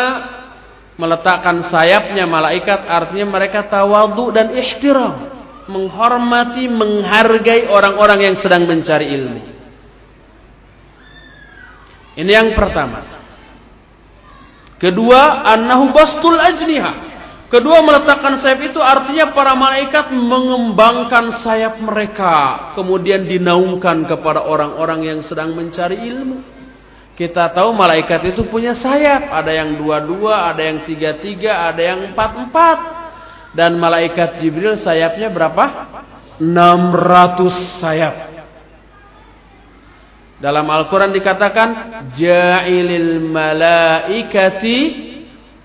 meletakkan 0.96 1.62
sayapnya 1.68 2.24
malaikat 2.24 2.88
artinya 2.88 3.36
mereka 3.36 3.68
tawadhu 3.68 4.32
dan 4.32 4.56
ihtiram, 4.56 5.30
menghormati, 5.70 6.66
menghargai 6.66 7.70
orang-orang 7.70 8.32
yang 8.32 8.36
sedang 8.40 8.66
mencari 8.66 9.06
ilmu. 9.12 9.42
Ini 12.16 12.32
yang 12.32 12.56
pertama. 12.56 13.04
Kedua, 14.80 15.44
annahu 15.44 15.92
bastul 15.92 16.36
ajniha. 16.36 17.05
Kedua, 17.46 17.78
meletakkan 17.78 18.42
sayap 18.42 18.74
itu 18.74 18.82
artinya 18.82 19.30
para 19.30 19.54
malaikat 19.54 20.10
mengembangkan 20.10 21.38
sayap 21.38 21.78
mereka. 21.78 22.74
Kemudian 22.74 23.22
dinaungkan 23.22 24.02
kepada 24.02 24.42
orang-orang 24.42 25.06
yang 25.14 25.20
sedang 25.22 25.54
mencari 25.54 25.94
ilmu. 26.10 26.42
Kita 27.14 27.54
tahu 27.54 27.70
malaikat 27.70 28.34
itu 28.34 28.50
punya 28.50 28.74
sayap. 28.74 29.30
Ada 29.30 29.62
yang 29.62 29.78
dua-dua, 29.78 30.50
ada 30.50 30.58
yang 30.58 30.82
tiga-tiga, 30.82 31.70
ada 31.70 31.80
yang 31.86 32.10
empat-empat. 32.10 32.78
Dan 33.54 33.78
malaikat 33.78 34.42
Jibril 34.42 34.74
sayapnya 34.82 35.30
berapa? 35.30 35.64
600 36.42 37.78
sayap. 37.78 38.14
Dalam 40.42 40.66
Al-Quran 40.68 41.14
dikatakan, 41.14 41.68
Ja'ilil 42.12 43.22
malaikati 43.22 45.05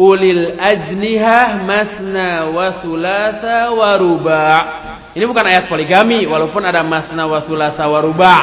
ulil 0.02 0.58
ajnihah 0.58 1.62
masna 1.62 2.50
wa 2.50 2.82
sulasa 2.82 3.70
wa 3.70 3.92
ruba. 4.02 4.46
Ini 5.14 5.24
bukan 5.30 5.46
ayat 5.46 5.70
poligami 5.70 6.26
walaupun 6.26 6.66
ada 6.66 6.82
masna 6.82 7.30
wa 7.30 7.46
sulasa 7.46 7.86
wa 7.86 8.00
ruba. 8.02 8.38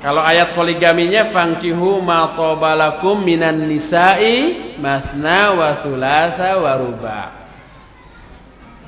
Kalau 0.00 0.20
ayat 0.24 0.56
poligaminya 0.56 1.32
fangkihu 1.32 2.00
ma 2.00 2.32
tabalakum 2.36 3.20
minan 3.20 3.68
nisa'i 3.68 4.76
masna 4.76 5.56
wa 5.56 5.68
sulasa 5.80 6.56
wa 6.60 6.72
ruba. 6.76 7.20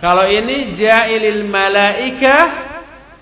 Kalau 0.01 0.27
ini 0.29 0.77
ja'ilil 0.77 1.47
malaikah 1.47 2.45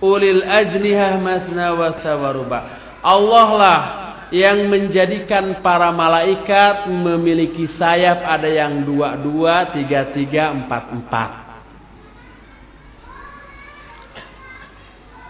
ulil 0.01 0.43
ajnihah 0.43 1.21
masna 1.21 1.77
wa 1.77 2.31
ruba. 2.35 2.59
Allah 3.05 3.49
lah 3.59 4.00
yang 4.31 4.71
menjadikan 4.71 5.59
para 5.59 5.91
malaikat 5.91 6.87
memiliki 6.87 7.67
sayap 7.75 8.23
ada 8.23 8.47
yang 8.47 8.87
dua-dua, 8.87 9.75
tiga-tiga, 9.75 10.55
empat-empat. 10.55 11.31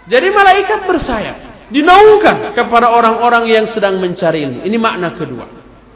Jadi 0.05 0.27
malaikat 0.33 0.79
bersayap, 0.85 1.37
dinaungkan 1.73 2.53
kepada 2.53 2.93
orang-orang 2.93 3.49
yang 3.49 3.65
sedang 3.69 3.97
mencari 3.97 4.45
ilmu. 4.45 4.59
Ini 4.65 4.77
makna 4.77 5.13
kedua. 5.17 5.45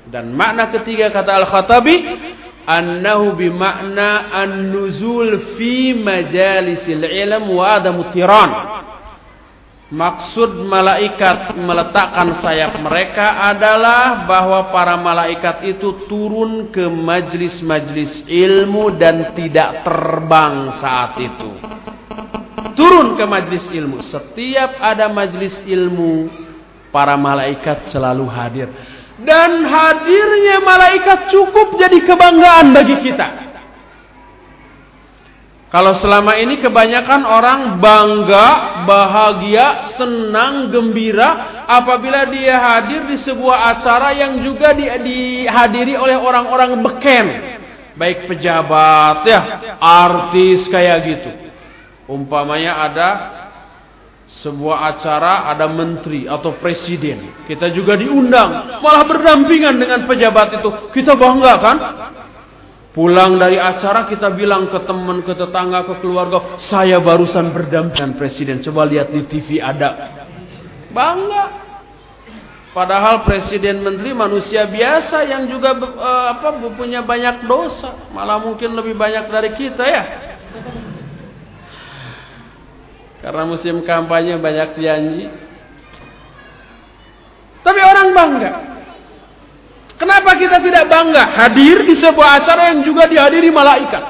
Dan 0.10 0.34
makna 0.34 0.70
ketiga 0.74 1.10
kata 1.10 1.45
Al-Khattabi, 1.45 1.95
annahu 2.66 3.38
bimakna 3.38 4.34
an-nuzul 4.34 5.58
fi 5.58 5.93
majalisil 5.93 7.06
ilm 7.06 7.53
wa 7.53 7.78
adamu 7.78 8.10
tiran. 8.10 8.49
Maksud 9.86 10.65
malaikat 10.65 11.53
meletakkan 11.61 12.41
sayap 12.41 12.81
mereka 12.81 13.38
adalah 13.53 14.25
bahwa 14.25 14.73
para 14.73 14.97
malaikat 14.97 15.61
itu 15.61 16.09
turun 16.09 16.73
ke 16.73 16.89
majlis-majlis 16.89 18.25
ilmu 18.25 18.97
dan 18.97 19.38
tidak 19.38 19.86
terbang 19.86 20.73
saat 20.81 21.21
itu. 21.21 21.53
Turun 22.73 23.13
ke 23.13 23.29
majlis 23.29 23.69
ilmu. 23.69 24.01
Setiap 24.01 24.81
ada 24.81 25.05
majlis 25.05 25.61
ilmu, 25.69 26.33
para 26.89 27.13
malaikat 27.13 27.86
selalu 27.86 28.25
hadir. 28.25 28.67
Dan 29.21 29.69
hadirnya 29.69 30.65
malaikat 30.65 31.29
cukup 31.29 31.77
jadi 31.77 32.01
kebanggaan 32.03 32.73
bagi 32.73 33.05
kita. 33.05 33.27
Kalau 35.76 35.91
selama 35.91 36.39
ini 36.39 36.63
kebanyakan 36.63 37.28
orang 37.28 37.84
bangga, 37.84 38.47
bahagia, 38.88 39.91
senang, 39.99 40.71
gembira 40.71 41.67
apabila 41.67 42.32
dia 42.32 42.55
hadir 42.55 43.03
di 43.11 43.19
sebuah 43.19 43.76
acara 43.76 44.15
yang 44.15 44.39
juga 44.39 44.71
di, 44.71 44.88
dihadiri 44.88 45.99
oleh 45.99 46.15
orang-orang 46.15 46.80
beken. 46.80 47.26
Baik 47.99 48.23
pejabat, 48.23 49.28
ya, 49.28 49.41
artis 49.76 50.63
kayak 50.71 50.97
gitu. 51.11 51.32
Umpamanya 52.07 52.80
ada 52.80 53.09
sebuah 54.32 54.95
acara 54.95 55.51
ada 55.51 55.67
menteri 55.67 56.23
atau 56.23 56.55
presiden. 56.55 57.36
Kita 57.51 57.67
juga 57.76 57.99
diundang, 57.99 58.80
malah 58.80 59.03
berdampingan 59.03 59.76
dengan 59.76 60.07
pejabat 60.07 60.55
itu. 60.55 60.69
Kita 60.95 61.19
bangga 61.19 61.53
kan? 61.59 61.78
Pulang 62.95 63.35
dari 63.35 63.59
acara 63.59 64.07
kita 64.07 64.31
bilang 64.31 64.71
ke 64.71 64.79
teman, 64.87 65.19
ke 65.27 65.35
tetangga, 65.35 65.83
ke 65.83 65.99
keluarga, 65.99 66.55
saya 66.55 67.03
barusan 67.03 67.51
berdampingan 67.51 68.15
presiden. 68.15 68.63
Coba 68.63 68.87
lihat 68.87 69.11
di 69.11 69.27
TV 69.27 69.59
ada. 69.59 70.15
Bangga. 70.95 71.67
Padahal 72.71 73.27
presiden 73.27 73.83
menteri 73.83 74.15
manusia 74.15 74.63
biasa 74.71 75.27
yang 75.27 75.47
juga 75.51 75.75
uh, 75.75 76.39
apa 76.39 76.55
punya 76.75 77.03
banyak 77.03 77.43
dosa, 77.47 78.11
malah 78.15 78.39
mungkin 78.39 78.71
lebih 78.71 78.95
banyak 78.95 79.27
dari 79.27 79.51
kita 79.59 79.83
ya. 79.83 80.03
Karena 83.19 83.43
musim 83.43 83.83
kampanye 83.83 84.39
banyak 84.39 84.79
janji. 84.79 85.27
Tapi 87.59 87.79
orang 87.83 88.07
bangga. 88.15 88.74
Kenapa 89.95 90.35
kita 90.35 90.59
tidak 90.59 90.91
bangga 90.91 91.23
hadir 91.39 91.87
di 91.87 91.95
sebuah 91.95 92.43
acara 92.43 92.75
yang 92.75 92.83
juga 92.83 93.07
dihadiri 93.07 93.47
malaikat? 93.47 94.03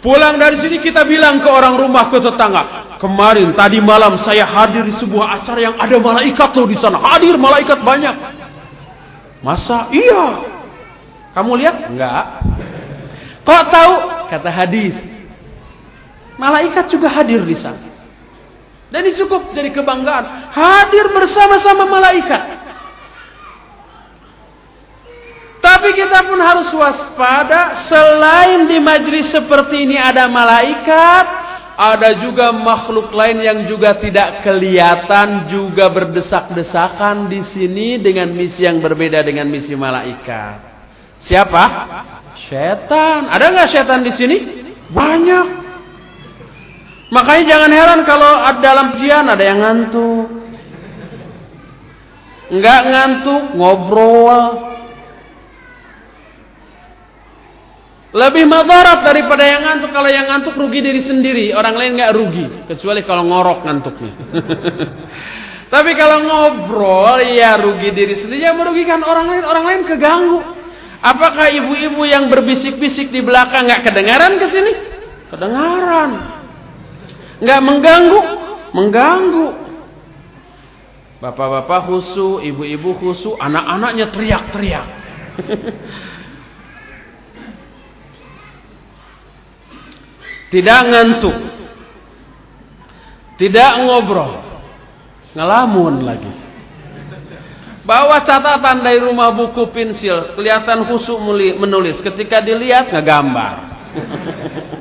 Pulang 0.00 0.40
dari 0.40 0.56
sini 0.56 0.80
kita 0.80 1.04
bilang 1.04 1.44
ke 1.44 1.48
orang 1.52 1.76
rumah 1.76 2.08
ke 2.08 2.16
tetangga, 2.24 2.96
kemarin 2.96 3.52
tadi 3.52 3.84
malam 3.84 4.16
saya 4.24 4.48
hadir 4.48 4.88
di 4.88 4.96
sebuah 4.96 5.44
acara 5.44 5.60
yang 5.60 5.76
ada 5.76 5.96
malaikat 6.00 6.48
tuh 6.56 6.64
di 6.64 6.76
sana. 6.80 6.96
Hadir 7.04 7.36
malaikat 7.36 7.84
banyak. 7.84 8.16
Masa? 9.44 9.92
Iya. 9.92 10.40
Kamu 11.36 11.52
lihat? 11.60 11.92
Enggak. 11.92 12.24
Kok 13.44 13.64
tahu? 13.68 13.94
Kata 14.32 14.48
hadis. 14.48 14.96
Malaikat 16.40 16.88
juga 16.88 17.12
hadir 17.12 17.44
di 17.44 17.56
sana. 17.56 17.92
Dan 18.88 19.04
ini 19.04 19.12
cukup 19.20 19.52
jadi 19.52 19.68
kebanggaan. 19.68 20.50
Hadir 20.50 21.12
bersama-sama 21.12 21.84
malaikat. 21.84 22.59
Tapi 25.70 25.94
kita 25.94 26.26
pun 26.26 26.42
harus 26.42 26.66
waspada, 26.74 27.86
selain 27.86 28.66
di 28.66 28.82
majlis 28.82 29.30
seperti 29.30 29.86
ini 29.86 30.02
ada 30.02 30.26
malaikat, 30.26 31.26
ada 31.78 32.10
juga 32.18 32.50
makhluk 32.50 33.14
lain 33.14 33.38
yang 33.38 33.58
juga 33.70 33.94
tidak 34.02 34.42
kelihatan, 34.42 35.46
juga 35.46 35.86
berdesak-desakan 35.94 37.30
di 37.30 37.46
sini 37.46 38.02
dengan 38.02 38.34
misi 38.34 38.66
yang 38.66 38.82
berbeda 38.82 39.22
dengan 39.22 39.46
misi 39.46 39.78
malaikat. 39.78 40.58
Siapa? 41.22 41.64
Setan. 42.50 43.30
Ada 43.30 43.54
nggak 43.54 43.70
setan 43.70 44.02
di 44.02 44.10
sini? 44.10 44.36
Banyak. 44.90 45.46
Makanya 47.14 47.44
jangan 47.46 47.70
heran 47.70 48.00
kalau 48.10 48.32
dalam 48.58 48.98
jian 48.98 49.30
ada 49.30 49.44
yang 49.46 49.62
ngantuk. 49.62 50.26
Enggak 52.50 52.80
ngantuk, 52.90 53.42
ngobrol. 53.54 54.70
Lebih 58.10 58.44
madarat 58.50 59.06
daripada 59.06 59.46
yang 59.46 59.62
ngantuk. 59.62 59.90
Kalau 59.94 60.10
yang 60.10 60.26
ngantuk 60.26 60.54
rugi 60.58 60.82
diri 60.82 61.02
sendiri. 61.02 61.46
Orang 61.54 61.78
lain 61.78 61.94
nggak 61.94 62.12
rugi. 62.14 62.46
Kecuali 62.66 63.06
kalau 63.06 63.22
ngorok 63.30 63.62
ngantuknya. 63.62 64.12
Tapi 65.74 65.90
kalau 65.94 66.26
ngobrol 66.26 67.22
ya 67.22 67.54
rugi 67.54 67.94
diri 67.94 68.18
sendiri. 68.18 68.42
Ya 68.42 68.52
merugikan 68.52 68.98
orang 69.06 69.30
lain. 69.30 69.44
Orang 69.46 69.64
lain 69.66 69.82
keganggu. 69.86 70.42
Apakah 71.00 71.48
ibu-ibu 71.54 72.02
yang 72.04 72.28
berbisik-bisik 72.28 73.08
di 73.14 73.22
belakang 73.22 73.70
nggak 73.70 73.86
kedengaran 73.86 74.36
ke 74.36 74.46
sini? 74.52 74.72
Kedengaran. 75.30 76.10
Nggak 77.40 77.60
mengganggu? 77.62 78.20
Mengganggu. 78.74 79.48
Bapak-bapak 81.20 81.84
khusu, 81.88 82.40
ibu-ibu 82.40 82.96
khusu, 82.96 83.36
anak-anaknya 83.36 84.08
teriak-teriak. 84.08 84.86
Tidak 90.50 90.80
ngantuk. 90.90 91.36
Tidak 93.38 93.70
ngobrol. 93.86 94.42
Ngelamun 95.32 95.94
lagi. 96.02 96.32
Bawa 97.86 98.22
catatan 98.26 98.84
dari 98.84 98.98
rumah 99.00 99.32
buku 99.32 99.70
pensil. 99.70 100.34
Kelihatan 100.34 100.84
khusuk 100.90 101.16
menulis. 101.56 102.02
Ketika 102.02 102.42
dilihat 102.42 102.90
ngegambar. 102.90 103.54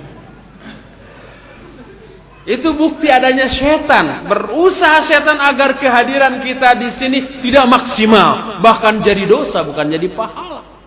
Itu 2.49 2.73
bukti 2.73 3.05
adanya 3.05 3.45
setan. 3.45 4.25
Berusaha 4.25 5.05
setan 5.05 5.37
agar 5.37 5.77
kehadiran 5.77 6.41
kita 6.41 6.73
di 6.81 6.89
sini 6.97 7.19
tidak 7.45 7.69
maksimal. 7.69 8.57
Bahkan 8.57 9.05
jadi 9.05 9.29
dosa, 9.29 9.61
bukan 9.61 9.85
jadi 9.85 10.09
pahala. 10.17 10.78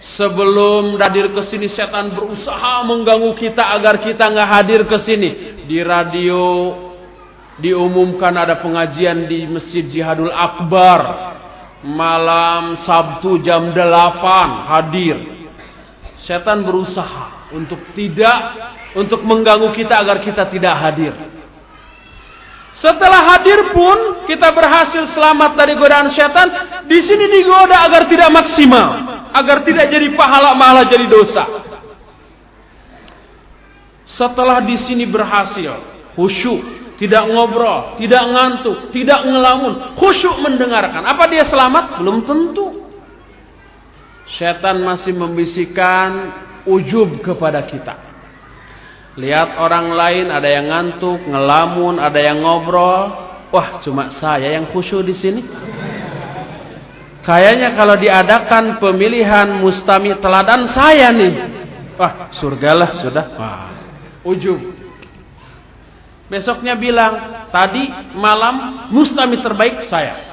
Sebelum 0.00 0.96
hadir 0.96 1.28
ke 1.28 1.44
sini 1.44 1.68
setan 1.68 2.16
berusaha 2.16 2.80
mengganggu 2.88 3.36
kita 3.36 3.76
agar 3.76 4.00
kita 4.00 4.32
nggak 4.32 4.48
hadir 4.48 4.80
ke 4.88 4.96
sini. 4.96 5.60
Di 5.68 5.84
radio 5.84 6.72
diumumkan 7.60 8.32
ada 8.32 8.56
pengajian 8.64 9.28
di 9.28 9.44
Masjid 9.44 9.84
Jihadul 9.84 10.32
Akbar. 10.32 11.28
malam 11.80 12.76
Sabtu 12.76 13.40
jam 13.40 13.72
8 13.72 14.68
hadir. 14.68 15.16
Setan 16.20 16.60
berusaha 16.60 17.48
untuk 17.56 17.80
tidak 17.96 18.52
untuk 18.92 19.24
mengganggu 19.24 19.72
kita 19.72 19.96
agar 19.96 20.20
kita 20.20 20.44
tidak 20.48 20.76
hadir. 20.76 21.16
Setelah 22.76 23.36
hadir 23.36 23.72
pun 23.76 24.24
kita 24.24 24.52
berhasil 24.52 25.08
selamat 25.12 25.56
dari 25.56 25.76
godaan 25.76 26.08
setan. 26.12 26.48
Di 26.88 27.00
sini 27.04 27.28
digoda 27.28 27.84
agar 27.84 28.08
tidak 28.08 28.28
maksimal, 28.28 29.19
agar 29.34 29.62
tidak 29.66 29.86
jadi 29.90 30.12
pahala 30.14 30.54
malah 30.54 30.86
jadi 30.86 31.06
dosa. 31.06 31.44
Setelah 34.10 34.62
di 34.66 34.74
sini 34.74 35.06
berhasil, 35.06 35.78
khusyuk, 36.18 36.60
tidak 36.98 37.30
ngobrol, 37.30 37.96
tidak 37.96 38.26
ngantuk, 38.26 38.90
tidak 38.90 39.22
ngelamun, 39.22 39.96
khusyuk 39.96 40.36
mendengarkan. 40.42 41.06
Apa 41.06 41.30
dia 41.30 41.46
selamat? 41.46 42.02
Belum 42.02 42.26
tentu. 42.26 42.90
Setan 44.34 44.82
masih 44.82 45.14
membisikkan 45.14 46.10
ujub 46.66 47.22
kepada 47.22 47.66
kita. 47.66 47.94
Lihat 49.18 49.58
orang 49.58 49.90
lain 49.90 50.26
ada 50.30 50.46
yang 50.46 50.70
ngantuk, 50.70 51.24
ngelamun, 51.26 51.98
ada 51.98 52.20
yang 52.20 52.42
ngobrol. 52.42 53.30
Wah, 53.50 53.82
cuma 53.82 54.06
saya 54.14 54.54
yang 54.54 54.70
khusyuk 54.70 55.02
di 55.02 55.14
sini. 55.14 55.42
Kayaknya 57.20 57.76
kalau 57.76 58.00
diadakan 58.00 58.80
pemilihan 58.80 59.60
mustami 59.60 60.16
teladan 60.16 60.64
saya 60.72 61.12
nih. 61.12 61.34
Wah, 62.00 62.32
surgalah 62.32 62.96
sudah. 62.96 63.26
Wah, 63.36 63.68
ujub. 64.24 64.56
Besoknya 66.32 66.78
bilang, 66.78 67.44
tadi 67.52 67.90
malam 68.16 68.88
mustami 68.88 69.36
terbaik 69.44 69.84
saya. 69.90 70.30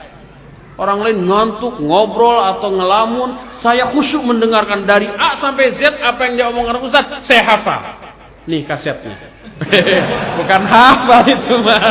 Orang 0.78 1.02
lain 1.02 1.26
ngantuk, 1.26 1.82
ngobrol 1.82 2.38
atau 2.38 2.70
ngelamun, 2.70 3.50
saya 3.60 3.90
khusyuk 3.90 4.22
mendengarkan 4.22 4.86
dari 4.86 5.10
A 5.10 5.42
sampai 5.42 5.74
Z 5.74 5.98
apa 5.98 6.22
yang 6.30 6.34
dia 6.38 6.46
omongkan 6.54 6.86
Ustaz, 6.86 7.26
saya 7.26 7.42
hafal. 7.42 7.82
Nih 8.46 8.62
kasetnya. 8.64 9.18
Bukan 10.38 10.62
hafal 10.70 11.22
itu 11.34 11.54
mah. 11.66 11.84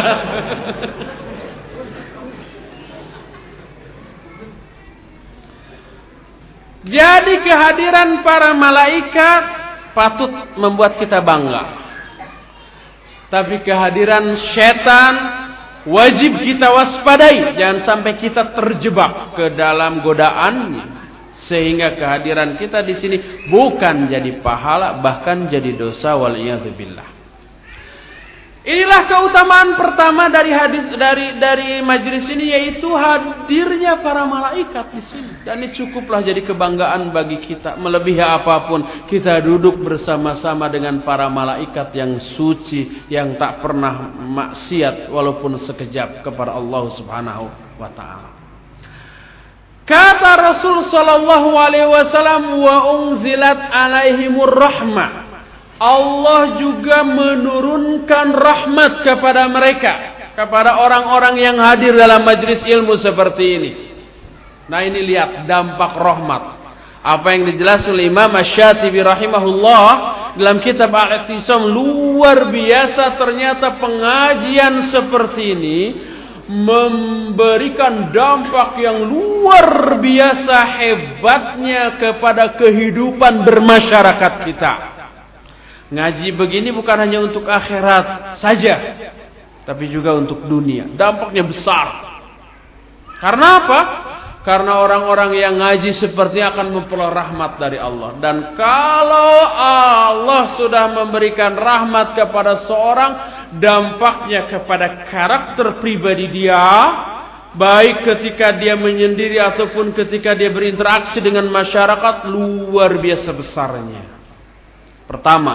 Jadi 6.87 7.43
kehadiran 7.43 8.23
para 8.23 8.55
malaikat 8.55 9.43
patut 9.91 10.31
membuat 10.55 11.03
kita 11.03 11.19
bangga. 11.19 11.83
Tapi 13.27 13.67
kehadiran 13.67 14.39
setan 14.55 15.15
wajib 15.91 16.39
kita 16.47 16.71
waspadai. 16.71 17.59
Jangan 17.59 17.83
sampai 17.83 18.13
kita 18.23 18.55
terjebak 18.55 19.35
ke 19.35 19.51
dalam 19.59 19.99
godaannya. 19.99 20.95
Sehingga 21.37 21.99
kehadiran 21.99 22.55
kita 22.55 22.87
di 22.87 22.95
sini 22.95 23.19
bukan 23.51 24.07
jadi 24.07 24.39
pahala 24.39 25.03
bahkan 25.03 25.51
jadi 25.51 25.75
dosa 25.75 26.15
wal 26.15 26.39
billah. 26.73 27.16
Inilah 28.67 29.07
keutamaan 29.07 29.79
pertama 29.79 30.27
dari 30.27 30.51
hadis 30.51 30.91
dari 30.99 31.39
dari 31.39 31.79
majelis 31.87 32.27
ini 32.27 32.51
yaitu 32.51 32.91
hadirnya 32.91 34.03
para 34.03 34.27
malaikat 34.27 34.91
di 34.91 35.03
sini. 35.07 35.33
Dan 35.47 35.63
ini 35.63 35.71
cukuplah 35.71 36.19
jadi 36.19 36.43
kebanggaan 36.43 37.15
bagi 37.15 37.47
kita. 37.47 37.79
Melebihi 37.79 38.19
apa 38.19 38.67
pun 38.67 39.07
kita 39.07 39.39
duduk 39.39 39.79
bersama-sama 39.87 40.67
dengan 40.67 40.99
para 41.07 41.31
malaikat 41.31 41.95
yang 41.95 42.19
suci 42.19 43.07
yang 43.07 43.39
tak 43.39 43.63
pernah 43.63 44.11
maksiat 44.19 45.15
walaupun 45.15 45.63
sekejap 45.63 46.27
kepada 46.27 46.59
Allah 46.59 46.91
Subhanahu 46.91 47.47
wa 47.79 47.91
taala. 47.95 48.35
Kata 49.87 50.43
Rasul 50.43 50.83
sallallahu 50.91 51.55
alaihi 51.55 51.87
wasallam 51.87 52.59
wa 52.59 52.77
unzilat 52.99 53.71
alaihimur 53.71 54.51
rahmah. 54.51 55.26
Allah 55.77 56.57
juga 56.57 57.05
menurunkan 57.05 58.27
rahmat 58.33 58.93
kepada 59.05 59.45
mereka, 59.53 59.93
kepada 60.33 60.81
orang-orang 60.81 61.37
yang 61.37 61.57
hadir 61.61 61.93
dalam 61.93 62.25
majlis 62.25 62.65
ilmu 62.65 62.97
seperti 62.97 63.45
ini. 63.45 63.73
Nah, 64.67 64.81
ini 64.83 65.05
lihat 65.05 65.45
dampak 65.45 65.95
rahmat. 65.95 66.43
Apa 67.07 67.39
yang 67.39 67.47
dijelaskan 67.55 67.95
oleh 67.95 68.11
Imam 68.11 68.35
Asy-Syatibi 68.35 68.99
rahimahullah 68.99 69.87
dalam 70.35 70.59
kitab 70.59 70.91
Al-I'tisam 70.91 71.71
luar 71.71 72.51
biasa 72.51 73.15
ternyata 73.15 73.79
pengajian 73.79 74.83
seperti 74.91 75.43
ini 75.55 75.81
memberikan 76.51 78.11
dampak 78.11 78.79
yang 78.79 79.07
luar 79.07 79.99
biasa 80.03 80.57
hebatnya 80.83 81.95
kepada 81.99 82.59
kehidupan 82.59 83.43
bermasyarakat 83.47 84.33
kita. 84.47 84.96
Ngaji 85.87 86.35
begini 86.35 86.75
bukan 86.75 86.99
hanya 86.99 87.23
untuk 87.23 87.47
akhirat 87.47 88.39
saja, 88.43 88.75
tapi 89.63 89.87
juga 89.87 90.19
untuk 90.19 90.43
dunia. 90.43 90.91
Dampaknya 90.99 91.47
besar. 91.47 91.87
Karena 93.23 93.49
apa? 93.63 93.81
Karena 94.43 94.79
orang-orang 94.79 95.35
yang 95.35 95.59
ngaji 95.59 95.91
seperti 95.91 96.39
akan 96.39 96.71
memperoleh 96.71 97.11
rahmat 97.11 97.59
dari 97.59 97.79
Allah. 97.83 98.15
Dan 98.19 98.55
kalau 98.55 99.43
Allah 99.59 100.55
sudah 100.55 100.91
memberikan 100.91 101.55
rahmat 101.55 102.15
kepada 102.15 102.63
seorang, 102.63 103.13
dampaknya 103.59 104.47
kepada 104.47 105.07
karakter 105.07 105.83
pribadi 105.83 106.31
dia, 106.31 106.67
baik 107.59 108.07
ketika 108.07 108.55
dia 108.55 108.79
menyendiri 108.79 109.39
ataupun 109.39 109.91
ketika 109.95 110.35
dia 110.35 110.51
berinteraksi 110.51 111.19
dengan 111.19 111.47
masyarakat, 111.51 112.31
luar 112.31 113.03
biasa 113.03 113.31
besarnya. 113.35 114.16
Pertama, 115.07 115.55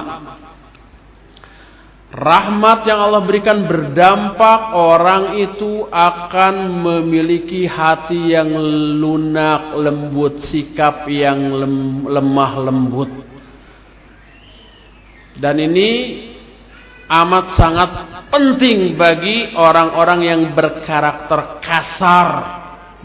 Rahmat 2.11 2.83
yang 2.83 3.07
Allah 3.07 3.23
berikan 3.23 3.71
berdampak 3.71 4.75
orang 4.75 5.39
itu 5.47 5.87
akan 5.87 6.83
memiliki 6.83 7.63
hati 7.63 8.35
yang 8.35 8.51
lunak, 8.99 9.79
lembut, 9.79 10.43
sikap 10.43 11.07
yang 11.07 11.39
lem, 11.55 12.03
lemah 12.11 12.53
lembut. 12.67 13.11
Dan 15.39 15.55
ini 15.63 15.89
amat 17.07 17.55
sangat 17.55 17.91
penting 18.27 18.99
bagi 18.99 19.55
orang-orang 19.55 20.19
yang 20.27 20.41
berkarakter 20.51 21.63
kasar 21.63 22.27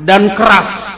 dan 0.02 0.34
keras. 0.34 0.95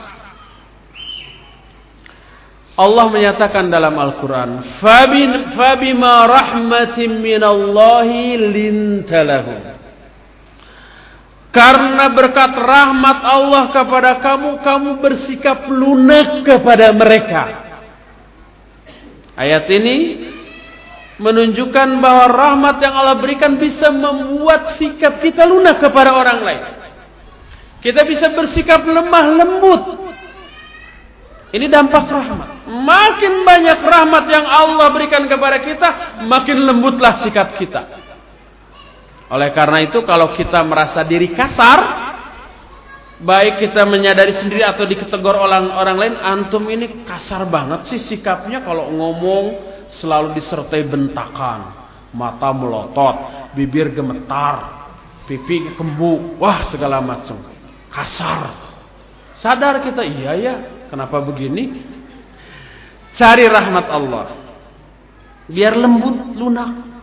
Allah 2.79 3.11
menyatakan 3.11 3.67
dalam 3.67 3.99
Al-Quran, 3.99 4.79
"Fabima 4.79 6.31
rahmatin 6.31 7.19
minallahi 7.19 8.39
lintalahum." 8.39 9.75
Karena 11.51 12.07
berkat 12.15 12.55
rahmat 12.55 13.19
Allah 13.27 13.75
kepada 13.75 14.23
kamu, 14.23 14.63
kamu 14.63 14.91
bersikap 15.03 15.67
lunak 15.67 16.47
kepada 16.47 16.95
mereka. 16.95 17.67
Ayat 19.35 19.67
ini 19.67 19.97
menunjukkan 21.19 21.99
bahwa 21.99 22.31
rahmat 22.31 22.79
yang 22.79 22.95
Allah 22.95 23.19
berikan 23.19 23.59
bisa 23.59 23.91
membuat 23.91 24.79
sikap 24.79 25.19
kita 25.19 25.43
lunak 25.51 25.83
kepada 25.83 26.15
orang 26.15 26.47
lain. 26.47 26.63
Kita 27.83 28.07
bisa 28.07 28.31
bersikap 28.39 28.87
lemah 28.87 29.25
lembut 29.35 29.83
ini 31.49 31.67
dampak 31.73 32.05
rahmat. 32.13 32.69
Makin 32.69 33.41
banyak 33.41 33.81
rahmat 33.81 34.25
yang 34.29 34.45
Allah 34.45 34.93
berikan 34.93 35.25
kepada 35.25 35.65
kita, 35.65 35.89
makin 36.29 36.69
lembutlah 36.69 37.25
sikap 37.25 37.57
kita. 37.57 37.89
Oleh 39.33 39.53
karena 39.57 39.85
itu 39.85 40.05
kalau 40.05 40.37
kita 40.37 40.61
merasa 40.65 41.01
diri 41.05 41.33
kasar, 41.33 41.81
baik 43.25 43.65
kita 43.65 43.89
menyadari 43.89 44.37
sendiri 44.37 44.61
atau 44.61 44.85
diketegur 44.85 45.37
orang 45.37 45.73
orang 45.73 45.97
lain, 45.97 46.15
antum 46.21 46.69
ini 46.69 47.05
kasar 47.09 47.49
banget 47.49 47.97
sih 47.97 48.01
sikapnya 48.01 48.61
kalau 48.61 48.93
ngomong 48.93 49.45
selalu 49.89 50.37
disertai 50.37 50.85
bentakan, 50.85 51.73
mata 52.13 52.53
melotot, 52.53 53.17
bibir 53.57 53.89
gemetar, 53.97 54.85
pipi 55.25 55.77
kembung, 55.81 56.37
wah 56.37 56.61
segala 56.69 57.01
macam. 57.01 57.41
Kasar. 57.89 58.69
Sadar 59.41 59.81
kita, 59.81 60.03
iya 60.05 60.33
ya, 60.37 60.55
Kenapa 60.89 61.21
begini? 61.21 61.85
Cari 63.17 63.45
rahmat 63.49 63.87
Allah. 63.89 64.27
Biar 65.49 65.77
lembut, 65.77 66.37
lunak. 66.37 66.98